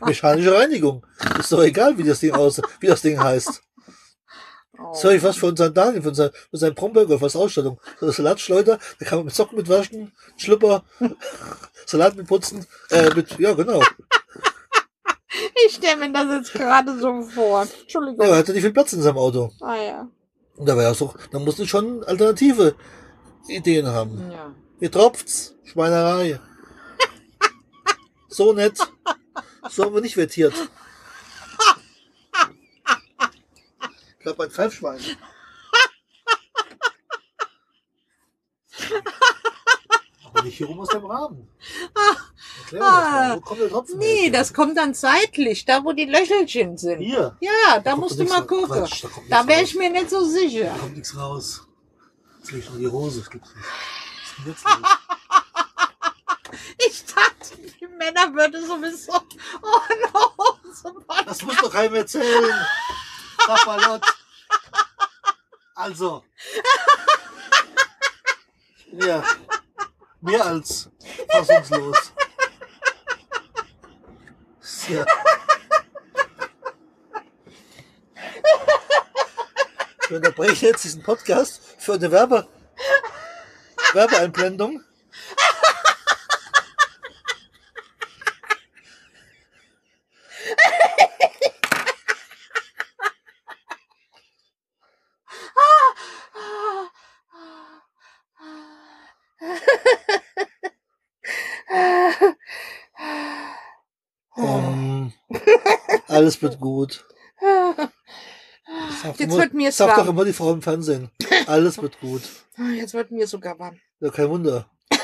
Mechanische 0.05 0.53
Reinigung. 0.53 1.05
Ist 1.39 1.51
doch 1.51 1.63
egal, 1.63 1.97
wie 1.97 2.03
das 2.03 2.19
Ding 2.19 2.33
aus, 2.33 2.61
wie 2.79 2.88
das 2.88 3.01
Ding 3.01 3.19
heißt. 3.19 3.61
Oh. 4.79 4.93
Soll 4.93 5.13
ich 5.13 5.23
was 5.23 5.38
für 5.38 5.47
unseren 5.47 5.73
Daniel, 5.73 6.01
für 6.01 6.09
unseren, 6.09 6.31
für 6.51 6.57
seinen 6.57 6.75
Bromberger, 6.75 7.19
was 7.19 7.35
Ausstattung? 7.35 7.79
So 7.99 8.05
eine 8.05 8.13
Salatschleuder, 8.13 8.77
da 8.99 9.05
kann 9.05 9.19
man 9.19 9.25
mit 9.25 9.35
Socken 9.35 9.57
mit 9.57 9.67
waschen, 9.69 10.11
Schlüpper, 10.38 10.83
Salat 11.85 12.15
mit 12.15 12.27
putzen, 12.27 12.65
äh, 12.91 13.13
mit, 13.15 13.39
ja, 13.39 13.53
genau. 13.53 13.81
Ich 15.65 15.75
stelle 15.75 15.97
mir 15.97 16.11
das 16.13 16.27
jetzt 16.31 16.53
gerade 16.53 16.97
so 16.99 17.21
vor. 17.23 17.67
Entschuldigung. 17.81 18.25
Ja, 18.25 18.33
er 18.33 18.38
hatte 18.38 18.53
nicht 18.53 18.61
viel 18.61 18.71
Platz 18.71 18.93
in 18.93 19.01
seinem 19.01 19.17
Auto. 19.17 19.51
Ah 19.61 19.75
ja. 19.75 20.09
Und 20.55 20.67
da 20.67 20.75
war 20.75 20.83
ja 20.83 20.93
so, 20.93 21.13
da 21.31 21.39
musst 21.39 21.59
du 21.59 21.65
schon 21.65 22.03
alternative 22.03 22.75
Ideen 23.47 23.88
haben. 23.88 24.31
Ja. 24.31 24.53
Hier 24.79 24.91
tropft's, 24.91 25.55
Schweinerei. 25.63 26.39
So 28.29 28.53
nett. 28.53 28.77
So 29.70 29.84
haben 29.86 29.93
wir 29.93 30.01
nicht. 30.01 30.18
Ich 30.18 30.34
glaube, 34.20 34.43
ein 34.43 34.51
Pfeifschwein. 34.51 34.99
Aber 40.24 40.43
nicht 40.43 40.57
hier 40.57 40.68
rum 40.68 40.80
aus 40.80 40.89
dem 40.89 41.05
Rahmen. 41.05 41.47
Erklär 42.63 42.82
mir 42.82 42.88
das 42.89 43.11
mal. 43.11 43.36
Wo 43.38 43.41
kommt 43.41 43.61
der 43.61 43.70
Tropfen 43.70 44.01
her? 44.01 44.09
Nee, 44.22 44.30
das 44.30 44.53
kommt 44.53 44.78
dann 44.78 44.93
seitlich, 44.93 45.65
da 45.65 45.84
wo 45.84 45.93
die 45.93 46.05
Löchelchen 46.05 46.78
sind. 46.78 46.99
Hier. 46.99 47.38
Ja, 47.39 47.80
da 47.80 47.91
kommt 47.91 48.03
musst 48.03 48.20
du 48.20 48.26
mal 48.26 48.39
raus. 48.39 48.47
gucken. 48.47 48.68
Quatsch, 48.68 49.03
da 49.03 49.07
kommt 49.07 49.32
Da 49.32 49.47
wäre 49.47 49.61
raus. 49.61 49.70
ich 49.70 49.76
mir 49.76 49.89
nicht 49.89 50.09
so 50.09 50.24
sicher. 50.26 50.65
Da 50.65 50.78
kommt 50.78 50.95
nichts 50.95 51.15
raus. 51.15 51.68
Jetzt 52.39 52.51
ich 52.53 52.70
noch 52.70 52.78
die 52.78 52.88
Hose. 52.88 53.20
Das 53.20 53.30
gibt's 53.30 53.49
nicht. 53.55 53.65
Denn 54.38 54.47
jetzt 54.47 54.63
los? 54.65 54.97
Ich 56.77 57.05
dachte, 57.05 57.57
die 57.57 57.87
Männer 57.87 58.33
würden 58.33 58.65
sowieso 58.65 59.13
ohne 59.13 60.13
Hose 60.13 60.93
machen. 61.07 61.25
Das 61.25 61.41
muss 61.41 61.57
doch 61.57 61.71
keinem 61.71 61.95
erzählen. 61.95 62.65
Papalot. 63.37 64.01
Also. 65.75 66.23
Ja 68.91 69.23
mehr 70.21 70.45
als 70.45 70.89
fassungslos. 71.29 72.13
Ja. 74.89 75.05
Ich 80.03 80.11
unterbreche 80.11 80.67
jetzt 80.67 80.83
diesen 80.85 81.03
Podcast 81.03 81.61
für 81.77 81.93
eine 81.93 82.11
Werbe 82.11 82.47
Werbeeinblendung. 83.93 84.81
Um, 104.37 105.11
alles 106.18 106.41
wird 106.41 106.59
gut. 106.59 107.05
Sagt 109.01 109.20
Jetzt 109.20 109.30
immer, 109.32 109.38
wird 109.38 109.53
mir 109.53 109.72
sagt 109.72 109.91
doch 109.91 109.97
warm. 109.99 110.09
immer 110.09 110.26
die 110.26 110.34
Frau 110.34 110.51
im 110.51 110.61
Fernsehen. 110.63 111.11
Alles 111.45 111.80
wird 111.82 111.99
gut. 111.99 112.24
Ah, 112.57 112.70
Jetzt 112.76 112.93
wird 112.93 113.11
mir 113.11 113.28
sogar 113.28 113.57
warm. 113.59 113.80
Ja, 113.99 114.09
kein 114.09 114.30
Wunder. 114.30 114.70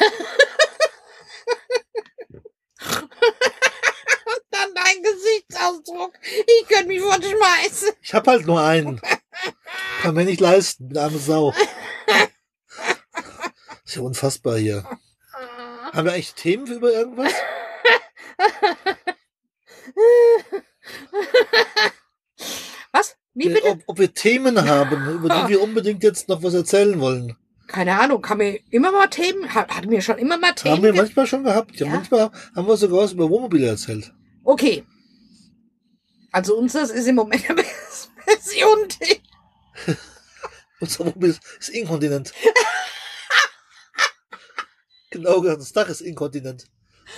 Dann 4.49 4.73
dein 4.75 5.03
Gesichtsausdruck. 5.03 6.13
Ich 6.23 6.67
könnte 6.67 6.87
mich 6.87 7.01
verschmeißen. 7.01 7.89
Ich 8.01 8.13
hab 8.13 8.27
halt 8.27 8.45
nur 8.45 8.61
einen. 8.61 8.99
Kann 10.01 10.15
mir 10.15 10.25
nicht 10.25 10.41
leisten, 10.41 10.89
eine 10.89 11.01
arme 11.01 11.17
Sau. 11.19 11.53
Ist 13.85 13.95
ja 13.95 14.01
unfassbar 14.01 14.57
hier. 14.57 14.83
Haben 15.93 16.05
wir 16.05 16.13
eigentlich 16.13 16.33
Themen 16.33 16.65
über 16.67 16.91
irgendwas? 16.91 17.31
Was? 22.91 23.15
Wie 23.32 23.32
Ja, 23.32 23.32
bitte? 23.32 23.32
Ob, 23.63 23.79
ob 23.87 23.99
wir 23.99 24.13
Themen 24.13 24.67
haben, 24.69 25.07
über 25.15 25.29
die 25.29 25.47
wir 25.49 25.61
unbedingt 25.61 26.03
jetzt 26.03 26.27
noch 26.29 26.43
was 26.43 26.53
erzählen 26.53 26.99
wollen. 26.99 27.35
Keine 27.67 27.97
Ahnung, 27.99 28.21
kann 28.21 28.37
mir 28.39 28.59
immer 28.71 28.91
mal 28.91 29.07
Themen, 29.07 29.53
hat, 29.53 29.69
hat 29.75 29.85
mir 29.85 30.01
schon 30.01 30.17
immer 30.17 30.37
mal 30.37 30.53
Themen. 30.53 30.75
Haben 30.75 30.83
wir 30.83 30.93
manchmal 30.93 31.27
schon 31.27 31.43
gehabt. 31.43 31.75
Ja, 31.79 31.87
Ja. 31.87 31.93
manchmal 31.93 32.31
haben 32.55 32.67
wir 32.67 32.77
sogar 32.77 32.99
was 33.03 33.13
über 33.13 33.29
Wohnmobile 33.29 33.67
erzählt. 33.67 34.13
Okay. 34.43 34.85
Also 36.31 36.55
unseres 36.57 36.89
ist 36.91 37.07
im 37.07 37.15
Moment 37.15 37.47
eine 37.49 37.63
Version. 38.25 38.87
die- 39.01 39.21
Unser 40.79 40.99
Wohnmobil 41.05 41.29
ist, 41.31 41.41
ist 41.59 41.69
inkontinent. 41.69 42.33
genau, 45.11 45.41
das 45.41 45.71
Dach 45.71 45.87
ist 45.89 46.01
inkontinent. 46.01 46.65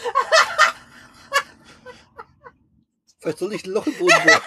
Vielleicht 3.19 3.39
soll 3.39 3.53
ich 3.53 3.65
ein 3.65 3.71
Loch 3.71 3.88
im 3.88 3.93
Boden 3.97 4.15
bohren. 4.23 4.41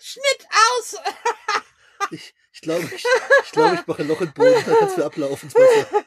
Schnitt 0.00 0.46
aus. 0.50 0.96
Ich, 2.10 2.34
ich 2.52 2.55
glaube, 2.66 2.84
ich, 2.94 3.04
ich, 3.44 3.52
glaube, 3.52 3.74
ich 3.76 3.86
mache 3.86 4.02
ein 4.02 4.08
Loch 4.08 4.20
im 4.20 4.32
Boden, 4.32 4.54
dann 4.66 4.76
kann 4.76 4.88
es 4.88 4.96
wieder 4.96 5.06
ablaufen. 5.06 5.52
Wasser. 5.52 6.04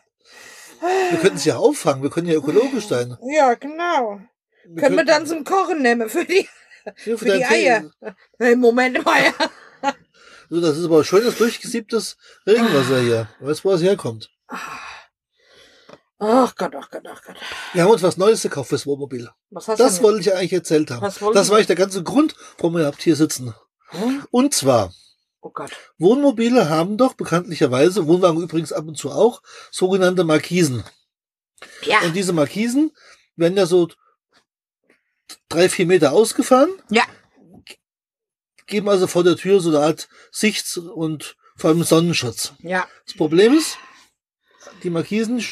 Wir 1.12 1.18
könnten 1.20 1.38
es 1.38 1.46
ja 1.46 1.58
auffangen, 1.58 2.04
wir 2.04 2.10
können 2.10 2.28
ja 2.28 2.36
ökologisch 2.36 2.88
sein. 2.88 3.18
Ja, 3.24 3.54
genau. 3.56 4.22
Wir 4.66 4.84
Können 4.84 4.98
wir 4.98 5.06
dann 5.06 5.26
zum 5.26 5.44
Kochen 5.44 5.82
nehmen 5.82 6.10
für 6.10 6.26
die, 6.26 6.48
Ja, 7.06 7.18
für 7.18 7.26
die 7.26 7.32
deinen 7.32 7.48
Tee. 7.48 7.70
Eier. 7.70 7.92
Hey, 8.38 8.56
Moment 8.56 9.04
mal. 9.04 9.24
Ja. 9.24 9.94
So, 10.50 10.62
das 10.62 10.78
ist 10.78 10.86
aber 10.86 11.04
schönes, 11.04 11.38
durchgesiebtes 11.38 12.18
Regenwasser 12.48 13.02
hier. 13.02 13.30
Weißt 13.40 13.64
du, 13.64 13.70
wo 13.70 13.74
es 13.74 13.82
herkommt? 13.82 14.32
Ach 16.22 16.56
Gott, 16.56 16.74
ach 16.76 16.90
Gott, 16.90 17.04
ach 17.08 17.22
Gott. 17.24 17.36
Wir 17.74 17.84
haben 17.84 17.92
uns 17.92 18.02
was 18.04 18.18
Neues 18.18 18.42
gekauft 18.42 18.70
fürs 18.70 18.86
Wohnmobil. 18.86 19.30
Was 19.52 19.68
hast 19.68 19.80
Das 19.80 19.98
du 19.98 20.04
wollte 20.04 20.20
ich 20.22 20.26
ja 20.26 20.34
eigentlich 20.34 20.54
erzählt 20.54 20.92
haben. 20.92 21.02
Das 21.02 21.22
war 21.22 21.56
eigentlich 21.56 21.68
der 21.68 21.76
ganze 21.76 22.04
Grund, 22.04 22.36
warum 22.58 22.74
wir 22.74 22.80
überhaupt 22.82 23.02
hier 23.02 23.16
sitzen. 23.16 23.54
Hm? 23.92 24.26
Und 24.32 24.54
zwar, 24.54 24.92
Oh 25.42 25.52
Gott. 25.52 25.72
Wohnmobile 25.98 26.70
haben 26.70 26.98
doch 26.98 27.14
bekanntlicherweise, 27.14 28.08
Wohnwagen 28.08 28.42
übrigens 28.42 28.74
ab 28.74 28.88
und 28.88 28.98
zu 28.98 29.12
auch, 29.12 29.42
sogenannte 29.72 30.24
Markisen. 30.24 30.84
Ja. 31.84 32.02
Und 32.02 32.14
diese 32.16 32.34
Markisen 32.34 32.92
werden 33.36 33.58
ja 33.58 33.66
so 33.66 33.88
drei, 35.48 35.70
vier 35.70 35.86
Meter 35.86 36.12
ausgefahren, 36.12 36.70
Ja. 36.90 37.04
geben 38.68 38.90
also 38.90 39.08
vor 39.08 39.24
der 39.24 39.36
Tür 39.36 39.60
so 39.62 39.70
eine 39.70 39.80
Art 39.80 40.10
Sichts- 40.32 40.78
und 40.78 41.38
vor 41.56 41.70
allem 41.70 41.84
Sonnenschutz. 41.84 42.54
Ja. 42.60 42.88
Das 43.06 43.16
Problem 43.16 43.54
ist, 43.54 43.78
die 44.84 44.90
Markisen 44.90 45.44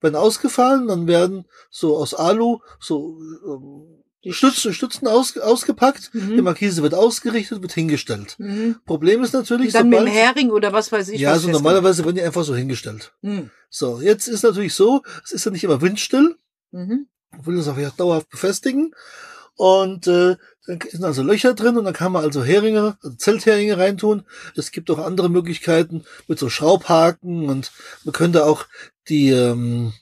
werden 0.00 0.16
ausgefahren, 0.16 0.86
dann 0.86 1.06
werden 1.06 1.48
so 1.70 1.96
aus 1.96 2.14
Alu 2.14 2.60
so 2.78 3.18
ähm, 3.46 4.03
Stützen, 4.32 4.72
Stützen 4.72 5.06
aus, 5.08 5.36
ausgepackt, 5.36 6.10
die 6.14 6.18
Mhm. 6.18 6.44
Markise 6.44 6.82
wird 6.82 6.94
ausgerichtet, 6.94 7.60
wird 7.62 7.72
hingestellt. 7.72 8.36
Mhm. 8.38 8.76
Problem 8.86 9.22
ist 9.22 9.34
natürlich, 9.34 9.68
Und 9.68 9.74
dann 9.74 9.88
mit 9.88 9.98
dem 10.00 10.06
sobald, 10.06 10.16
Hering 10.16 10.50
oder 10.50 10.72
was 10.72 10.90
weiß 10.92 11.08
ich 11.10 11.20
ja, 11.20 11.38
so 11.38 11.50
normalerweise 11.50 12.04
werden 12.04 12.16
die 12.16 12.22
einfach 12.22 12.44
so 12.44 12.54
hingestellt. 12.54 13.12
Mhm. 13.22 13.50
So, 13.70 14.00
jetzt 14.00 14.28
ist 14.28 14.42
natürlich 14.42 14.74
so, 14.74 15.02
es 15.24 15.32
ist 15.32 15.44
ja 15.44 15.50
nicht 15.50 15.64
immer 15.64 15.80
windstill, 15.82 16.36
Mhm. 16.70 17.06
man 17.32 17.46
will 17.46 17.56
das 17.56 17.68
auch 17.68 17.78
ja 17.78 17.90
dauerhaft 17.96 18.30
befestigen. 18.30 18.94
Und 19.56 20.08
äh, 20.08 20.36
dann 20.66 20.80
sind 20.90 21.04
also 21.04 21.22
Löcher 21.22 21.54
drin 21.54 21.76
und 21.76 21.84
dann 21.84 21.94
kann 21.94 22.10
man 22.10 22.24
also 22.24 22.42
Heringe, 22.42 22.96
also 23.02 23.16
Zeltheringe 23.16 23.78
reintun. 23.78 24.24
Es 24.56 24.72
gibt 24.72 24.90
auch 24.90 24.98
andere 24.98 25.28
Möglichkeiten 25.28 26.04
mit 26.26 26.38
so 26.40 26.48
Schraubhaken 26.48 27.48
und 27.48 27.70
man 28.02 28.12
könnte 28.12 28.46
auch 28.46 28.64
die, 29.08 29.28
ähm, 29.30 29.92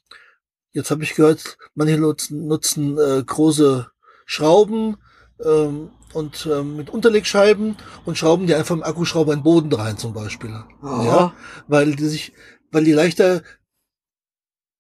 jetzt 0.73 0.91
habe 0.91 1.03
ich 1.03 1.15
gehört, 1.15 1.59
manche 1.75 1.99
nutzen, 1.99 2.47
nutzen 2.47 2.97
äh, 2.99 3.23
große 3.27 3.91
Schrauben 4.27 4.97
ähm, 5.45 5.91
und 6.13 6.47
ähm, 6.51 6.77
mit 6.77 6.91
Unterlegscheiben 6.91 7.77
und 8.05 8.19
schrauben 8.19 8.47
die 8.47 8.55
einfach 8.55 8.75
im 8.75 8.83
Akkuschrauber 8.83 9.33
in 9.33 9.39
den 9.41 9.45
Boden 9.45 9.73
rein 9.73 9.97
zum 9.99 10.13
Beispiel. 10.13 10.55
Oh. 10.83 11.03
Ja, 11.05 11.33
weil 11.69 11.97
die 11.97 12.07
sich, 12.07 12.33
weil 12.71 12.85
die 12.85 12.93
leichter 12.93 13.43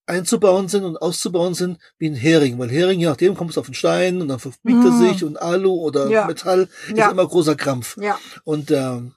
einzubauen 0.06 0.68
sind 0.68 0.84
und 0.84 0.96
auszubauen 1.00 1.54
sind 1.54 1.78
wie 1.98 2.08
ein 2.08 2.14
Hering. 2.14 2.58
Weil 2.58 2.70
Hering, 2.70 3.00
je 3.00 3.06
nachdem, 3.06 3.34
kommt 3.36 3.50
es 3.52 3.58
auf 3.58 3.66
den 3.66 3.74
Stein 3.74 4.20
und 4.20 4.28
dann 4.28 4.40
verbiegt 4.40 4.84
er 4.84 4.90
Mhm. 4.90 4.98
sich 5.08 5.24
und 5.24 5.40
Alu 5.40 5.72
oder 5.74 6.08
Ja. 6.08 6.26
Metall 6.26 6.68
Ja. 6.94 7.06
ist 7.06 7.12
immer 7.12 7.26
großer 7.26 7.54
Krampf. 7.54 7.96
Ja. 7.98 8.18
Und 8.44 8.70
ähm, 8.72 9.14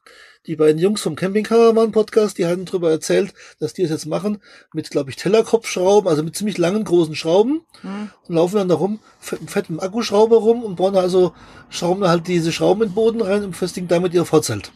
die 0.47 0.55
beiden 0.55 0.79
Jungs 0.79 1.01
vom 1.01 1.15
Camping 1.15 1.43
Caravan 1.43 1.91
Podcast, 1.91 2.37
die 2.37 2.45
hatten 2.45 2.65
darüber 2.65 2.91
erzählt, 2.91 3.33
dass 3.59 3.73
die 3.73 3.81
es 3.83 3.89
jetzt 3.89 4.05
machen 4.05 4.41
mit, 4.73 4.89
glaube 4.89 5.09
ich, 5.09 5.15
Tellerkopfschrauben, 5.15 6.07
also 6.09 6.23
mit 6.23 6.35
ziemlich 6.35 6.57
langen, 6.57 6.83
großen 6.83 7.15
Schrauben 7.15 7.61
Mhm. 7.83 8.09
und 8.27 8.35
laufen 8.35 8.55
dann 8.57 8.69
da 8.69 8.75
rum, 8.75 8.99
fett, 9.19 9.69
mit 9.69 9.81
Akkuschrauber 9.81 10.37
rum 10.37 10.63
und 10.63 10.75
bauen 10.75 10.95
also, 10.95 11.33
schrauben 11.69 12.01
da 12.01 12.09
halt 12.09 12.27
diese 12.27 12.51
Schrauben 12.51 12.83
in 12.83 12.89
den 12.89 12.95
Boden 12.95 13.21
rein 13.21 13.43
und 13.43 13.51
befestigen 13.51 13.87
damit 13.87 14.13
ihr 14.13 14.25
Vorzelt. 14.25 14.71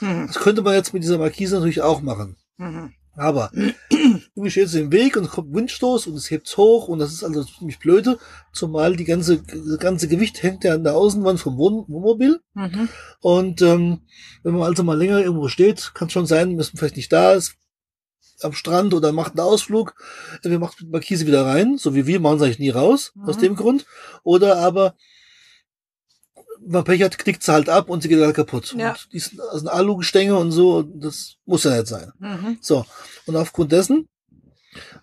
Mhm. 0.00 0.26
Das 0.28 0.36
könnte 0.36 0.62
man 0.62 0.74
jetzt 0.74 0.94
mit 0.94 1.02
dieser 1.02 1.18
Markise 1.18 1.56
natürlich 1.56 1.82
auch 1.82 2.00
machen. 2.00 2.36
Mhm. 2.56 2.92
Aber 3.14 3.50
irgendwie 3.52 4.50
steht 4.50 4.66
es 4.66 4.74
im 4.74 4.90
Weg 4.90 5.16
und 5.16 5.24
es 5.24 5.30
kommt 5.30 5.54
Windstoß 5.54 6.06
und 6.06 6.14
es 6.14 6.30
hebt's 6.30 6.56
hoch 6.56 6.88
und 6.88 6.98
das 6.98 7.12
ist 7.12 7.22
also 7.22 7.44
ziemlich 7.44 7.78
blöde, 7.78 8.18
zumal 8.52 8.96
die 8.96 9.04
ganze, 9.04 9.42
das 9.42 9.78
ganze 9.78 10.08
Gewicht 10.08 10.42
hängt 10.42 10.64
ja 10.64 10.74
an 10.74 10.84
der 10.84 10.94
Außenwand 10.94 11.38
vom 11.38 11.58
Wohn 11.58 11.84
Wohnmobil. 11.88 12.40
Mhm. 12.54 12.88
Und 13.20 13.60
ähm, 13.62 14.00
wenn 14.42 14.54
man 14.54 14.62
also 14.62 14.82
mal 14.82 14.96
länger 14.96 15.20
irgendwo 15.20 15.48
steht, 15.48 15.92
kann 15.94 16.08
schon 16.08 16.26
sein, 16.26 16.56
dass 16.56 16.72
man 16.72 16.78
vielleicht 16.78 16.96
nicht 16.96 17.12
da 17.12 17.32
ist, 17.32 17.56
am 18.40 18.54
Strand 18.54 18.94
oder 18.94 19.12
macht 19.12 19.32
einen 19.38 19.46
Ausflug, 19.46 19.94
wir 20.42 20.58
macht 20.58 20.82
Markise 20.82 21.26
wieder 21.26 21.46
rein, 21.46 21.78
so 21.78 21.94
wie 21.94 22.06
wir, 22.06 22.18
machen 22.18 22.36
es 22.36 22.42
eigentlich 22.42 22.58
nie 22.58 22.70
raus, 22.70 23.12
aus 23.24 23.36
Mhm. 23.36 23.40
dem 23.42 23.56
Grund. 23.56 23.86
Oder 24.24 24.56
aber 24.56 24.94
man 26.66 26.84
Pech 26.84 27.02
hat, 27.02 27.18
knickt 27.18 27.42
sie 27.42 27.52
halt 27.52 27.68
ab 27.68 27.88
und 27.88 28.02
sie 28.02 28.08
geht 28.08 28.20
halt 28.20 28.36
kaputt. 28.36 28.74
Ja. 28.76 28.90
Und 28.90 29.12
die 29.12 29.18
sind 29.18 29.40
aus 29.40 29.60
einem 29.60 29.68
Alugestänge 29.68 30.36
und 30.36 30.52
so, 30.52 30.82
das 30.82 31.36
muss 31.44 31.64
ja 31.64 31.72
nicht 31.72 31.86
sein. 31.86 32.12
Mhm. 32.18 32.58
So, 32.60 32.84
und 33.26 33.36
aufgrund 33.36 33.72
dessen 33.72 34.08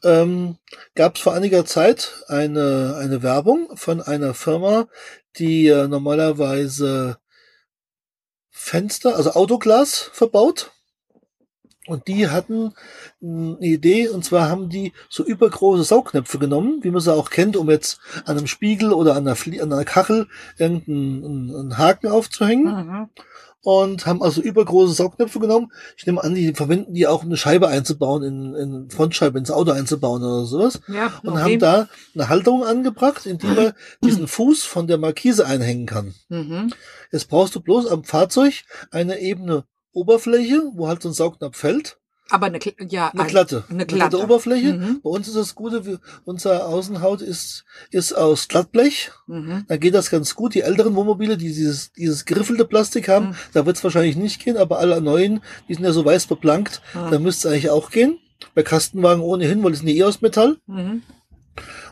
ähm, 0.03 0.57
gab 0.95 1.16
es 1.16 1.22
vor 1.22 1.34
einiger 1.34 1.66
Zeit 1.66 2.24
eine, 2.28 2.95
eine 2.99 3.22
Werbung 3.22 3.76
von 3.76 4.01
einer 4.01 4.34
Firma, 4.34 4.88
die 5.38 5.68
äh, 5.68 5.88
normalerweise 5.88 7.18
Fenster, 8.49 9.16
also 9.16 9.32
Autoglas 9.32 10.10
verbaut. 10.14 10.72
Und 11.90 12.08
die 12.08 12.28
hatten 12.30 12.74
mh, 13.20 13.58
eine 13.58 13.66
Idee, 13.68 14.08
und 14.10 14.24
zwar 14.24 14.50
haben 14.50 14.70
die 14.70 14.94
so 15.10 15.24
übergroße 15.26 15.84
Saugnäpfe 15.84 16.40
genommen, 16.40 16.80
wie 16.84 16.92
man 16.92 17.02
sie 17.02 17.14
auch 17.14 17.30
kennt, 17.30 17.58
um 17.58 17.70
jetzt 17.70 18.00
an 18.26 18.38
einem 18.38 18.48
Spiegel 18.48 18.94
oder 18.94 19.12
an 19.16 19.26
einer, 19.28 19.36
Flie 19.36 19.62
an 19.62 19.74
einer 19.74 19.86
Kachel 19.86 20.28
irgendeinen 20.58 21.26
einen- 21.26 21.56
einen 21.56 21.78
Haken 21.78 22.08
aufzuhängen 22.08 22.66
Mhm. 22.66 23.10
und 23.62 24.06
haben 24.06 24.22
also 24.24 24.42
übergroße 24.42 24.94
Saugnäpfe 24.94 25.40
genommen. 25.40 25.72
Ich 25.98 26.06
nehme 26.06 26.24
an, 26.24 26.34
die 26.36 26.54
verwenden 26.54 26.94
die 26.94 27.08
auch, 27.08 27.22
um 27.24 27.30
eine 27.30 27.38
Scheibe 27.38 27.68
einzubauen, 27.68 28.24
in, 28.24 28.56
in 28.56 28.90
Frontscheibe 28.90 29.38
ins 29.40 29.52
Auto 29.52 29.72
einzubauen 29.72 30.24
oder 30.24 30.46
sowas. 30.46 30.80
Ja, 30.88 31.12
Und 31.24 31.34
okay. 31.34 31.42
haben 31.42 31.60
da 31.60 31.90
eine 32.16 32.30
Halterung 32.30 32.64
angebracht, 32.64 33.26
in 33.26 33.38
die 33.38 33.48
man 33.48 33.74
diesen 34.04 34.28
Fuß 34.28 34.64
von 34.64 34.88
der 34.88 34.98
Markise 34.98 35.46
einhängen 35.46 35.86
kann. 35.88 36.14
Mhm. 36.30 36.72
Jetzt 37.12 37.28
brauchst 37.30 37.56
du 37.56 37.60
bloß 37.62 37.88
am 37.88 38.04
Fahrzeug 38.04 38.54
eine 38.92 39.20
ebene 39.20 39.64
Oberfläche, 39.94 40.62
wo 40.76 40.88
halt 40.88 41.02
so 41.02 41.10
ein 41.10 41.14
Saugnapf 41.14 41.58
fällt. 41.58 41.98
Aber 42.32 42.46
eine, 42.46 42.60
ja, 42.90 43.08
Eine 43.10 43.24
ein- 43.24 43.28
glatte. 43.28 43.64
Eine 43.72 43.88
glatte 43.88 44.22
Oberfläche. 44.22 44.74
Mhm. 44.74 45.02
Bei 45.02 45.10
uns 45.10 45.28
ist 45.28 45.36
das 45.36 45.56
Gute, 45.56 46.00
unser 46.26 46.68
Außenhaut 46.68 47.24
ist, 47.24 47.66
ist 47.90 48.14
aus 48.14 48.48
Glattblech. 48.48 49.12
Mhm. 49.26 49.66
Da 49.68 49.78
geht 49.78 49.96
das 49.96 50.12
ganz 50.12 50.36
gut. 50.36 50.54
Die 50.54 50.62
älteren 50.62 50.96
Wohnmobile, 50.96 51.38
die 51.38 51.48
dieses, 51.48 51.92
dieses 51.94 52.26
geriffelte 52.26 52.66
Plastik 52.66 53.08
haben, 53.10 53.30
Mhm. 53.30 53.36
da 53.54 53.66
wird 53.66 53.78
es 53.78 53.84
wahrscheinlich 53.84 54.16
nicht 54.16 54.44
gehen, 54.44 54.58
aber 54.58 54.78
alle 54.78 55.02
neuen, 55.02 55.42
die 55.68 55.74
sind 55.74 55.84
ja 55.84 55.92
so 55.92 56.06
weiß 56.06 56.28
beplankt, 56.28 56.84
Mhm. 56.94 57.10
da 57.10 57.18
müsste 57.20 57.48
es 57.48 57.52
eigentlich 57.54 57.70
auch 57.72 57.90
gehen. 57.90 58.20
Bei 58.54 58.62
Kastenwagen 58.62 59.24
ohnehin, 59.24 59.64
weil 59.64 59.72
die 59.72 59.78
sind 59.80 59.88
ja 59.88 59.96
eh 59.96 60.04
aus 60.04 60.22
Metall. 60.22 60.58
Mhm. 60.68 61.02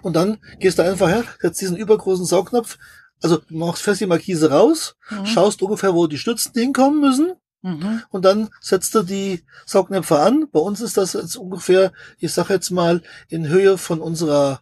Und 0.03 0.15
dann 0.15 0.37
gehst 0.59 0.77
du 0.77 0.83
einfach 0.83 1.09
her, 1.09 1.23
setzt 1.41 1.61
diesen 1.61 1.75
übergroßen 1.77 2.25
Saugnapf, 2.25 2.77
also 3.23 3.37
du 3.37 3.57
machst 3.57 3.81
fest 3.81 4.01
die 4.01 4.05
Markise 4.05 4.51
raus, 4.51 4.95
Mhm. 5.09 5.25
schaust 5.25 5.63
ungefähr, 5.63 5.95
wo 5.95 6.05
die 6.05 6.19
Stützen 6.19 6.51
hinkommen 6.53 7.01
müssen 7.01 7.33
Mhm. 7.63 8.03
und 8.11 8.23
dann 8.23 8.49
setzt 8.61 8.93
du 8.95 9.03
die 9.03 9.43
Saugnäpfe 9.65 10.19
an. 10.19 10.47
Bei 10.51 10.59
uns 10.59 10.79
ist 10.81 10.95
das 10.97 11.13
jetzt 11.13 11.35
ungefähr, 11.37 11.91
ich 12.19 12.31
sag 12.33 12.49
jetzt 12.49 12.69
mal, 12.69 13.01
in 13.29 13.47
Höhe 13.47 13.77
von 13.77 13.99
unserer 13.99 14.61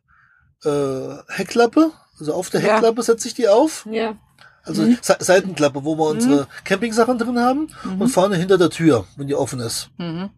äh, 0.64 1.18
Heckklappe. 1.28 1.92
Also 2.20 2.34
auf 2.34 2.50
der 2.50 2.62
Ja. 2.62 2.74
Heckklappe 2.76 3.04
setze 3.04 3.28
ich 3.28 3.34
die 3.34 3.48
auf. 3.48 3.86
Ja. 3.92 4.16
Also 4.64 4.82
Mhm. 4.84 4.98
Se- 5.02 5.18
Seitenklappe, 5.20 5.84
wo 5.84 5.98
wir 5.98 6.06
unsere 6.10 6.48
Campingsachen 6.64 7.18
drin 7.20 7.38
haben 7.40 7.68
Mhm. 7.84 8.02
und 8.02 8.08
vorne 8.10 8.36
hinter 8.38 8.58
der 8.58 8.70
Tür, 8.72 9.06
wenn 9.18 9.28
die 9.28 9.36
offen 9.36 9.60
ist. 9.60 9.90
Mhm. 9.98 10.30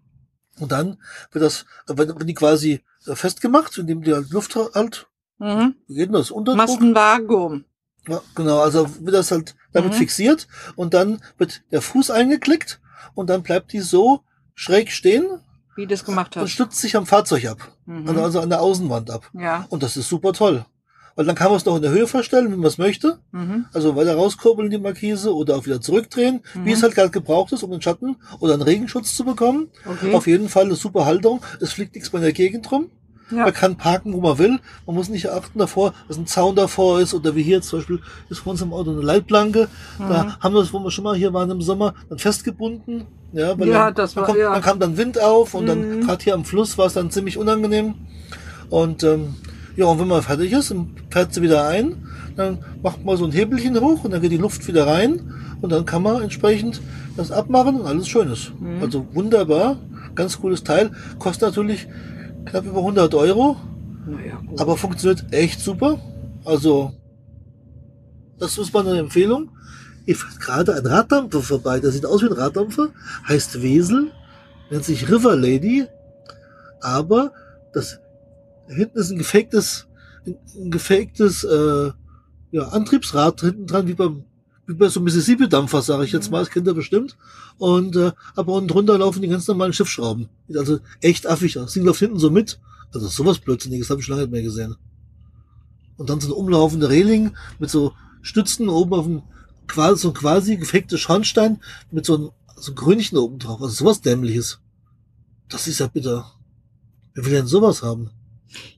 Und 0.60 0.72
dann 0.72 0.97
wird 1.32 1.45
das, 1.45 1.66
wenn, 1.86 2.10
wenn 2.20 2.28
die 2.28 2.34
quasi 2.34 2.84
festgemacht, 2.99 3.78
indem 3.78 4.01
die 4.01 4.14
halt 4.14 4.32
Luft 4.32 4.55
halt, 4.74 5.08
Mhm. 5.38 5.76
wie 5.88 5.93
geht 5.95 6.08
denn 6.08 6.14
das? 6.14 6.32
Unterdruck? 6.32 6.58
Machst 6.68 6.82
ein 6.82 6.95
Vakuum. 6.95 7.64
Ja, 8.08 8.22
genau, 8.36 8.60
also 8.60 8.88
wird 9.01 9.16
das 9.16 9.32
halt 9.32 9.55
damit 9.74 9.91
Mhm. 9.93 9.97
fixiert 9.97 10.47
und 10.76 10.93
dann 10.93 11.22
wird 11.38 11.62
der 11.72 11.82
Fuß 11.82 12.12
eingeklickt 12.12 12.80
und 13.16 13.30
dann 13.30 13.43
bleibt 13.43 13.74
die 13.74 13.82
so 13.82 14.22
schräg 14.55 14.91
stehen 14.91 15.26
wie 15.76 15.86
das 15.88 16.03
gemacht 16.05 16.36
und 16.36 16.43
hast. 16.43 16.51
stützt 16.51 16.80
sich 16.80 16.95
am 16.95 17.05
Fahrzeug 17.05 17.45
ab. 17.47 17.58
Mhm. 17.86 18.08
Also 18.18 18.39
an 18.39 18.49
der 18.49 18.62
Außenwand 18.62 19.12
ab. 19.12 19.30
Ja. 19.34 19.66
Und 19.70 19.84
das 19.84 19.97
ist 19.97 20.10
super 20.10 20.34
toll. 20.34 20.66
Weil 21.16 21.26
dann 21.26 21.36
kann 21.36 21.47
man 21.47 21.58
es 21.58 21.66
noch 21.66 21.76
in 21.76 21.82
der 21.82 21.89
Höhe 21.91 22.05
verstellen, 22.05 22.51
wenn 22.51 22.60
man 22.60 22.68
es 22.68 22.78
möchte. 22.78 23.20
Mhm. 23.32 23.66
Also 23.74 23.95
weiter 23.95 24.14
rauskurbeln 24.16 24.70
die 24.70 24.78
Markise 24.78 25.36
oder 25.36 25.55
auch 25.58 25.66
wieder 25.66 25.82
zurückdrehen, 25.82 26.41
Mhm. 26.53 26.66
wie 26.66 26.72
es 26.74 26.84
halt 26.84 26.93
gerade 26.95 27.10
gebraucht 27.10 27.51
ist, 27.53 27.64
um 27.64 27.72
den 27.72 27.82
Schatten 27.82 28.18
oder 28.39 28.53
einen 28.53 28.62
Regenschutz 28.62 29.16
zu 29.16 29.26
bekommen. 29.26 29.70
Okay. 29.86 30.14
Auf 30.14 30.28
jeden 30.28 30.47
Fall 30.47 30.66
eine 30.66 30.76
super 30.76 31.05
Halterung. 31.05 31.41
Es 31.60 31.74
fliegt 31.74 31.95
nichts 31.95 32.12
mehr 32.14 32.20
in 32.20 32.26
der 32.26 32.34
Gegend 32.34 32.72
rum. 32.72 32.91
Ja. 33.30 33.44
Man 33.44 33.54
kann 33.54 33.76
parken, 33.76 34.14
wo 34.14 34.22
man 34.22 34.38
will. 34.38 34.60
Man 34.86 34.96
muss 34.96 35.10
nicht 35.10 35.30
achten 35.30 35.60
davor, 35.60 35.94
dass 36.08 36.18
ein 36.18 36.28
Zaun 36.28 36.56
davor 36.56 37.02
ist 37.02 37.14
oder 37.14 37.36
wie 37.36 37.44
hier 37.44 37.62
zum 37.62 37.80
Beispiel 37.80 38.00
ist 38.30 38.40
vor 38.40 38.52
uns 38.54 38.62
im 38.62 38.72
Auto 38.74 38.92
eine 38.92 39.02
Leitplanke. 39.02 39.68
Mhm. 40.00 40.04
Da 40.10 40.38
haben 40.40 40.54
wir 40.56 40.62
das, 40.62 40.72
wo 40.74 40.80
wir 40.80 40.92
schon 40.92 41.04
mal 41.04 41.16
hier 41.16 41.34
waren 41.34 41.50
im 41.52 41.62
Sommer, 41.62 41.94
dann 42.10 42.20
festgebunden. 42.20 43.06
Ja, 43.34 43.60
weil 43.60 43.68
Ja, 43.68 43.86
dann, 43.86 43.96
das 43.96 44.14
dann, 44.14 44.22
war- 44.22 44.28
kommt, 44.28 44.40
ja. 44.40 44.54
dann 44.54 44.62
kam 44.62 44.80
dann 44.80 44.96
Wind 44.98 45.22
auf 45.22 45.54
und 45.54 45.66
dann 45.68 45.98
Mhm. 46.00 46.06
gerade 46.06 46.24
hier 46.24 46.34
am 46.34 46.46
Fluss 46.46 46.78
war 46.78 46.86
es 46.86 46.94
dann 46.94 47.12
ziemlich 47.12 47.38
unangenehm. 47.38 47.96
Und 48.70 49.04
ähm, 49.04 49.36
ja, 49.76 49.86
und 49.86 50.00
wenn 50.00 50.08
man 50.08 50.22
fertig 50.22 50.52
ist, 50.54 50.72
dann 50.72 50.96
fährt 51.10 51.34
sie 51.34 51.42
wieder 51.42 51.68
ein, 51.68 52.08
dann 52.36 52.60
macht 52.82 53.04
man 53.06 53.18
so 53.18 53.26
ein 53.26 53.32
Hebelchen 53.32 53.80
hoch 53.82 54.04
und 54.06 54.12
dann 54.12 54.22
geht 54.22 54.32
die 54.32 54.38
Luft 54.38 54.66
wieder 54.68 54.88
rein 54.88 55.34
und 55.62 55.72
dann 55.72 55.86
kann 55.86 56.02
man 56.04 56.22
entsprechend 56.22 56.82
das 57.18 57.32
abmachen 57.32 57.82
und 57.82 57.86
alles 57.86 58.08
schön 58.08 58.32
ist. 58.32 58.54
Mhm. 58.60 58.82
Also 58.82 59.06
wunderbar, 59.14 59.78
ganz 60.16 60.40
cooles 60.40 60.64
Teil. 60.64 60.92
Kostet 61.20 61.50
natürlich 61.50 61.88
knapp 62.50 62.66
über 62.66 62.80
100 62.80 63.14
Euro, 63.16 63.58
gut. 64.06 64.60
aber 64.60 64.78
funktioniert 64.78 65.26
echt 65.32 65.60
super. 65.60 66.00
Also, 66.45 66.93
das 68.39 68.58
ist 68.58 68.74
mal 68.74 68.88
eine 68.88 69.00
Empfehlung. 69.00 69.52
Hier 70.06 70.16
fährt 70.16 70.39
gerade 70.39 70.76
ein 70.76 70.86
Raddampfer 70.86 71.41
vorbei. 71.41 71.80
Der 71.80 71.91
sieht 71.91 72.06
aus 72.06 72.22
wie 72.22 72.28
ein 72.28 72.34
Raddampfer, 72.34 72.89
heißt 73.28 73.62
Wesel, 73.62 74.12
nennt 74.70 74.86
sich 74.86 75.10
River 75.10 75.36
Lady, 75.36 75.86
aber 76.82 77.34
das 77.74 78.00
hinten 78.68 78.98
ist 78.98 79.12
ein 79.12 79.18
gefaktes, 79.18 79.88
ein 80.26 80.72
gefaktes 80.72 81.43
äh, 81.43 81.91
ja, 82.52 82.68
Antriebsrad 82.70 83.41
hinten 83.41 83.68
dran, 83.68 83.88
wie 83.88 83.93
beim 83.93 84.24
wie 84.68 84.74
bei 84.74 84.89
so 84.89 84.99
Mississippi-Dampfer, 84.99 85.82
sage 85.82 86.03
ich 86.03 86.11
jetzt 86.11 86.30
mal, 86.30 86.39
das 86.39 86.49
kennt 86.49 86.68
ihr 86.68 86.74
bestimmt. 86.74 87.18
Und 87.57 87.95
äh, 87.95 88.11
aber 88.36 88.53
unten 88.53 88.68
drunter 88.68 88.97
laufen 88.97 89.22
die 89.22 89.30
ganz 89.30 89.47
normalen 89.47 89.74
Schiffsschrauben. 89.74 90.28
Sieht 90.47 90.57
also 90.57 90.80
echt 91.01 91.26
affig. 91.26 91.53
Das 91.53 91.74
Ding 91.74 91.86
läuft 91.86 91.99
hinten 91.99 92.20
so 92.20 92.30
mit. 92.30 92.59
Also 92.93 93.07
sowas 93.07 93.39
Blödsinniges 93.39 93.89
habe 93.89 94.01
ich 94.01 94.07
lange 94.07 94.24
nicht 94.24 94.32
mehr 94.32 94.43
gesehen. 94.43 94.76
Und 95.95 96.09
dann 96.09 96.20
so 96.20 96.28
eine 96.28 96.36
umlaufende 96.36 96.89
Reling 96.89 97.36
mit 97.59 97.70
so 97.70 97.93
Stützen 98.22 98.70
oben 98.70 98.93
auf 98.93 99.05
dem 99.05 99.24
quasi 99.68 100.01
so 100.01 100.09
ein 100.09 100.13
quasi 100.13 100.57
gefaktes 100.57 100.99
Schornstein 100.99 101.59
mit 101.91 102.05
so 102.05 102.15
einem 102.15 102.30
so 102.57 102.72
ein 102.72 102.76
Krönchen 102.76 103.18
oben 103.18 103.39
drauf. 103.39 103.61
Also 103.61 103.74
sowas 103.74 104.01
dämliches. 104.01 104.59
Das 105.49 105.68
ist 105.68 105.80
ja 105.80 105.88
bitter. 105.88 106.34
Wer 107.13 107.26
will 107.26 107.32
denn 107.32 107.47
sowas 107.47 107.84
haben? 107.84 108.09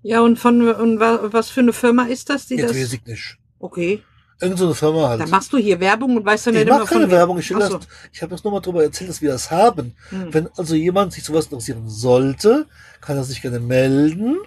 Ja, 0.01 0.21
und 0.21 0.37
von 0.37 0.67
und 0.67 0.99
wa, 0.99 1.19
was 1.31 1.49
für 1.49 1.61
eine 1.61 1.73
Firma 1.73 2.03
ist 2.03 2.29
das, 2.29 2.47
die 2.47 2.55
Jetzt 2.55 2.69
das? 2.69 2.77
weiß 2.77 2.93
ich 2.93 3.05
nicht. 3.05 3.37
Okay. 3.59 4.03
Irgend 4.41 4.57
so 4.57 4.65
eine 4.65 4.75
Firma 4.75 5.09
halt. 5.09 5.21
Da 5.21 5.27
machst 5.27 5.51
du 5.51 5.57
hier 5.57 5.79
Werbung 5.81 6.15
und 6.15 6.25
weißt 6.25 6.47
dann 6.47 6.53
ich 6.53 6.59
nicht 6.61 6.69
immer 6.69 6.79
mache 6.79 6.89
keine 6.93 7.01
von 7.01 7.11
Werbung, 7.11 7.39
ich, 7.39 7.53
Ach 7.53 7.59
das, 7.59 7.69
so. 7.69 7.79
ich 8.13 8.21
habe 8.21 8.31
das 8.31 8.43
nur 8.43 8.53
mal 8.53 8.61
drüber 8.61 8.83
erzählt, 8.83 9.09
dass 9.09 9.21
wir 9.21 9.31
das 9.31 9.51
haben. 9.51 9.95
Hm. 10.09 10.33
Wenn 10.33 10.47
also 10.55 10.75
jemand 10.75 11.11
sich 11.11 11.23
sowas 11.25 11.45
interessieren 11.45 11.89
sollte, 11.89 12.67
kann 13.01 13.17
er 13.17 13.23
sich 13.25 13.41
gerne 13.41 13.59
melden 13.59 14.37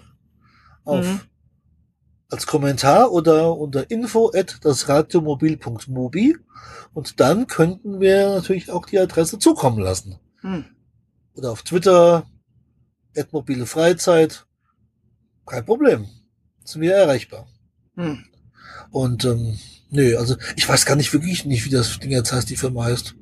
auf 0.85 1.05
Mhm. 1.05 1.21
als 2.31 2.47
Kommentar 2.47 3.13
oder 3.13 3.55
unter 3.57 3.91
info 3.91 4.31
at 4.35 4.65
dasradiomobil.mobi 4.65 6.39
und 6.95 7.21
dann 7.21 7.47
könnten 7.47 8.01
wir 8.01 8.31
natürlich 8.31 8.71
auch 8.71 8.87
die 8.87 8.99
Adresse 8.99 9.39
zukommen 9.39 9.79
lassen. 9.79 10.19
Hm. 10.41 10.65
Oder 11.35 11.51
auf 11.53 11.63
Twitter, 11.63 12.25
at 13.17 13.33
mobile 13.33 13.67
Freizeit. 13.67 14.47
Kein 15.47 15.65
Problem. 15.65 16.07
Sind 16.65 16.81
wir 16.83 16.95
erreichbar. 16.95 17.47
Hm. 17.97 18.25
Und 18.91 19.25
ähm, 19.25 19.59
nö, 19.93 20.17
also 20.17 20.35
ich 20.57 20.69
weiß 20.69 20.85
gar 20.87 20.97
nicht 20.97 21.13
wirklich 21.13 21.45
nicht, 21.45 21.65
wie 21.65 21.71
das 21.71 21.99
Ding 22.01 22.11
jetzt 22.11 22.33
heißt, 22.33 22.51
die 22.51 22.57
Firma 22.57 22.85
heißt. 22.85 23.15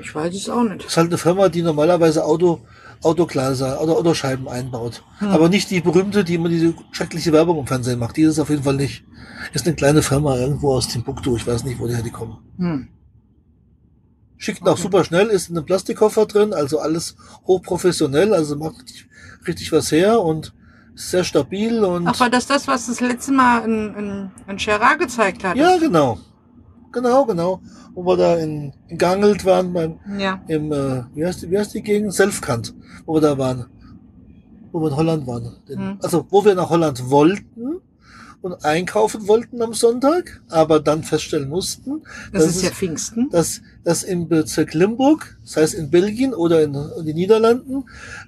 Ich 0.00 0.14
weiß 0.14 0.34
es 0.34 0.48
auch 0.48 0.62
nicht. 0.62 0.84
Das 0.84 0.92
ist 0.92 0.96
halt 0.96 1.08
eine 1.08 1.18
Firma, 1.18 1.48
die 1.48 1.62
normalerweise 1.62 2.24
Auto, 2.24 2.60
Autoglaser 3.02 3.80
oder 3.80 3.96
Autoscheiben 3.96 4.48
einbaut. 4.48 5.02
Hm. 5.18 5.28
Aber 5.28 5.48
nicht 5.48 5.70
die 5.70 5.80
berühmte, 5.80 6.22
die 6.24 6.34
immer 6.34 6.48
diese 6.48 6.74
schreckliche 6.92 7.32
Werbung 7.32 7.58
im 7.58 7.66
Fernsehen 7.66 7.98
macht. 7.98 8.16
Die 8.16 8.22
ist 8.22 8.32
es 8.32 8.38
auf 8.38 8.50
jeden 8.50 8.62
Fall 8.62 8.76
nicht. 8.76 9.04
Ist 9.52 9.66
eine 9.66 9.74
kleine 9.74 10.02
Firma 10.02 10.36
irgendwo 10.36 10.74
aus 10.74 10.88
Timbuktu. 10.88 11.36
Ich 11.36 11.46
weiß 11.46 11.64
nicht, 11.64 11.78
woher 11.80 12.02
die 12.02 12.10
kommen. 12.10 12.38
Hm. 12.58 12.88
Schickt 14.36 14.62
auch 14.62 14.72
Okay. 14.72 14.82
super 14.82 15.04
schnell, 15.04 15.26
ist 15.26 15.50
in 15.50 15.56
einem 15.56 15.66
Plastikkoffer 15.66 16.24
drin, 16.26 16.54
also 16.54 16.78
alles 16.78 17.16
hochprofessionell, 17.46 18.32
also 18.32 18.56
macht 18.56 18.76
richtig, 19.46 19.70
was 19.70 19.92
her 19.92 20.20
und 20.22 20.54
sehr 20.94 21.24
stabil 21.24 21.82
und 21.84 22.06
Ach, 22.06 22.18
war 22.20 22.30
das 22.30 22.46
das, 22.46 22.66
was 22.68 22.86
das 22.86 23.00
letzte 23.00 23.32
Mal 23.32 23.64
in, 23.64 23.94
in, 23.94 24.30
in 24.48 24.56
Gerard 24.56 24.98
gezeigt 24.98 25.44
hat? 25.44 25.56
ja, 25.56 25.76
genau. 25.78 26.18
Genau, 26.92 27.24
genau. 27.24 27.60
Wo 27.94 28.04
wir 28.04 28.16
da 28.16 28.36
in, 28.36 28.72
in 28.88 28.98
Gangelt 28.98 29.44
waren 29.44 29.72
beim 29.72 29.98
Ja. 30.18 30.40
im, 30.48 30.72
äh, 30.72 31.04
wie 31.14 31.24
heißt 31.24 31.42
die, 31.42 31.50
wie 31.50 31.58
heißt 31.58 31.72
die 31.74 31.82
Gegend? 31.82 32.12
Selfkant, 32.12 32.74
wo 33.06 33.14
wir 33.14 33.20
da 33.20 33.38
waren. 33.38 33.66
Wo 34.72 34.80
wir 34.80 34.88
in 34.88 34.96
Holland 34.96 35.26
waren. 35.26 35.56
Hm. 35.68 35.98
Also, 36.02 36.26
wo 36.30 36.44
wir 36.44 36.54
nach 36.56 36.68
Holland 36.70 37.08
wollten 37.10 37.80
und 38.42 38.64
einkaufen 38.64 39.28
wollten 39.28 39.60
am 39.62 39.72
Sonntag, 39.74 40.42
aber 40.48 40.80
dann 40.80 41.02
feststellen 41.04 41.48
mussten, 41.48 42.02
Das, 42.32 42.42
Das 42.44 42.50
ist 42.50 42.56
ist- 42.56 42.62
ja 42.64 42.70
Pfingsten. 42.70 43.28
dass, 43.30 43.60
dass 43.84 44.02
im 44.02 44.28
Bezirk 44.28 44.74
Limburg, 44.74 45.38
das 45.42 45.56
heißt 45.56 45.74
in 45.74 45.90
Belgien 45.90 46.34
oder 46.34 46.62
in, 46.62 46.74
in 46.74 47.06
den 47.06 47.14
Niederlanden, 47.16 47.84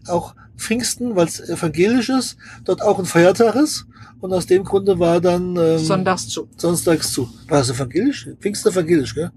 auch 0.07 0.35
Pfingsten, 0.57 1.17
weil 1.17 1.27
es 1.27 1.41
evangelisch 1.41 2.09
ist, 2.09 2.37
dort 2.65 2.83
auch 2.83 2.99
ein 2.99 3.05
Feiertag 3.05 3.55
ist. 3.57 3.87
Und 4.21 4.33
aus 4.33 4.47
dem 4.47 4.63
Grunde 4.63 4.99
war 4.99 5.21
dann 5.21 5.57
ähm, 5.57 5.79
Sonntags 5.79 6.29
zu. 6.29 6.49
sonntags 6.57 7.13
zu. 7.13 7.29
War 7.49 7.61
es 7.61 7.71
evangelisch? 7.71 8.29
Pfingsten 8.41 8.71
evangelisch, 8.71 9.15
gell? 9.15 9.33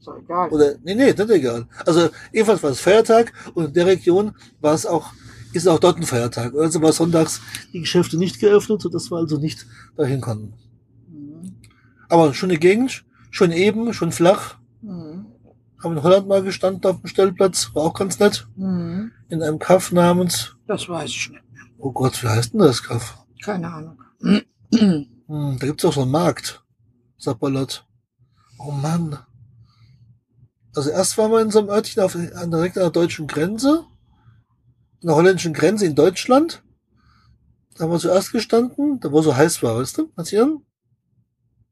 So, 0.00 0.16
egal. 0.16 0.48
Oder, 0.50 0.74
nee, 0.82 0.94
nee, 0.94 1.12
nicht 1.12 1.30
egal. 1.30 1.66
Also, 1.84 2.08
ebenfalls 2.32 2.62
war 2.62 2.70
es 2.70 2.80
Feiertag 2.80 3.32
und 3.54 3.66
in 3.66 3.72
der 3.74 3.86
Region 3.86 4.32
war 4.60 4.74
es 4.74 4.86
auch, 4.86 5.12
ist 5.52 5.68
auch 5.68 5.78
dort 5.78 5.98
ein 5.98 6.04
Feiertag. 6.04 6.54
Also 6.54 6.80
war 6.80 6.92
sonntags 6.92 7.40
die 7.72 7.80
Geschäfte 7.80 8.16
nicht 8.16 8.40
geöffnet, 8.40 8.80
sodass 8.80 9.10
wir 9.10 9.18
also 9.18 9.36
nicht 9.38 9.66
dahin 9.96 10.20
konnten. 10.20 10.54
Mhm. 11.08 11.54
Aber 12.08 12.32
schöne 12.34 12.56
Gegend, 12.56 13.04
schön 13.30 13.52
eben, 13.52 13.92
schön 13.92 14.12
flach. 14.12 14.56
Haben 15.82 15.96
in 15.96 16.02
Holland 16.02 16.28
mal 16.28 16.42
gestanden 16.42 16.84
auf 16.90 17.00
dem 17.00 17.06
Stellplatz, 17.08 17.70
war 17.74 17.82
auch 17.84 17.94
ganz 17.94 18.18
nett. 18.18 18.46
Mhm. 18.56 19.12
In 19.28 19.42
einem 19.42 19.58
Kaff 19.58 19.92
namens, 19.92 20.56
Das 20.66 20.88
weiß 20.88 21.10
ich 21.10 21.30
nicht. 21.30 21.42
oh 21.78 21.92
Gott, 21.92 22.22
wie 22.22 22.28
heißt 22.28 22.52
denn 22.52 22.60
das 22.60 22.82
Kaff? 22.82 23.18
Keine 23.42 23.68
Ahnung. 23.72 23.98
Hm, 24.20 25.58
da 25.58 25.66
gibt's 25.66 25.84
auch 25.84 25.92
so 25.92 26.02
einen 26.02 26.10
Markt. 26.10 26.62
Sapperlot. 27.18 27.86
Oh 28.58 28.70
Mann. 28.70 29.18
Also 30.74 30.90
erst 30.90 31.18
waren 31.18 31.30
wir 31.32 31.40
in 31.40 31.50
so 31.50 31.58
einem 31.58 31.68
Örtchen 31.68 32.02
auf, 32.02 32.14
an, 32.14 32.50
direkt 32.50 32.76
an 32.76 32.84
der 32.84 32.90
deutschen 32.90 33.26
Grenze. 33.26 33.84
An 35.02 35.06
der 35.08 35.16
holländischen 35.16 35.52
Grenze 35.52 35.84
in 35.86 35.94
Deutschland. 35.94 36.62
Da 37.76 37.84
haben 37.84 37.90
wir 37.90 37.98
zuerst 37.98 38.32
gestanden, 38.32 39.00
da 39.00 39.10
wo 39.10 39.22
so 39.22 39.34
heiß 39.36 39.62
war, 39.62 39.76
weißt 39.78 39.98
du, 39.98 40.12
Matthian? 40.16 40.62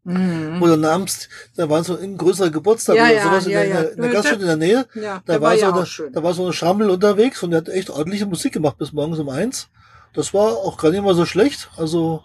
Mhm. 0.03 0.61
Wo 0.61 0.67
dann 0.67 0.85
abends, 0.85 1.29
da 1.57 1.69
war 1.69 1.85
so 1.85 1.97
ein 1.99 2.17
größerer 2.17 2.51
Geburtstag 2.51 2.97
Ja, 2.97 3.05
oder 3.05 3.15
ja, 3.15 3.23
sowas 3.23 3.45
in, 3.47 3.53
ja, 3.53 3.61
der, 3.61 3.69
ja. 3.69 3.81
in 3.83 4.01
der 4.03 4.11
Gaststätte 4.11 4.41
in 4.43 4.47
der 4.47 4.57
Nähe. 4.57 4.87
Ja, 4.95 5.23
Da 5.27 5.35
war, 5.41 5.51
war 5.61 5.87
so 5.87 6.03
eine, 6.05 6.13
da 6.13 6.23
war 6.23 6.33
so 6.33 6.43
eine 6.45 6.53
Schrammel 6.55 6.89
unterwegs 6.89 7.43
und 7.43 7.51
der 7.51 7.59
hat 7.59 7.69
echt 7.69 7.91
ordentliche 7.91 8.25
Musik 8.27 8.53
gemacht 8.55 8.79
bis 8.79 8.93
morgens 8.93 9.19
um 9.19 9.29
eins. 9.29 9.69
Das 10.15 10.33
war 10.33 10.53
auch 10.57 10.79
gar 10.79 10.91
nicht 10.91 11.03
mal 11.05 11.15
so 11.15 11.27
schlecht. 11.27 11.71
Also 11.77 12.23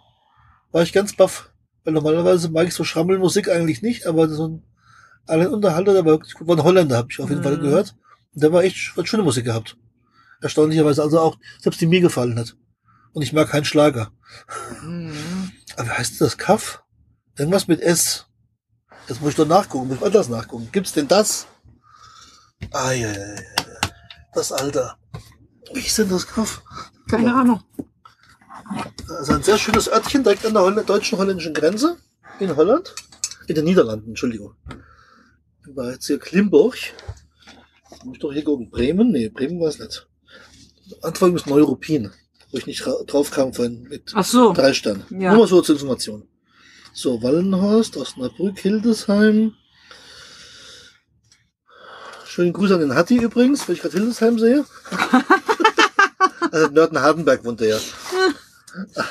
war 0.71 0.83
ich 0.83 0.93
ganz 0.93 1.15
baff. 1.15 1.51
Weil 1.83 1.93
normalerweise 1.93 2.49
mag 2.49 2.67
ich 2.67 2.73
so 2.73 2.83
Schrammelmusik 2.83 3.49
eigentlich 3.49 3.81
nicht, 3.81 4.07
aber 4.07 4.27
so 4.29 4.47
ein 4.47 4.63
allein 5.27 5.47
Unterhalter, 5.49 5.93
der 5.93 6.05
war 6.05 6.13
wirklich 6.13 6.33
gut. 6.33 6.47
War 6.47 6.55
ein 6.55 6.63
Holländer, 6.63 6.97
habe 6.97 7.09
ich 7.11 7.19
auf 7.19 7.29
jeden 7.29 7.43
Fall 7.43 7.57
Mhm. 7.57 7.61
gehört. 7.61 7.95
Und 8.33 8.41
der 8.41 8.51
war 8.53 8.63
echt 8.63 8.95
hat 8.97 9.07
schöne 9.07 9.21
Musik 9.23 9.45
gehabt. 9.45 9.77
Erstaunlicherweise 10.41 11.03
also 11.03 11.19
auch, 11.19 11.37
selbst 11.61 11.79
die 11.81 11.87
mir 11.87 12.01
gefallen 12.01 12.39
hat. 12.39 12.55
Und 13.13 13.21
ich 13.21 13.33
mag 13.33 13.49
keinen 13.49 13.65
Schlager. 13.65 14.11
Mhm. 14.81 15.51
Aber 15.75 15.87
wie 15.87 15.91
heißt 15.91 16.19
das 16.21 16.37
Kaff? 16.37 16.81
Irgendwas 17.37 17.67
mit 17.67 17.81
S. 17.81 18.25
Jetzt 19.07 19.21
muss 19.21 19.31
ich 19.31 19.35
doch 19.35 19.47
nachgucken, 19.47 19.87
muss 19.87 19.97
ich 19.97 20.03
anders 20.05 20.29
nachgucken. 20.29 20.69
Gibt's 20.71 20.93
denn 20.93 21.07
das? 21.07 21.47
Ah, 22.71 22.91
ja, 22.91 23.11
ja, 23.11 23.35
ja. 23.35 23.41
Das 24.33 24.51
Alter. 24.51 24.97
Wie 25.73 25.79
ist 25.81 25.97
denn 25.97 26.09
das 26.09 26.25
Kaff? 26.27 26.63
Keine 27.09 27.33
Ahnung. 27.35 27.61
Also 29.09 29.33
ein 29.33 29.43
sehr 29.43 29.57
schönes 29.57 29.87
Örtchen 29.87 30.23
direkt 30.23 30.45
an 30.45 30.53
der 30.53 30.63
Holl 30.63 30.83
deutschen-holländischen 30.83 31.53
Grenze. 31.53 31.97
In 32.39 32.55
Holland. 32.55 32.93
In 33.47 33.55
den 33.55 33.65
Niederlanden, 33.65 34.09
Entschuldigung. 34.09 34.55
War 35.67 35.91
jetzt 35.91 36.07
hier 36.07 36.19
Klimburg. 36.19 36.75
Muss 38.03 38.15
ich 38.15 38.19
doch 38.19 38.33
hier 38.33 38.43
gucken. 38.43 38.69
Bremen? 38.69 39.11
Nee, 39.11 39.29
Bremen 39.29 39.59
war 39.59 39.67
es 39.69 39.79
nicht. 39.79 40.07
Anfang 41.01 41.35
ist 41.35 41.47
Neuruppin. 41.47 42.11
Wo 42.51 42.57
ich 42.57 42.65
nicht 42.65 42.85
ra- 42.87 43.03
drauf 43.05 43.31
kam 43.31 43.53
vorhin 43.53 43.83
mit 43.83 44.11
Ach 44.15 44.23
so. 44.25 44.53
Drei 44.53 44.73
Sterne. 44.73 45.05
Ja. 45.09 45.31
Nur 45.31 45.41
mal 45.41 45.47
so 45.47 45.61
zur 45.61 45.75
Information. 45.75 46.27
So, 46.97 47.21
Wallenhorst, 47.21 47.97
Osnabrück, 47.97 48.57
Hildesheim. 48.57 49.53
Schönen 52.25 52.53
Gruß 52.53 52.71
an 52.71 52.79
den 52.79 52.95
Hatti 52.95 53.17
übrigens, 53.17 53.67
weil 53.67 53.75
ich 53.75 53.81
gerade 53.81 53.97
Hildesheim 53.97 54.39
sehe. 54.39 54.65
Also 56.51 56.67
Nörten 56.69 57.01
Hardenberg 57.01 57.43
wohnt 57.43 57.59
er 57.59 57.67
ja. 57.67 57.79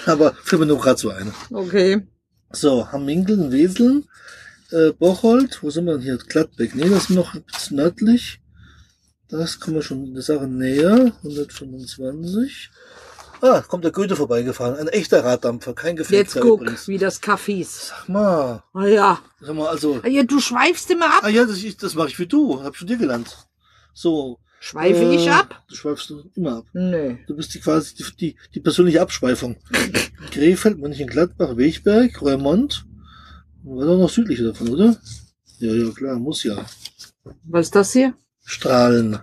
Aber 0.06 0.32
fällt 0.44 0.60
mir 0.60 0.66
nur 0.66 0.80
gerade 0.80 0.98
so 0.98 1.10
ein. 1.10 1.34
Okay. 1.50 2.06
So, 2.52 2.90
Hamminkeln, 2.90 3.52
Weseln, 3.52 4.08
äh, 4.70 4.92
Bocholt, 4.92 5.62
wo 5.62 5.68
sind 5.68 5.84
wir 5.84 5.94
denn 5.94 6.02
hier? 6.02 6.16
Gladbeck. 6.16 6.74
Nee, 6.74 6.88
das 6.88 7.04
ist 7.04 7.10
noch 7.10 7.34
ein 7.34 7.42
bisschen 7.42 7.76
nördlich. 7.76 8.40
Das 9.28 9.60
kommen 9.60 9.76
wir 9.76 9.82
schon 9.82 10.06
eine 10.06 10.22
Sache 10.22 10.46
näher. 10.46 11.12
125. 11.22 12.70
Ah, 13.46 13.60
kommt 13.60 13.84
der 13.84 13.92
Goethe 13.92 14.16
vorbeigefahren. 14.16 14.76
Ein 14.76 14.88
echter 14.88 15.22
Raddampfer, 15.22 15.74
kein 15.74 15.96
Jetzt 15.98 16.08
gefakter 16.08 16.40
guck, 16.40 16.60
übrigens. 16.62 16.88
wie 16.88 16.96
das 16.96 17.20
Kaffee 17.20 17.60
ist. 17.60 17.88
Sag 17.88 18.08
mal, 18.08 18.62
Ah 18.72 18.86
ja. 18.86 19.18
sag 19.42 19.54
mal, 19.54 19.68
also, 19.68 20.00
Ah 20.02 20.08
ja, 20.08 20.22
du 20.22 20.40
schweifst 20.40 20.90
immer 20.90 21.06
ab. 21.06 21.20
ah 21.24 21.28
ja, 21.28 21.44
das, 21.44 21.58
ich- 21.62 21.76
das 21.76 21.94
mache 21.94 22.08
ich 22.08 22.18
wie 22.18 22.26
du, 22.26 22.62
hab 22.62 22.72
ich 22.72 22.78
von 22.78 22.86
dir 22.88 22.96
gelernt. 22.96 23.36
So. 23.92 24.38
Schweife 24.60 25.02
äh, 25.02 25.14
ich 25.16 25.30
ab? 25.30 25.62
Du 25.68 25.74
schweifst 25.74 26.10
immer 26.36 26.56
ab. 26.58 26.64
Nö. 26.72 27.16
Du 27.26 27.36
bist 27.36 27.52
die 27.52 27.60
quasi 27.60 27.94
die, 27.96 28.04
die, 28.18 28.36
die 28.54 28.60
persönliche 28.60 29.02
Abschweifung. 29.02 29.56
Krefeld, 30.30 30.78
Mönchengladbach, 30.78 31.58
Wegberg, 31.58 32.22
Reumont. 32.22 32.86
War 33.62 33.84
doch 33.84 33.98
noch 33.98 34.08
südlicher 34.08 34.44
davon, 34.44 34.70
oder? 34.70 34.96
Ja, 35.58 35.70
ja, 35.70 35.90
klar, 35.90 36.18
muss 36.18 36.44
ja. 36.44 36.64
Was 37.44 37.66
ist 37.66 37.74
das 37.76 37.92
hier? 37.92 38.14
Strahlen. 38.42 39.18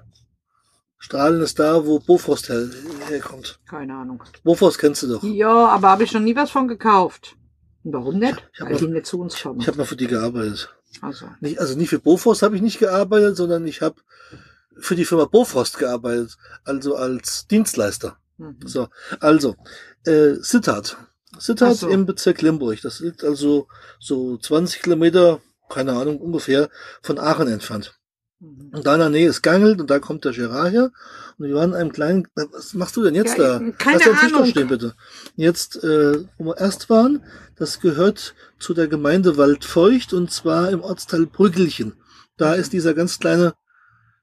Strahlen 1.02 1.42
ist 1.42 1.58
da, 1.58 1.84
wo 1.88 1.98
Bofrost 1.98 2.50
her, 2.50 2.70
herkommt. 3.08 3.60
Keine 3.68 3.96
Ahnung. 3.96 4.24
Bofrost 4.44 4.78
kennst 4.78 5.02
du 5.02 5.08
doch. 5.08 5.24
Ja, 5.24 5.68
aber 5.70 5.90
habe 5.90 6.04
ich 6.04 6.14
noch 6.14 6.22
nie 6.22 6.36
was 6.36 6.52
von 6.52 6.68
gekauft. 6.68 7.36
Und 7.84 7.94
Warum 7.94 8.20
nicht? 8.20 8.48
Ich 8.54 8.62
Weil 8.62 8.74
noch- 8.74 8.80
die 8.80 8.88
nicht 8.88 9.08
zu 9.08 9.20
uns 9.20 9.42
kommen. 9.42 9.60
Ich 9.60 9.68
habe 9.68 9.80
mal 9.80 9.86
für 9.86 9.96
die 9.96 10.06
gearbeitet. 10.06 10.70
Also. 11.02 11.26
Nicht, 11.40 11.60
also 11.60 11.76
nicht 11.76 11.90
für 11.90 11.98
Bofrost 11.98 12.44
habe 12.44 12.56
ich 12.56 12.62
nicht 12.62 12.78
gearbeitet, 12.78 13.36
sondern 13.36 13.66
ich 13.66 13.82
habe 13.82 13.96
für 14.78 14.96
die 14.96 15.06
Firma 15.06 15.26
Bofrost 15.26 15.80
gearbeitet, 15.80 16.38
also 16.66 16.96
als 16.96 17.48
Dienstleister. 17.48 18.18
Mhm. 18.38 18.58
So, 18.64 18.88
also, 19.20 19.56
äh, 20.06 20.36
Sittard. 20.36 20.98
Sittard 21.40 21.78
so. 21.78 21.90
im 21.90 22.06
Bezirk 22.06 22.44
Limburg. 22.44 22.80
Das 22.84 23.00
liegt 23.00 23.24
also 23.24 23.68
so 24.00 24.38
20 24.38 24.84
Kilometer, 24.84 25.42
keine 25.68 25.94
Ahnung, 25.94 26.20
ungefähr 26.20 26.70
von 27.02 27.18
Aachen 27.18 27.48
entfernt. 27.48 27.98
Mhm. 28.42 28.72
Und 28.74 28.86
da 28.86 28.94
in 28.96 29.00
der 29.00 29.10
Nähe 29.10 29.30
ist 29.30 29.42
Gangelt 29.44 29.80
und 29.80 29.90
da 29.90 30.00
kommt 30.00 30.26
der 30.26 30.32
Gerard 30.34 30.72
her. 30.74 30.92
Und 31.38 31.48
wir 31.48 31.56
waren 31.56 31.70
in 31.72 31.76
einem 31.76 31.92
kleinen, 31.92 32.28
was 32.36 32.74
machst 32.74 32.96
du 32.98 33.04
denn 33.04 33.16
jetzt 33.16 33.38
Ja, 33.38 33.60
da? 33.60 33.72
keine 33.78 34.00
Lass 34.00 34.04
den 34.32 34.42
Tisch 34.42 34.50
stehen, 34.50 34.68
bitte. 34.68 34.96
Jetzt, 35.36 35.84
äh, 35.84 36.26
wo 36.38 36.46
wir 36.46 36.58
erst 36.58 36.90
waren, 36.90 37.24
das 37.56 37.80
gehört 37.80 38.34
zu 38.60 38.74
der 38.74 38.88
Gemeinde 38.88 39.38
Waldfeucht 39.38 40.14
und 40.14 40.32
zwar 40.32 40.70
im 40.72 40.82
Ortsteil 40.82 41.28
Brüggelchen. 41.28 41.94
Da 42.38 42.56
ist 42.56 42.74
dieser 42.74 42.94
ganz 42.96 43.20
kleine 43.20 43.54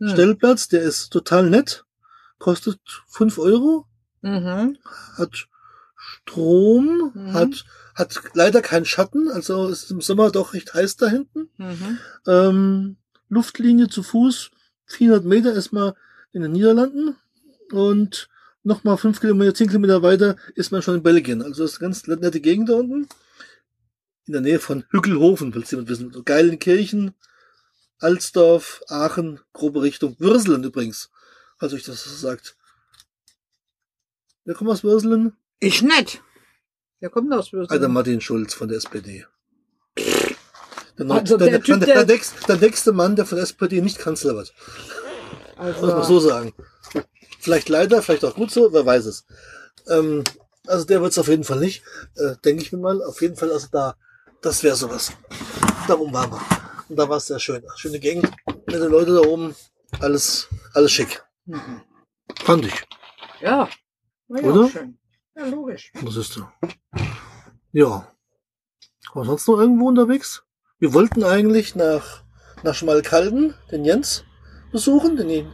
Hm. 0.01 0.09
Stellplatz, 0.11 0.69
der 0.69 0.83
ist 0.83 1.11
total 1.11 1.49
nett, 1.51 1.85
kostet 2.39 2.79
fünf 3.09 3.39
Euro, 3.39 3.87
Mhm. 4.23 4.79
hat 5.17 5.49
Strom, 5.97 7.13
Mhm. 7.15 7.33
hat, 7.35 7.65
hat 7.95 8.21
leider 8.35 8.63
keinen 8.63 8.85
Schatten, 8.85 9.29
also 9.31 9.69
ist 9.69 9.91
im 9.91 10.01
Sommer 10.01 10.31
doch 10.31 10.55
recht 10.55 10.75
heiß 10.75 10.97
da 10.97 11.07
hinten. 11.09 11.49
Mhm. 11.57 11.99
Ähm, 12.27 12.97
Luftlinie 13.29 13.89
zu 13.89 14.03
Fuß, 14.03 14.51
400 14.87 15.25
Meter 15.25 15.55
erstmal 15.55 15.95
in 16.33 16.43
den 16.43 16.53
Niederlanden 16.53 17.17
und 17.73 18.29
nochmal 18.63 18.97
fünf 18.97 19.21
Kilometer, 19.21 19.55
zehn 19.55 19.69
Kilometer 19.69 20.03
weiter 20.03 20.37
ist 20.55 20.73
man 20.73 20.83
schon 20.83 20.97
in 20.97 21.03
Belgien. 21.03 21.43
Also 21.43 21.63
das 21.63 21.73
ist 21.73 21.79
eine 21.81 21.89
ganz 21.89 22.07
nette 22.07 22.41
Gegend 22.41 22.69
da 22.69 22.75
unten. 22.75 23.09
In 24.27 24.33
der 24.33 24.43
Nähe 24.43 24.59
von 24.59 24.85
Hückelhofen, 24.91 25.55
willst 25.55 25.73
jemand 25.73 25.89
wissen. 25.89 26.13
So 26.13 26.23
Geilenkirchen, 26.23 27.15
Alsdorf, 27.99 28.83
Aachen, 28.89 29.41
grobe 29.53 29.83
Richtung. 29.83 30.17
Würselen 30.19 30.65
übrigens, 30.65 31.11
falls 31.59 31.73
euch 31.73 31.85
das 31.85 32.05
so 32.05 32.11
sagt. 32.11 32.57
Wer 34.45 34.55
kommt 34.55 34.71
aus 34.71 34.85
Würselen? 34.85 35.37
Ich 35.61 35.83
nicht. 35.83 36.23
Wer 37.01 37.11
kommt 37.11 37.33
aus 37.33 37.53
Würzburg? 37.53 37.73
Alter 37.73 37.89
Martin 37.89 38.21
Schulz 38.21 38.55
von 38.55 38.69
der 38.69 38.79
SPD. 38.79 39.27
Der, 40.99 41.07
neu- 41.07 41.15
Also 41.19 41.37
der, 41.37 41.49
der 41.49 41.59
der, 41.59 41.65
Typ, 41.65 41.81
der, 41.85 41.95
der- 41.95 42.07
nächste, 42.07 42.45
der 42.47 42.57
nächste 42.57 42.93
Mann, 42.93 43.17
der 43.17 43.27
von 43.27 43.37
der 43.37 43.45
SPD 43.45 43.81
nicht 43.81 43.99
Kanzler 43.99 44.35
wird. 44.37 44.53
Muss 45.57 45.81
man 45.81 45.91
Also, 45.91 46.21
so 46.21 46.29
sagen. 46.29 46.53
Vielleicht 47.41 47.69
leider, 47.69 48.03
vielleicht 48.03 48.25
auch 48.25 48.35
gut 48.35 48.51
so, 48.51 48.73
wer 48.73 48.85
weiß 48.85 49.07
es. 49.07 49.25
Ähm, 49.89 50.25
also 50.67 50.85
der 50.85 51.01
wird 51.01 51.13
es 51.13 51.19
auf 51.19 51.29
jeden 51.29 51.45
Fall 51.45 51.61
nicht, 51.61 51.83
äh, 52.17 52.35
denke 52.45 52.63
ich 52.63 52.73
mir 52.73 52.79
mal. 52.79 53.03
Auf 53.03 53.23
jeden 53.23 53.37
Fall, 53.37 53.51
also 53.53 53.69
da, 53.71 53.97
das 54.43 54.63
wäre 54.63 54.77
sowas. 54.77 55.13
Darum 55.87 56.13
waren 56.13 56.31
wir. 56.33 56.41
Und 56.89 56.97
da 56.97 57.09
war 57.09 57.17
es 57.19 57.27
sehr 57.27 57.39
schön. 57.39 57.63
Schöne 57.77 57.99
Gegend, 58.01 58.31
nette 58.67 58.89
Leute 58.89 59.15
da 59.15 59.21
oben, 59.21 59.55
alles, 60.01 60.49
alles 60.75 60.93
schick. 60.93 61.23
mhm. 61.47 61.83
Fand 62.43 62.67
ich. 62.67 62.75
ja. 63.41 63.69
War 64.29 64.43
ja 64.43 64.51
Oder? 64.51 64.69
schön. 64.69 64.99
Ja, 65.37 65.47
logisch. 65.47 65.91
Was 66.03 66.17
ist 66.17 66.37
da? 66.37 66.53
Ja. 67.73 68.13
War 69.15 69.25
sonst 69.25 69.49
noch 69.49 69.59
irgendwo 69.59 69.89
unterwegs? 69.89 70.43
Wir 70.79 70.95
wollten 70.95 71.25
eigentlich 71.25 71.75
nach, 71.75 72.23
nach 72.63 72.75
Schmalkalden 72.75 73.55
den 73.71 73.85
Jens 73.85 74.25
besuchen, 74.71 75.17
den, 75.17 75.51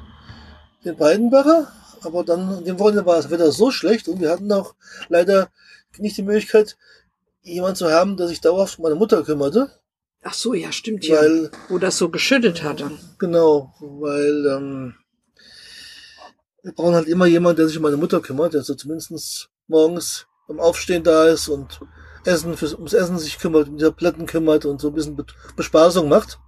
den 0.85 0.97
Breidenbacher, 0.97 1.73
aber 2.03 2.25
dann, 2.25 2.49
an 2.49 2.65
dem 2.65 2.79
Wochenende 2.79 3.07
war 3.07 3.17
das 3.17 3.31
Wetter 3.31 3.51
so 3.51 3.71
schlecht 3.71 4.09
und 4.09 4.21
wir 4.21 4.31
hatten 4.31 4.53
auch 4.53 4.75
leider 5.09 5.51
nicht 5.99 6.17
die 6.17 6.23
Möglichkeit, 6.23 6.77
jemand 7.43 7.77
zu 7.77 7.91
haben, 7.91 8.17
der 8.17 8.29
sich 8.29 8.41
dauerhaft 8.41 8.79
um 8.79 8.83
meine 8.83 8.97
Mutter 8.97 9.23
kümmerte, 9.23 9.71
Ach 10.27 10.33
so, 10.33 10.55
ja, 10.55 10.73
stimmt 10.73 11.05
ja. 11.07 11.21
weil, 11.21 11.51
Wo 11.69 11.79
das 11.79 11.99
so 11.99 12.09
geschüttet 12.09 12.63
hatte. 12.63 12.91
genau, 13.19 13.75
weil, 13.81 14.47
ähm, 14.47 14.95
wir 16.63 16.73
brauchen 16.73 16.95
halt 16.95 17.09
immer 17.09 17.27
jemanden, 17.27 17.59
der 17.59 17.69
sich 17.69 17.77
um 17.77 17.83
meine 17.83 17.99
Mutter 17.99 18.21
kümmert, 18.21 18.55
der 18.55 18.63
so 18.63 18.75
zumindest 18.75 19.51
morgens 19.69 20.27
beim 20.49 20.61
Aufstehen 20.61 21.05
da 21.05 21.27
ist 21.27 21.49
und 21.49 21.79
Essen 22.27 22.57
fürs, 22.57 22.75
ums 22.75 22.93
Essen 22.93 23.19
sich 23.19 23.39
kümmert, 23.39 23.69
um 23.69 23.77
die 23.77 23.85
Tabletten 23.85 24.27
kümmert 24.27 24.65
und 24.65 24.81
so 24.81 24.89
ein 24.89 24.95
bisschen 24.95 25.17
Be- 25.17 25.27
Bespaßung 25.57 26.09
macht. 26.09 26.39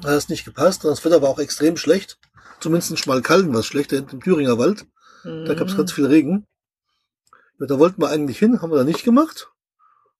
Da 0.00 0.10
hat 0.10 0.16
es 0.18 0.28
nicht 0.28 0.44
gepasst. 0.44 0.84
Das 0.84 1.04
Wetter 1.04 1.22
war 1.22 1.28
auch 1.30 1.38
extrem 1.38 1.76
schlecht. 1.76 2.18
Zumindest 2.60 2.90
in 2.90 2.96
Schmalkalden 2.96 3.52
war 3.52 3.60
es 3.60 3.66
schlecht, 3.66 3.92
da 3.92 3.96
hinten 3.96 4.16
im 4.16 4.22
Thüringer 4.22 4.58
Wald. 4.58 4.86
Da 5.24 5.54
gab 5.54 5.68
es 5.68 5.74
Mhm. 5.74 5.78
ganz 5.78 5.92
viel 5.92 6.06
Regen. 6.06 6.46
Ja, 7.58 7.66
da 7.66 7.78
wollten 7.78 8.00
wir 8.02 8.08
eigentlich 8.10 8.38
hin, 8.38 8.60
haben 8.60 8.70
wir 8.70 8.76
da 8.78 8.84
nicht 8.84 9.04
gemacht. 9.04 9.50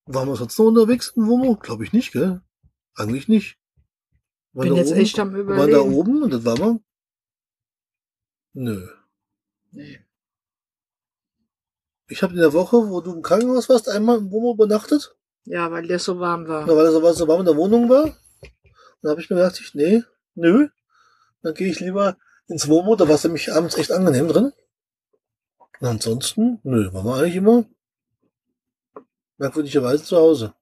Waren 0.06 0.28
wir 0.28 0.36
sonst 0.36 0.58
noch 0.58 0.66
unterwegs 0.66 1.12
in 1.16 1.26
Womo? 1.26 1.56
Glaube 1.56 1.84
ich 1.84 1.92
nicht, 1.92 2.12
gell? 2.12 2.40
Eigentlich 2.94 3.28
nicht. 3.28 3.58
Waren 4.52 4.68
Bin 4.68 4.76
jetzt 4.76 4.92
oben, 4.92 5.00
echt 5.00 5.18
am 5.18 5.34
wir 5.34 5.46
waren 5.46 5.56
da 5.58 5.64
überlegen. 5.78 5.94
oben 5.94 6.22
und 6.22 6.32
das 6.32 6.44
war 6.44 6.56
wir. 6.58 6.80
Nö. 8.52 8.88
Nee. 9.72 10.04
Ich 12.08 12.22
habe 12.22 12.34
in 12.34 12.40
der 12.40 12.52
Woche, 12.52 12.76
wo 12.90 13.00
du 13.00 13.12
im 13.14 13.22
Krankenhaus 13.22 13.68
warst, 13.68 13.88
einmal 13.88 14.18
im 14.18 14.30
Womo 14.30 14.52
übernachtet. 14.54 15.16
Ja, 15.44 15.70
weil 15.70 15.86
der 15.86 15.98
so 15.98 16.18
warm 16.20 16.46
war. 16.48 16.66
Ja, 16.66 16.76
weil 16.76 16.86
er 16.86 16.92
so, 16.92 17.12
so 17.12 17.28
warm 17.28 17.40
in 17.40 17.46
der 17.46 17.56
Wohnung 17.56 17.88
war. 17.88 18.04
Und 18.04 18.14
da 19.02 19.10
habe 19.10 19.20
ich 19.20 19.30
mir 19.30 19.36
gedacht, 19.36 19.60
ich, 19.60 19.74
nee, 19.74 20.02
nö. 20.34 20.68
Dann 21.42 21.54
gehe 21.54 21.68
ich 21.68 21.80
lieber 21.80 22.16
ins 22.46 22.68
Womo, 22.68 22.96
da 22.96 23.08
war 23.08 23.14
es 23.14 23.24
nämlich 23.24 23.52
abends 23.52 23.76
echt 23.76 23.92
angenehm 23.92 24.28
drin. 24.28 24.52
Und 25.80 25.88
ansonsten, 25.88 26.60
nö, 26.62 26.92
waren 26.92 27.04
wir 27.04 27.14
eigentlich 27.16 27.36
immer 27.36 27.64
merkwürdigerweise 29.38 30.04
zu 30.04 30.16
Hause. 30.16 30.54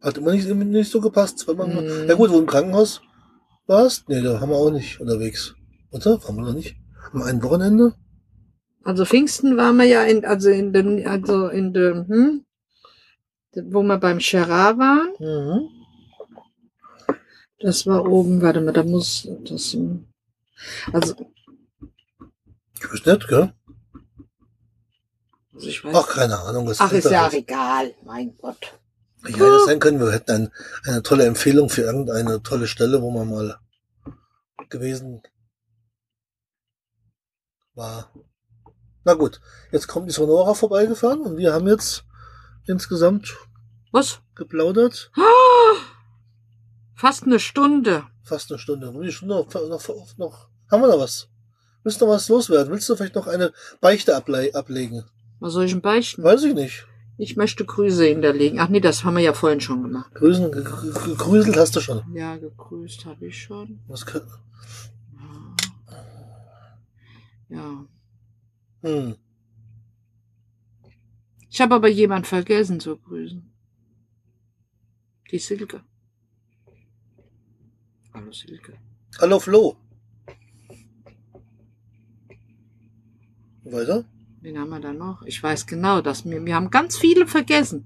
Hat 0.00 0.16
immer 0.18 0.32
nicht, 0.32 0.48
immer 0.48 0.64
nicht 0.64 0.90
so 0.90 1.00
gepasst. 1.00 1.46
Weil 1.46 1.56
man, 1.56 1.74
Mhm. 1.74 2.08
Ja 2.08 2.14
gut, 2.14 2.30
wo 2.30 2.34
du 2.34 2.40
im 2.40 2.46
Krankenhaus 2.46 3.02
warst, 3.66 4.08
nee, 4.08 4.22
da 4.22 4.40
haben 4.40 4.50
wir 4.50 4.56
auch 4.56 4.70
nicht 4.70 5.00
unterwegs. 5.00 5.54
Oder? 5.90 6.22
Waren 6.24 6.36
wir 6.36 6.42
noch 6.44 6.54
nicht? 6.54 6.76
Am 7.12 7.22
einen 7.22 7.42
Wochenende? 7.42 7.94
Also 8.84 9.04
Pfingsten 9.04 9.56
waren 9.56 9.76
wir 9.76 9.84
ja 9.84 10.02
in, 10.04 10.24
also 10.24 10.48
in 10.50 10.72
den, 10.72 11.06
also 11.06 11.48
in 11.48 11.72
dem, 11.72 12.06
hm, 12.08 12.44
wo 13.70 13.82
wir 13.82 13.98
beim 13.98 14.18
Gerard 14.18 14.78
waren. 14.78 15.12
Mhm. 15.18 15.68
Das 17.58 17.86
war 17.86 18.06
oben, 18.06 18.40
warte 18.40 18.60
mal, 18.62 18.72
da 18.72 18.82
muss 18.82 19.28
das, 19.44 19.74
hm, 19.74 20.06
also, 20.92 21.14
Ich 22.78 22.84
weiß 22.90 23.04
nicht, 23.04 23.28
gell? 23.28 23.52
also 25.52 25.66
ich 25.68 25.84
weiß. 25.84 25.94
Ach, 25.94 26.08
keine 26.08 26.38
Ahnung. 26.38 26.66
Was 26.66 26.80
Ach, 26.80 26.90
ist 26.92 27.10
ja 27.10 27.24
alles- 27.24 27.34
egal, 27.34 27.94
mein 28.04 28.36
Gott. 28.38 28.78
Ja, 29.28 29.36
das 29.36 29.66
sein 29.66 29.78
können. 29.80 30.00
Wir 30.00 30.12
hätten 30.12 30.30
ein, 30.30 30.52
eine 30.84 31.02
tolle 31.02 31.26
Empfehlung 31.26 31.68
für 31.68 31.82
irgendeine 31.82 32.42
tolle 32.42 32.66
Stelle, 32.66 33.02
wo 33.02 33.10
man 33.10 33.28
mal 33.28 33.58
gewesen 34.70 35.22
war. 37.74 38.09
Na 39.04 39.14
gut, 39.14 39.40
jetzt 39.72 39.86
kommt 39.88 40.08
die 40.08 40.12
Sonora 40.12 40.54
vorbeigefahren 40.54 41.20
und 41.20 41.36
wir 41.36 41.52
haben 41.52 41.66
jetzt 41.68 42.04
insgesamt 42.66 43.34
Was? 43.92 44.20
geplaudert. 44.34 45.10
Ah, 45.16 45.76
Fast 46.94 47.24
eine 47.24 47.40
Stunde. 47.40 48.04
Fast 48.22 48.50
eine 48.50 48.58
Stunde. 48.58 48.92
Wie 49.00 49.10
Stunde 49.10 49.34
noch, 49.36 49.52
noch, 49.54 50.16
noch, 50.18 50.48
haben 50.70 50.82
wir 50.82 50.88
noch 50.88 50.98
was? 51.00 51.28
Willst 51.82 52.00
du 52.00 52.04
noch 52.04 52.12
was 52.12 52.28
loswerden? 52.28 52.70
Willst 52.72 52.88
du 52.90 52.94
vielleicht 52.96 53.14
noch 53.14 53.26
eine 53.26 53.52
Beichte 53.80 54.14
able 54.14 54.54
ablegen? 54.54 55.04
Was 55.38 55.54
soll 55.54 55.64
ich 55.64 55.72
denn 55.72 55.80
beichten? 55.80 56.22
Weiß 56.22 56.42
ich 56.44 56.54
nicht. 56.54 56.86
Ich 57.16 57.36
möchte 57.36 57.64
Grüße 57.64 58.04
hinterlegen. 58.04 58.60
Ach 58.60 58.68
nee, 58.68 58.80
das 58.80 59.02
haben 59.04 59.14
wir 59.16 59.22
ja 59.22 59.32
vorhin 59.32 59.60
schon 59.62 59.82
gemacht. 59.82 60.14
Grüßen, 60.14 60.52
ge- 60.52 60.62
ge- 60.64 60.92
gegrüßelt 61.06 61.56
hast 61.56 61.74
du 61.76 61.80
schon. 61.80 62.02
Ja, 62.14 62.36
gegrüßt 62.36 63.06
habe 63.06 63.26
ich 63.26 63.42
schon. 63.42 63.80
Was 63.88 64.04
kann, 64.04 64.22
Ja. 67.48 67.84
Hm. 68.82 69.16
Ich 71.50 71.60
habe 71.60 71.74
aber 71.74 71.88
jemand 71.88 72.26
vergessen 72.26 72.80
zu 72.80 72.96
grüßen. 72.96 73.42
Die 75.30 75.38
Silke. 75.38 75.82
Hallo 78.14 78.32
Silke. 78.32 78.74
Hallo 79.20 79.38
Flo. 79.38 79.76
Weiter? 83.64 84.04
Wen 84.40 84.58
haben 84.58 84.70
wir 84.70 84.80
da 84.80 84.92
noch? 84.92 85.22
Ich 85.22 85.42
weiß 85.42 85.66
genau, 85.66 86.00
dass 86.00 86.24
wir, 86.24 86.44
wir 86.44 86.54
haben 86.54 86.70
ganz 86.70 86.96
viele 86.96 87.26
vergessen. 87.26 87.84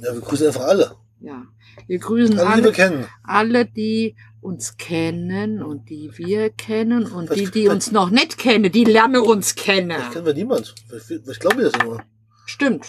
Ja, 0.00 0.12
wir 0.14 0.20
grüßen 0.20 0.46
einfach 0.48 0.62
alle. 0.64 0.96
Ja. 1.20 1.46
Wir 1.86 1.98
grüßen 1.98 2.38
Alle, 2.38 2.48
alle, 2.48 2.72
kennen. 2.72 3.06
alle, 3.22 3.66
die 3.66 4.16
uns 4.46 4.76
kennen 4.76 5.62
und 5.62 5.90
die 5.90 6.10
wir 6.16 6.50
kennen 6.50 7.04
und 7.12 7.28
Was- 7.30 7.36
die, 7.36 7.50
die 7.50 7.68
uns 7.68 7.90
noch 7.92 8.10
nicht 8.10 8.38
kennen, 8.38 8.70
die 8.70 8.84
lernen 8.84 9.20
uns 9.22 9.54
kennen. 9.56 9.88
Das 9.90 10.12
kennen 10.12 10.26
wir 10.26 10.34
niemand. 10.34 10.74
Ich, 10.96 11.10
ich 11.28 11.40
glaube 11.40 11.62
das 11.62 11.72
immer. 11.82 11.98
Stimmt. 12.46 12.86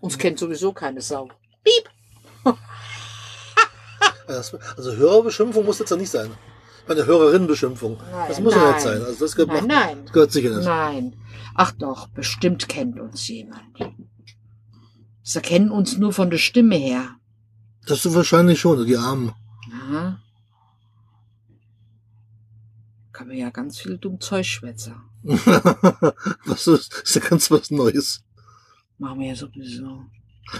Uns 0.00 0.16
kennt 0.18 0.38
sowieso 0.38 0.72
keine 0.72 1.00
Sau. 1.00 1.28
Piep. 1.64 1.90
Also, 4.28 4.58
also 4.76 4.92
Hörerbeschimpfung 4.96 5.64
muss 5.64 5.78
jetzt 5.78 5.90
ja 5.90 5.96
nicht 5.96 6.10
sein. 6.10 6.30
Meine 6.88 7.06
Hörerinnenbeschimpfung. 7.06 7.96
Nein, 8.10 8.28
das 8.28 8.40
muss 8.40 8.54
ja 8.56 8.72
nicht 8.72 8.80
sein. 8.80 9.02
Also 9.02 9.24
das 9.24 9.36
gehört, 9.36 9.50
Nein, 9.52 9.66
macht- 9.68 9.86
nein. 9.86 9.98
das 10.04 10.12
gehört 10.12 10.32
sicher 10.32 10.50
nicht. 10.56 10.64
Nein. 10.64 11.16
Ach 11.54 11.70
doch, 11.72 12.08
bestimmt 12.08 12.68
kennt 12.68 12.98
uns 13.00 13.26
jemand. 13.28 13.62
Sie 15.22 15.40
kennen 15.40 15.70
uns 15.70 15.96
nur 15.96 16.12
von 16.12 16.30
der 16.30 16.38
Stimme 16.38 16.74
her. 16.76 17.10
Das 17.86 18.04
ist 18.04 18.14
wahrscheinlich 18.14 18.58
schon, 18.60 18.84
die 18.84 18.96
Armen. 18.96 19.32
Aha. 19.72 20.20
Kann 23.16 23.28
man 23.28 23.36
ja 23.38 23.48
ganz 23.48 23.78
viel 23.78 23.96
dumm 23.96 24.20
Zeug 24.20 24.44
schwätzen. 24.46 24.94
was 25.22 26.66
ist, 26.66 26.92
ist 27.02 27.14
ja 27.16 27.22
ganz 27.22 27.50
was 27.50 27.70
Neues. 27.70 28.22
Machen 28.98 29.20
wir 29.20 29.28
ja 29.28 29.34
sowieso. 29.34 30.02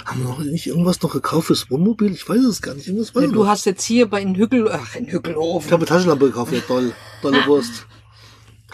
Haben 0.07 0.21
wir 0.23 0.29
noch 0.31 0.39
nicht 0.41 0.67
irgendwas 0.67 1.01
noch 1.03 1.13
gekauft 1.13 1.49
fürs 1.49 1.71
Wohnmobil? 1.71 2.13
Ich 2.13 2.27
weiß 2.29 2.43
es 2.45 2.63
gar 2.63 2.75
nicht. 2.75 2.87
Irgendwas 2.89 3.15
weiß 3.15 3.23
Ja, 3.23 3.29
ich 3.29 3.35
du 3.35 3.43
noch. 3.43 3.49
hast 3.49 3.67
jetzt 3.67 3.85
hier 3.85 4.09
bei 4.09 4.21
in 4.23 4.35
Hügel, 4.35 4.71
ach, 4.73 4.97
in 4.97 5.07
Ich 5.07 5.13
Hügelhofen. 5.13 5.71
habe 5.71 5.83
eine 5.83 5.87
Taschenlampe 5.87 6.27
gekauft, 6.27 6.53
ja 6.53 6.61
toll. 6.61 6.93
Tolle 7.23 7.47
Wurst. 7.47 7.87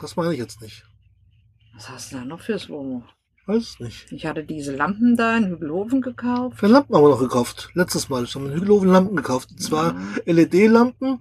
Das 0.00 0.16
meine 0.16 0.32
ich 0.32 0.38
jetzt 0.38 0.62
nicht. 0.62 0.84
Was 1.74 1.88
hast 1.88 2.12
du 2.12 2.16
da 2.16 2.24
noch 2.24 2.40
fürs 2.40 2.68
Wohnmobil? 2.68 3.08
Ich 3.42 3.48
weiß 3.48 3.62
es 3.62 3.80
nicht. 3.80 4.12
Ich 4.12 4.24
hatte 4.26 4.44
diese 4.44 4.74
Lampen 4.76 5.16
da 5.16 5.36
in 5.36 5.46
Hügelhofen 5.48 6.00
gekauft. 6.00 6.58
Für 6.58 6.68
Lampen 6.68 6.94
haben 6.94 7.02
wir 7.04 7.08
noch 7.10 7.18
gekauft. 7.20 7.70
Letztes 7.74 8.08
Mal. 8.08 8.22
Ich 8.24 8.34
habe 8.36 8.46
in 8.46 8.52
Hügelhofen 8.54 8.88
Lampen 8.88 9.16
gekauft. 9.16 9.50
Und 9.50 9.60
zwar 9.60 9.96
LED-Lampen. 10.24 11.20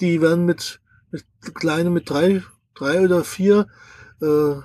Die 0.00 0.20
werden 0.20 0.44
mit, 0.44 0.80
mit 1.10 1.24
kleine, 1.54 1.90
mit 1.90 2.08
drei, 2.08 2.42
drei 2.74 3.00
oder 3.00 3.24
vier, 3.24 3.66
äh, 4.20 4.56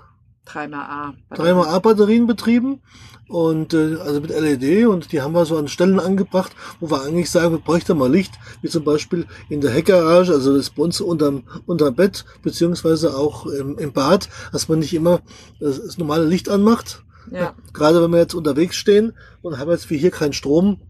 Dreimal 0.46 0.82
A. 0.82 1.14
dreimal 1.36 1.68
A-Batterien 1.68 2.28
betrieben. 2.28 2.82
Und 3.28 3.74
äh, 3.74 3.96
also 3.96 4.20
mit 4.20 4.30
LED 4.30 4.88
und 4.88 5.14
die 5.14 5.22
haben 5.22 5.34
wir 5.34 5.46
so 5.46 5.58
an 5.58 5.70
Stellen 5.70 6.02
angebracht, 6.02 6.52
wo 6.82 6.90
wir 6.90 7.02
eigentlich 7.04 7.30
sagen, 7.30 7.54
wir 7.54 7.60
bräuchten 7.60 7.98
mal 7.98 8.12
Licht, 8.12 8.34
wie 8.62 8.68
zum 8.68 8.84
Beispiel 8.84 9.26
in 9.48 9.62
der 9.62 9.72
Heckgarage, 9.72 10.34
also 10.34 10.58
das 10.58 10.72
bei 10.72 10.84
uns 10.84 11.00
unterm, 11.00 11.44
unterm 11.66 11.96
Bett, 11.96 12.26
beziehungsweise 12.42 13.16
auch 13.16 13.46
im, 13.46 13.78
im 13.78 13.94
Bad, 13.94 14.28
dass 14.52 14.68
man 14.68 14.80
nicht 14.80 14.94
immer 14.94 15.22
das, 15.62 15.82
das 15.82 15.98
normale 15.98 16.26
Licht 16.26 16.50
anmacht. 16.50 17.04
Ja. 17.32 17.56
Gerade 17.72 18.04
wenn 18.04 18.12
wir 18.12 18.20
jetzt 18.20 18.34
unterwegs 18.34 18.76
stehen 18.76 19.14
und 19.42 19.58
haben 19.58 19.72
jetzt 19.72 19.90
wie 19.90 19.98
hier 19.98 20.12
keinen 20.12 20.34
Strom, 20.34 20.82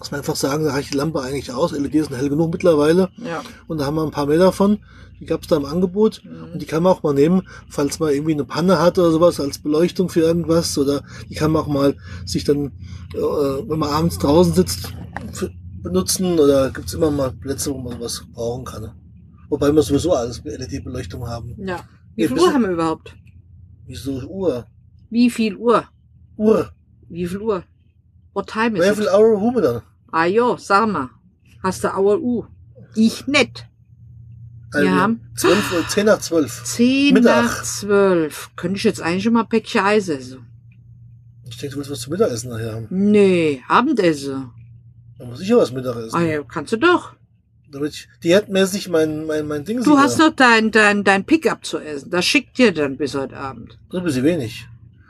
dass 0.00 0.10
wir 0.10 0.18
einfach 0.18 0.36
sagen, 0.36 0.64
da 0.64 0.72
reicht 0.72 0.92
die 0.92 0.96
Lampe 0.96 1.20
eigentlich 1.20 1.52
aus. 1.52 1.72
LEDs 1.72 2.08
sind 2.08 2.16
hell 2.16 2.28
genug 2.28 2.52
mittlerweile. 2.52 3.10
Ja. 3.18 3.42
Und 3.68 3.78
da 3.78 3.86
haben 3.86 3.94
wir 3.94 4.02
ein 4.02 4.10
paar 4.10 4.26
mehr 4.26 4.38
davon. 4.38 4.78
Die 5.20 5.26
gab 5.26 5.42
es 5.42 5.48
da 5.48 5.56
im 5.56 5.66
Angebot. 5.66 6.22
Mhm. 6.24 6.52
Und 6.54 6.62
die 6.62 6.66
kann 6.66 6.82
man 6.82 6.92
auch 6.92 7.02
mal 7.02 7.12
nehmen, 7.14 7.46
falls 7.68 8.00
man 8.00 8.12
irgendwie 8.12 8.32
eine 8.32 8.44
Panne 8.44 8.78
hat 8.80 8.98
oder 8.98 9.10
sowas 9.10 9.38
als 9.38 9.58
Beleuchtung 9.58 10.08
für 10.08 10.20
irgendwas. 10.20 10.76
Oder 10.78 11.04
die 11.28 11.34
kann 11.34 11.52
man 11.52 11.62
auch 11.62 11.68
mal 11.68 11.96
sich 12.24 12.44
dann, 12.44 12.72
äh, 13.14 13.18
wenn 13.68 13.78
man 13.78 13.90
abends 13.90 14.18
draußen 14.18 14.54
sitzt, 14.54 14.92
benutzen. 15.82 16.38
Oder 16.38 16.70
gibt's 16.70 16.94
immer 16.94 17.10
mal 17.10 17.32
Plätze, 17.32 17.70
wo 17.72 17.78
man 17.78 17.92
sowas 17.98 18.24
brauchen 18.32 18.64
kann. 18.64 18.92
Wobei 19.50 19.72
wir 19.74 19.82
sowieso 19.82 20.14
alles 20.14 20.42
mit 20.44 20.58
LED-Beleuchtung 20.58 21.26
haben. 21.26 21.54
Ja. 21.58 21.80
Wie 22.16 22.22
Ja, 22.22 22.28
viel 22.28 22.38
Uhr 22.38 22.52
haben 22.52 22.62
wir 22.62 22.70
überhaupt? 22.70 23.14
Wieso 23.86 24.12
Uhr? 24.22 24.66
Wie 25.10 25.28
viel 25.28 25.56
Uhr? 25.56 25.84
Uhr. 26.36 26.70
Wie 27.08 27.26
viel 27.26 27.38
Uhr? 27.42 27.64
What 28.32 28.46
time 28.48 28.78
is 28.78 28.84
Wie 28.84 28.88
it? 28.88 28.96
viel 28.96 29.08
Hour 29.08 29.40
haben 29.40 29.54
wir 29.56 29.62
dann? 29.62 29.82
Ah 30.12 30.26
jo, 30.26 30.56
sag 30.56 30.88
mal. 30.88 31.10
Hast 31.62 31.84
du 31.84 31.94
Auer 31.94 32.20
U? 32.20 32.46
Ich 32.94 33.26
nicht. 33.26 33.66
Also, 34.72 34.86
Wir 34.86 34.94
haben 34.94 35.20
12, 35.36 35.72
Uhr, 35.72 35.88
10 35.88 36.06
nach 36.06 36.18
12. 36.20 36.64
zehn 36.64 37.14
Mittag. 37.14 37.44
nach 37.44 37.62
zwölf. 37.64 38.50
Könnte 38.56 38.76
ich 38.76 38.84
jetzt 38.84 39.02
eigentlich 39.02 39.24
schon 39.24 39.32
mal 39.32 39.42
ein 39.42 39.48
Päckchen 39.48 39.84
Eis 39.84 40.08
essen? 40.08 40.46
Ich 41.48 41.56
denke, 41.58 41.74
du 41.74 41.78
willst 41.78 41.90
was 41.90 42.00
zum 42.00 42.12
Mittagessen 42.12 42.50
nachher 42.50 42.74
haben. 42.74 42.86
Nee, 42.90 43.62
Abendessen. 43.68 44.50
Da 45.18 45.24
muss 45.26 45.40
ich 45.40 45.48
ja 45.48 45.56
was 45.56 45.72
Mittagessen. 45.72 46.16
Ah 46.16 46.22
ja, 46.22 46.42
kannst 46.44 46.72
du 46.72 46.76
doch. 46.76 47.14
Damit 47.72 47.92
ich 47.94 48.08
diätmäßig 48.22 48.88
mein, 48.88 49.26
mein, 49.26 49.46
mein 49.46 49.64
Ding 49.64 49.82
Du 49.82 49.98
hast 49.98 50.18
noch 50.18 50.30
dein, 50.34 50.70
dein, 50.70 51.04
dein 51.04 51.24
Pickup 51.24 51.64
zu 51.64 51.78
essen. 51.78 52.10
Das 52.10 52.24
schickt 52.24 52.56
dir 52.58 52.72
dann 52.72 52.96
bis 52.96 53.14
heute 53.14 53.36
Abend. 53.36 53.78
So 53.90 53.98
ein 53.98 54.04
bisschen 54.04 54.24
wenig. 54.24 54.66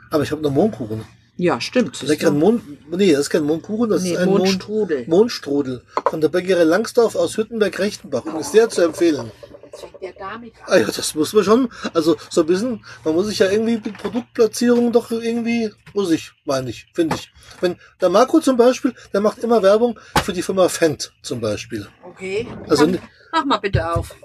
Aber 0.09 0.23
ich 0.23 0.31
habe 0.31 0.41
noch 0.41 0.51
Mohnkuchen. 0.51 1.01
Ja, 1.41 1.59
stimmt. 1.59 1.95
siehst 1.95 2.07
Leckeren 2.07 2.35
du? 2.35 2.39
Mond, 2.39 2.63
nee, 2.97 3.11
das 3.13 3.21
ist 3.21 3.29
kein 3.31 3.43
Mohnkuchen, 3.45 3.89
das 3.89 4.03
Nee, 4.03 4.11
ist 4.11 4.17
ein 4.19 4.27
Mond, 4.29 4.39
Mondstrudel. 4.43 5.05
Mondstrudel. 5.07 5.81
Von 6.07 6.21
der 6.21 6.29
Bäckerei 6.29 6.63
Langsdorf 6.65 7.15
aus 7.15 7.35
Hüttenberg-Rechtenbach. 7.35 8.25
Und 8.25 8.39
ist 8.41 8.51
sehr 8.51 8.69
zu 8.69 8.83
empfehlen. 8.83 9.31
Jetzt 9.71 9.81
fängt 9.81 10.01
der 10.03 10.13
damit 10.19 10.53
Ah 10.67 10.77
ja, 10.77 10.85
das 10.85 11.15
muss 11.15 11.33
man 11.33 11.43
schon. 11.43 11.69
Also 11.95 12.15
so 12.29 12.41
ein 12.41 12.47
bisschen, 12.47 12.85
man 13.03 13.15
muss 13.15 13.25
sich 13.25 13.39
ja 13.39 13.49
irgendwie 13.49 13.77
mit 13.83 13.97
Produktplatzierungen 13.97 14.91
doch 14.91 15.09
irgendwie, 15.09 15.71
muss 15.95 16.11
ich, 16.11 16.31
meine 16.45 16.69
ich, 16.69 16.85
finde 16.93 17.15
ich. 17.15 17.31
Wenn 17.59 17.75
der 17.99 18.09
Marco 18.09 18.39
zum 18.39 18.55
Beispiel, 18.57 18.93
der 19.11 19.21
macht 19.21 19.39
immer 19.39 19.63
Werbung 19.63 19.97
für 20.23 20.33
die 20.33 20.43
Firma 20.43 20.69
Fendt 20.69 21.11
zum 21.23 21.41
Beispiel. 21.41 21.87
Okay. 22.03 22.47
Also 22.69 22.85
Dann 22.85 22.99
mach 23.31 23.45
mal 23.45 23.57
bitte 23.57 23.91
auf. 23.91 24.15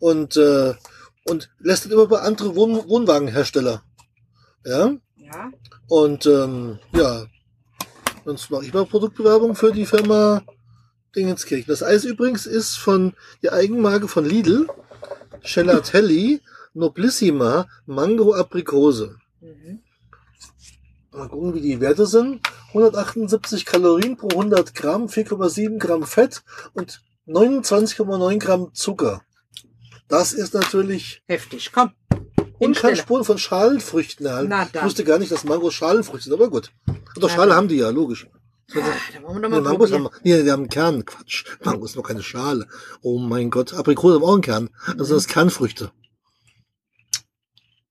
und, 0.00 0.36
äh, 0.36 0.74
und 1.28 1.50
lässt 1.60 1.84
das 1.84 1.92
immer 1.92 2.08
bei 2.08 2.18
andere 2.18 2.56
Wohn 2.56 2.88
Wohnwagenhersteller. 2.88 3.84
Ja. 4.66 4.90
Ja. 5.16 5.50
Und 5.88 6.26
ähm, 6.26 6.78
ja, 6.94 7.26
sonst 8.24 8.50
mache 8.50 8.64
ich 8.64 8.72
mal 8.72 8.86
Produktbewerbung 8.86 9.54
für 9.54 9.72
die 9.72 9.86
Firma 9.86 10.42
Dingenskirchen. 11.14 11.66
Das 11.68 11.82
Eis 11.82 12.04
übrigens 12.04 12.46
ist 12.46 12.76
von 12.76 13.14
die 13.42 13.50
Eigenmarke 13.50 14.08
von 14.08 14.24
Lidl, 14.24 14.66
Gelatelli, 15.42 16.40
Noblissima, 16.72 17.68
Mango 17.86 18.34
Aprikose. 18.34 19.16
Mhm. 19.40 19.80
Mal 21.12 21.28
gucken, 21.28 21.54
wie 21.54 21.60
die 21.60 21.80
Werte 21.80 22.06
sind. 22.06 22.40
178 22.68 23.64
Kalorien 23.64 24.16
pro 24.16 24.28
100 24.28 24.74
Gramm, 24.74 25.06
4,7 25.06 25.78
Gramm 25.78 26.02
Fett 26.04 26.42
und 26.72 27.02
29,9 27.28 28.38
Gramm 28.38 28.74
Zucker. 28.74 29.22
Das 30.08 30.32
ist 30.32 30.54
natürlich 30.54 31.22
Heftig. 31.26 31.70
Komm. 31.72 31.92
Und 32.58 32.74
kann 32.76 32.90
Hinstelle. 32.90 32.96
Spuren 32.96 33.24
von 33.24 33.38
Schalenfrüchten 33.38 34.26
erhalten. 34.26 34.48
Na 34.50 34.66
Ich 34.72 34.82
wusste 34.82 35.04
gar 35.04 35.18
nicht, 35.18 35.32
dass 35.32 35.44
Mangos 35.44 35.74
Schalenfrüchte 35.74 36.24
sind, 36.24 36.32
aber 36.34 36.48
gut. 36.50 36.72
Doch, 36.86 37.28
Na 37.28 37.28
Schale 37.28 37.54
haben 37.54 37.68
die 37.68 37.76
ja, 37.76 37.90
logisch. 37.90 38.26
Ah, 38.74 38.80
da 39.12 39.22
wollen 39.22 39.36
wir 39.36 39.42
doch 39.42 39.48
Nee, 39.50 39.56
mal 39.56 39.60
Mangos 39.62 39.90
probieren. 39.90 40.12
haben, 40.12 40.20
nee, 40.24 40.42
die 40.42 40.50
haben 40.50 40.60
einen 40.62 40.68
Kern. 40.70 41.04
Quatsch. 41.04 41.44
Mangos 41.64 41.90
ist 41.90 41.96
noch 41.96 42.02
keine 42.02 42.22
Schale. 42.22 42.66
Oh 43.02 43.18
mein 43.18 43.50
Gott. 43.50 43.74
Aprikose 43.74 44.14
haben 44.16 44.24
auch 44.24 44.32
einen 44.32 44.42
Kern. 44.42 44.70
Also 44.86 44.94
Mhm. 44.94 44.98
das 44.98 45.08
sind 45.24 45.28
Kernfrüchte. 45.28 45.92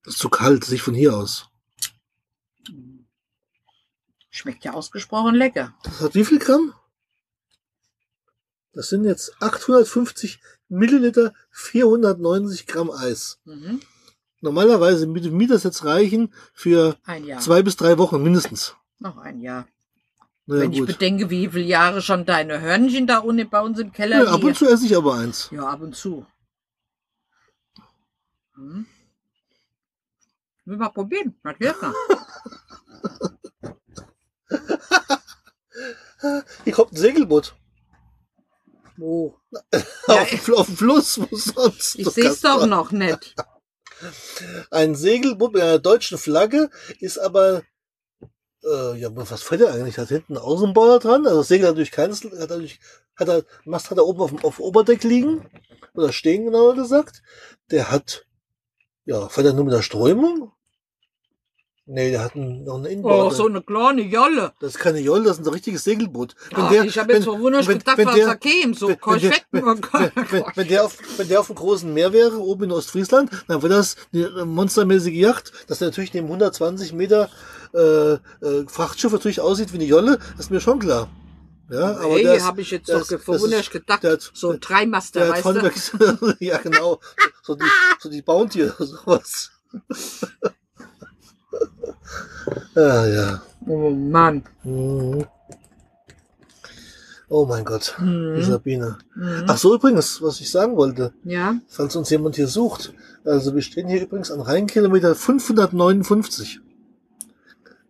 Das 0.04 0.14
ist 0.14 0.20
zu 0.20 0.28
kalt, 0.28 0.64
sich 0.64 0.82
von 0.82 0.94
hier 0.94 1.16
aus. 1.16 1.46
Schmeckt 4.30 4.64
ja 4.64 4.72
ausgesprochen 4.72 5.34
lecker. 5.36 5.74
Das 5.84 6.00
hat 6.00 6.14
wie 6.14 6.24
viel 6.24 6.38
Gramm? 6.38 6.74
Das 8.72 8.88
sind 8.88 9.04
jetzt 9.04 9.40
850 9.40 10.40
Milliliter, 10.68 11.32
490 11.52 12.66
Gramm 12.66 12.90
Eis. 12.90 13.38
Mhm. 13.44 13.80
Normalerweise 14.44 15.08
würde 15.12 15.30
mir 15.30 15.48
das 15.48 15.62
jetzt 15.62 15.86
reichen 15.86 16.30
für 16.52 16.96
zwei 17.40 17.62
bis 17.62 17.76
drei 17.76 17.96
Wochen 17.96 18.22
mindestens. 18.22 18.76
Noch 18.98 19.16
ein 19.16 19.40
Jahr. 19.40 19.66
Naja, 20.44 20.60
Wenn 20.64 20.72
ich 20.72 20.78
gut. 20.80 20.88
bedenke, 20.88 21.30
wie 21.30 21.48
viele 21.48 21.64
Jahre 21.64 22.02
schon 22.02 22.26
deine 22.26 22.60
Hörnchen 22.60 23.06
da 23.06 23.18
unten 23.20 23.48
bei 23.48 23.62
uns 23.62 23.78
im 23.78 23.90
Keller 23.92 24.22
Ja, 24.24 24.32
ab 24.34 24.44
und 24.44 24.54
zu 24.54 24.68
esse 24.68 24.84
ich 24.84 24.94
aber 24.94 25.14
eins. 25.14 25.48
Ja, 25.50 25.66
ab 25.66 25.80
und 25.80 25.96
zu. 25.96 26.26
Hm. 28.54 28.84
Will 30.66 30.76
mal 30.76 30.90
probieren. 30.90 31.34
Was 31.42 31.58
lecker. 31.58 31.94
Hier 36.64 36.72
kommt 36.74 36.92
ein 36.92 36.96
Segelboot. 36.96 37.54
Wo? 38.98 39.38
auf, 40.06 40.28
dem 40.30 40.38
Fl- 40.38 40.54
auf 40.54 40.66
dem 40.66 40.76
Fluss, 40.76 41.18
wo 41.18 41.34
sonst? 41.34 41.98
Ich 41.98 42.08
sehe 42.10 42.28
es 42.28 42.40
doch 42.42 42.66
noch 42.66 42.92
nicht. 42.92 43.34
Ein 44.70 44.94
Segelboot 44.94 45.54
mit 45.54 45.62
einer 45.62 45.78
deutschen 45.78 46.18
Flagge 46.18 46.70
ist 47.00 47.18
aber, 47.18 47.62
äh, 48.64 48.98
ja, 48.98 49.08
was 49.12 49.42
fällt 49.42 49.60
er 49.60 49.74
eigentlich? 49.74 49.98
Hat 49.98 50.08
hinten 50.08 50.36
einen 50.36 50.44
Außenbauer 50.44 50.98
dran? 50.98 51.26
Also 51.26 51.38
das 51.38 51.48
Segel 51.48 51.66
hat 51.66 51.74
natürlich 51.74 51.90
keines, 51.90 52.24
hat 52.24 52.32
natürlich, 52.32 52.80
hat 53.16 53.28
er, 53.28 53.44
Mast 53.64 53.90
hat 53.90 53.98
er 53.98 54.06
oben 54.06 54.20
auf 54.20 54.30
dem, 54.30 54.44
auf 54.44 54.60
Oberdeck 54.60 55.04
liegen. 55.04 55.48
Oder 55.94 56.12
stehen, 56.12 56.44
genauer 56.44 56.74
gesagt. 56.74 57.22
Der 57.70 57.90
hat, 57.90 58.26
ja, 59.04 59.28
fährt 59.28 59.46
er 59.46 59.52
nur 59.52 59.64
mit 59.64 59.74
der 59.74 59.82
Strömung? 59.82 60.52
Nee, 61.86 62.12
der 62.12 62.24
hat 62.24 62.34
einen- 62.34 62.64
noch 62.64 62.76
eine 62.76 62.88
Oh, 62.88 62.92
Inbaude. 62.92 63.34
so 63.36 63.46
eine 63.46 63.60
kleine 63.60 64.00
Jolle. 64.02 64.52
Das 64.58 64.70
ist 64.74 64.78
keine 64.78 65.00
Jolle, 65.00 65.24
das 65.24 65.38
ist 65.38 65.46
ein 65.46 65.52
richtiges 65.52 65.84
Segelboot. 65.84 66.34
Wenn 66.54 66.64
Oh, 66.64 66.68
der- 66.70 66.84
ich 66.84 66.96
habe 66.98 67.12
jetzt 67.12 67.26
wenn- 67.26 67.38
so 67.38 67.44
wenn- 67.44 67.78
gedacht, 67.78 67.98
wenn 67.98 68.06
was 68.06 68.14
der- 68.14 68.26
da 68.26 68.34
käme. 68.36 68.74
So 68.74 68.88
wenn- 68.88 68.96
wenn 69.04 69.20
der- 69.20 69.30
Korvetten 69.30 69.64
und 69.64 69.92
wenn, 70.32 70.44
wenn, 70.54 70.68
der 70.68 70.84
auf, 70.86 70.96
wenn 71.18 71.28
der 71.28 71.40
auf 71.40 71.46
dem 71.48 71.56
großen 71.56 71.92
Meer 71.92 72.12
wäre, 72.14 72.38
oben 72.38 72.64
in 72.64 72.72
Ostfriesland, 72.72 73.30
dann 73.48 73.62
wäre 73.62 73.74
das 73.74 73.96
eine 74.14 74.46
monstermäßige 74.46 75.12
Yacht, 75.14 75.52
dass 75.66 75.78
der 75.80 75.88
natürlich 75.88 76.14
neben 76.14 76.28
120 76.28 76.92
Meter 76.94 77.28
äh, 77.74 78.12
äh, 78.14 78.18
Frachtschiff 78.68 79.12
natürlich 79.12 79.40
aussieht 79.42 79.72
wie 79.72 79.76
eine 79.78 79.84
Jolle, 79.84 80.18
das 80.36 80.46
ist 80.46 80.50
mir 80.52 80.60
schon 80.60 80.78
klar. 80.78 81.08
Ja, 81.70 81.96
aber 81.96 82.14
Hey, 82.14 82.38
habe 82.40 82.60
ich 82.62 82.70
jetzt 82.70 82.88
doch 82.88 83.06
das 83.06 83.08
verwunderlich 83.22 83.66
ist- 83.66 83.72
gedacht. 83.72 84.04
hat- 84.04 84.30
so 84.32 84.50
ein 84.52 84.60
Dreimaster, 84.60 85.28
weißt 85.28 85.92
du? 85.98 86.34
ja 86.40 86.58
genau, 86.58 87.00
so 87.42 87.54
die, 87.56 87.64
so 87.98 88.08
die 88.08 88.22
Bounty 88.22 88.62
oder 88.64 88.74
sowas. 88.86 89.50
ja, 92.74 93.06
ja. 93.06 93.42
Oh 93.66 93.90
Mann. 93.90 94.44
Mhm. 94.62 95.24
Oh 97.28 97.46
mein 97.46 97.64
Gott, 97.64 97.94
die 97.98 98.04
Mhm. 98.04 98.42
Sabine. 98.42 98.98
Mhm. 99.14 99.44
Ach 99.48 99.56
so, 99.58 99.74
übrigens, 99.74 100.20
was 100.22 100.40
ich 100.40 100.50
sagen 100.50 100.76
wollte, 100.76 101.12
Ja, 101.24 101.56
falls 101.68 101.96
uns 101.96 102.10
jemand 102.10 102.36
hier 102.36 102.48
sucht. 102.48 102.92
Also 103.24 103.54
wir 103.54 103.62
stehen 103.62 103.88
hier 103.88 104.02
übrigens 104.02 104.30
an 104.30 104.40
Rheinkilometer 104.40 105.14
559. 105.14 106.60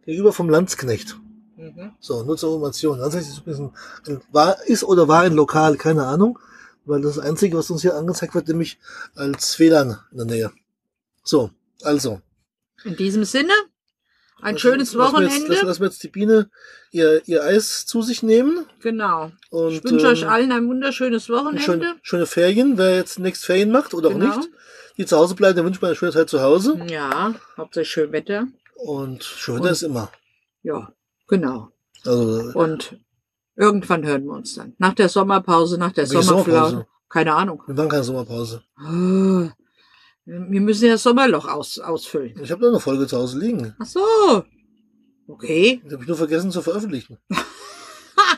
Gegenüber 0.05 0.33
vom 0.33 0.49
Landsknecht. 0.49 1.17
mhm. 1.57 1.93
So, 1.99 2.23
nur 2.23 2.37
zur 2.37 2.51
Information. 2.55 2.99
Landsknecht 2.99 3.29
ist 3.31 3.39
übrigens 3.39 3.73
ein, 4.07 4.21
war, 4.31 4.63
ist 4.67 4.85
oder 4.85 5.09
war 5.09 5.23
ein 5.23 5.35
Lokal, 5.35 5.77
keine 5.77 6.07
Ahnung. 6.07 6.39
Weil 6.87 7.01
das 7.01 7.19
Einzige, 7.19 7.57
was 7.57 7.71
uns 7.71 7.81
hier 7.83 7.97
angezeigt 7.97 8.35
wird, 8.35 8.47
nämlich 8.49 8.79
als 9.15 9.59
WLAN 9.59 9.99
in 10.13 10.19
der 10.19 10.27
Nähe. 10.27 10.53
So, 11.23 11.51
also. 11.83 12.21
in 12.85 12.95
diesem 12.97 13.25
Sinne, 13.25 13.53
ein 14.43 14.55
Lass- 14.55 14.61
schönes 14.61 14.93
lassen 14.95 15.15
wir 15.17 15.23
Jetzt, 15.23 15.33
Wochenende. 15.35 15.67
lassen, 15.67 15.81
wir 15.81 15.87
jetzt 15.87 16.03
die 16.03 16.09
Biene 16.09 16.51
ihr, 16.91 17.23
ihr 17.27 17.43
Eis 17.45 17.87
zu 17.87 18.03
sich 18.03 18.23
nehmen. 18.23 18.67
Genau. 18.81 19.31
Und, 19.51 19.73
Ich 19.73 19.85
wünsche 19.85 20.07
ähm, 20.07 20.13
euch 20.13 20.29
allen 20.29 20.53
ein 20.53 20.69
wunderschönes 20.69 21.29
Wochenende. 21.31 21.61
Schöne, 21.63 21.95
schöne 22.03 22.27
Ferien, 22.27 22.77
wer 22.79 22.95
jetzt 22.97 23.19
nächstes 23.19 23.47
Ferien 23.47 23.71
macht 23.71 23.95
oder 23.95 24.11
Genau. 24.11 24.31
auch 24.33 24.37
nicht. 24.37 24.49
Die 24.97 25.07
zu 25.07 25.17
Hause 25.17 25.35
bleiben, 25.35 25.57
der 25.57 25.65
wünscht 25.65 25.81
mir 25.83 25.89
eine 25.89 25.97
schöne 25.97 26.13
Zeit 26.13 26.29
zu 26.31 26.41
Hause. 26.41 26.79
Ja, 26.89 27.35
hauptsächlich 27.57 27.91
schön 27.93 28.13
Wetter. 28.13 28.47
Und 28.77 29.25
schön 29.25 29.61
Und- 29.61 29.67
ist 29.69 29.83
immer. 29.83 30.11
Ja, 30.63 30.93
genau. 31.27 31.71
Also, 32.07 32.53
Und 32.59 32.99
irgendwann 33.57 34.05
hören 34.05 34.25
wir 34.25 34.33
uns 34.33 34.55
dann. 34.55 34.75
Nach 34.79 34.95
der 34.95 35.09
Sommerpause, 35.09 35.79
nach 35.79 35.93
der 35.93 36.07
Sommerflaute. 36.07 36.51
Sommerpause? 36.51 36.87
Keine 37.09 37.35
Ahnung. 37.35 37.63
wir 37.67 37.75
machen 37.75 37.89
keine 37.89 38.05
Sommerpause. 38.05 38.63
Wir 40.27 40.61
müssen 40.61 40.87
ja 40.87 40.93
das 40.93 41.03
Sommerloch 41.03 41.47
aus, 41.47 41.79
ausfüllen. 41.79 42.35
Ich 42.43 42.51
habe 42.51 42.63
noch 42.63 42.71
eine 42.71 42.81
Folge 42.81 43.07
zu 43.07 43.19
Hause 43.19 43.39
liegen. 43.39 43.75
Ach 43.79 43.87
so. 43.87 44.45
Okay. 45.29 45.83
Die 45.85 45.93
habe 45.93 46.03
ich 46.03 46.09
nur 46.09 46.17
vergessen 46.17 46.51
zu 46.51 46.63
veröffentlichen. 46.63 47.19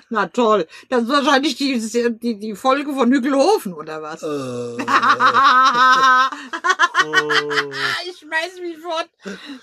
Na 0.09 0.27
toll. 0.27 0.67
Das 0.89 1.03
ist 1.03 1.09
wahrscheinlich 1.09 1.57
die, 1.57 1.81
die, 2.21 2.39
die 2.39 2.55
Folge 2.55 2.93
von 2.93 3.11
Hügelhofen, 3.11 3.73
oder 3.75 4.01
was? 4.03 4.23
Äh, 4.23 4.27
ich 8.09 8.17
schmeiß 8.19 8.61
mich 8.61 8.79
fort. 8.79 9.09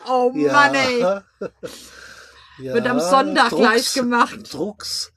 Oh 0.07 0.31
ja. 0.35 0.51
Mann, 0.51 0.75
ey. 0.75 0.99
ja. 0.99 1.23
Wird 2.73 2.87
am 2.87 2.99
Sonntag 2.99 3.49
Drucks. 3.49 3.61
gleich 3.61 3.93
gemacht. 3.93 4.53
Drucks. 4.53 5.11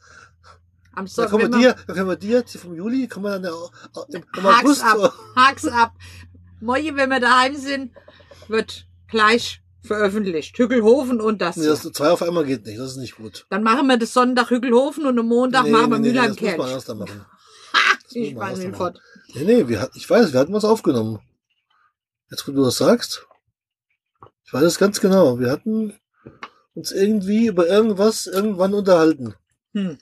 Am 0.95 1.07
Da 1.07 1.11
Sonntag. 1.11 1.31
können 1.41 1.53
wir 1.53 1.59
dir, 1.59 1.75
da 1.87 1.93
können 1.93 2.09
wir 2.09 2.17
dir, 2.17 2.45
vom 2.47 2.75
Juli, 2.75 3.07
können 3.09 3.25
wir 3.25 3.39
dann 3.39 3.45
ja 3.45 3.51
im, 4.09 4.25
im 4.39 4.47
August. 4.47 4.85
ab. 4.85 5.13
Hak's 5.35 5.67
ab. 5.67 5.93
Moje, 6.61 6.97
wenn 6.97 7.11
wir 7.11 7.21
daheim 7.21 7.57
sind, 7.57 7.93
wird 8.49 8.87
gleich 9.09 9.61
veröffentlicht. 9.83 10.59
Hügelhofen 10.59 11.21
und 11.21 11.41
das. 11.41 11.57
Nee, 11.57 11.67
das 11.67 11.83
zwei 11.83 12.11
auf 12.11 12.23
einmal 12.23 12.45
geht 12.45 12.67
nicht, 12.67 12.79
das 12.79 12.93
ist 12.93 12.97
nicht 12.97 13.17
gut. 13.17 13.47
Dann 13.51 13.63
machen 13.63 13.87
wir 13.87 13.97
das 13.97 14.13
Sonntag 14.13 14.51
Hügelhofen 14.51 15.07
und 15.07 15.19
am 15.19 15.27
Montag 15.27 15.65
Nee, 15.65 15.71
machen 15.71 15.91
wir 15.91 15.99
nee, 15.99 16.09
nee, 16.09 16.13
Mülheim 16.15 16.29
das 16.35 16.41
muss 16.41 16.43
man 16.43 16.57
Kerch. 16.57 16.69
anders 16.69 16.85
dann 16.85 16.99
machen. 16.99 17.27
Ich 18.13 18.35
machen. 18.35 18.75
fort. 18.75 19.01
Nee, 19.35 19.45
nee, 19.45 19.69
wir, 19.69 19.91
ich 19.95 20.09
weiß, 20.09 20.33
wir 20.33 20.41
hatten 20.41 20.53
was 20.55 20.65
aufgenommen. 20.65 21.21
Jetzt, 22.31 22.47
wo 22.49 22.53
du 22.53 22.65
das 22.65 22.79
sagst. 22.79 23.27
Ich 24.45 24.53
weiß 24.53 24.63
es 24.63 24.79
ganz 24.79 25.01
genau. 25.01 25.39
Wir 25.39 25.51
hatten 25.51 25.93
uns 26.75 26.93
irgendwie 26.93 27.47
über 27.47 27.67
irgendwas 27.67 28.27
irgendwann 28.27 28.75
unterhalten. 28.75 29.35
Hm. 29.75 29.99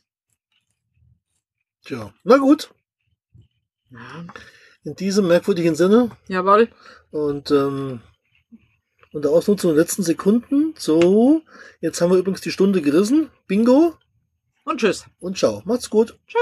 Tja, 1.85 2.15
na 2.23 2.37
gut. 2.37 2.73
Ja. 3.91 4.27
In 4.85 4.95
diesem 4.95 5.27
merkwürdigen 5.29 5.75
Sinne 5.75 6.11
Jawohl. 6.29 6.69
und 7.11 7.51
ähm, 7.51 8.01
unter 9.13 9.31
Ausnutzung 9.31 9.71
der 9.75 9.81
letzten 9.83 10.03
Sekunden. 10.03 10.75
So, 10.77 11.43
jetzt 11.81 12.01
haben 12.01 12.11
wir 12.11 12.19
übrigens 12.19 12.43
die 12.43 12.51
Stunde 12.51 12.83
gerissen. 12.83 13.31
Bingo 13.47 13.95
Und 14.65 14.81
tschüss. 14.81 15.07
und 15.21 15.39
ciao. 15.39 15.63
Macht's 15.65 15.89
gut. 15.89 16.19
Tschüss. 16.27 16.41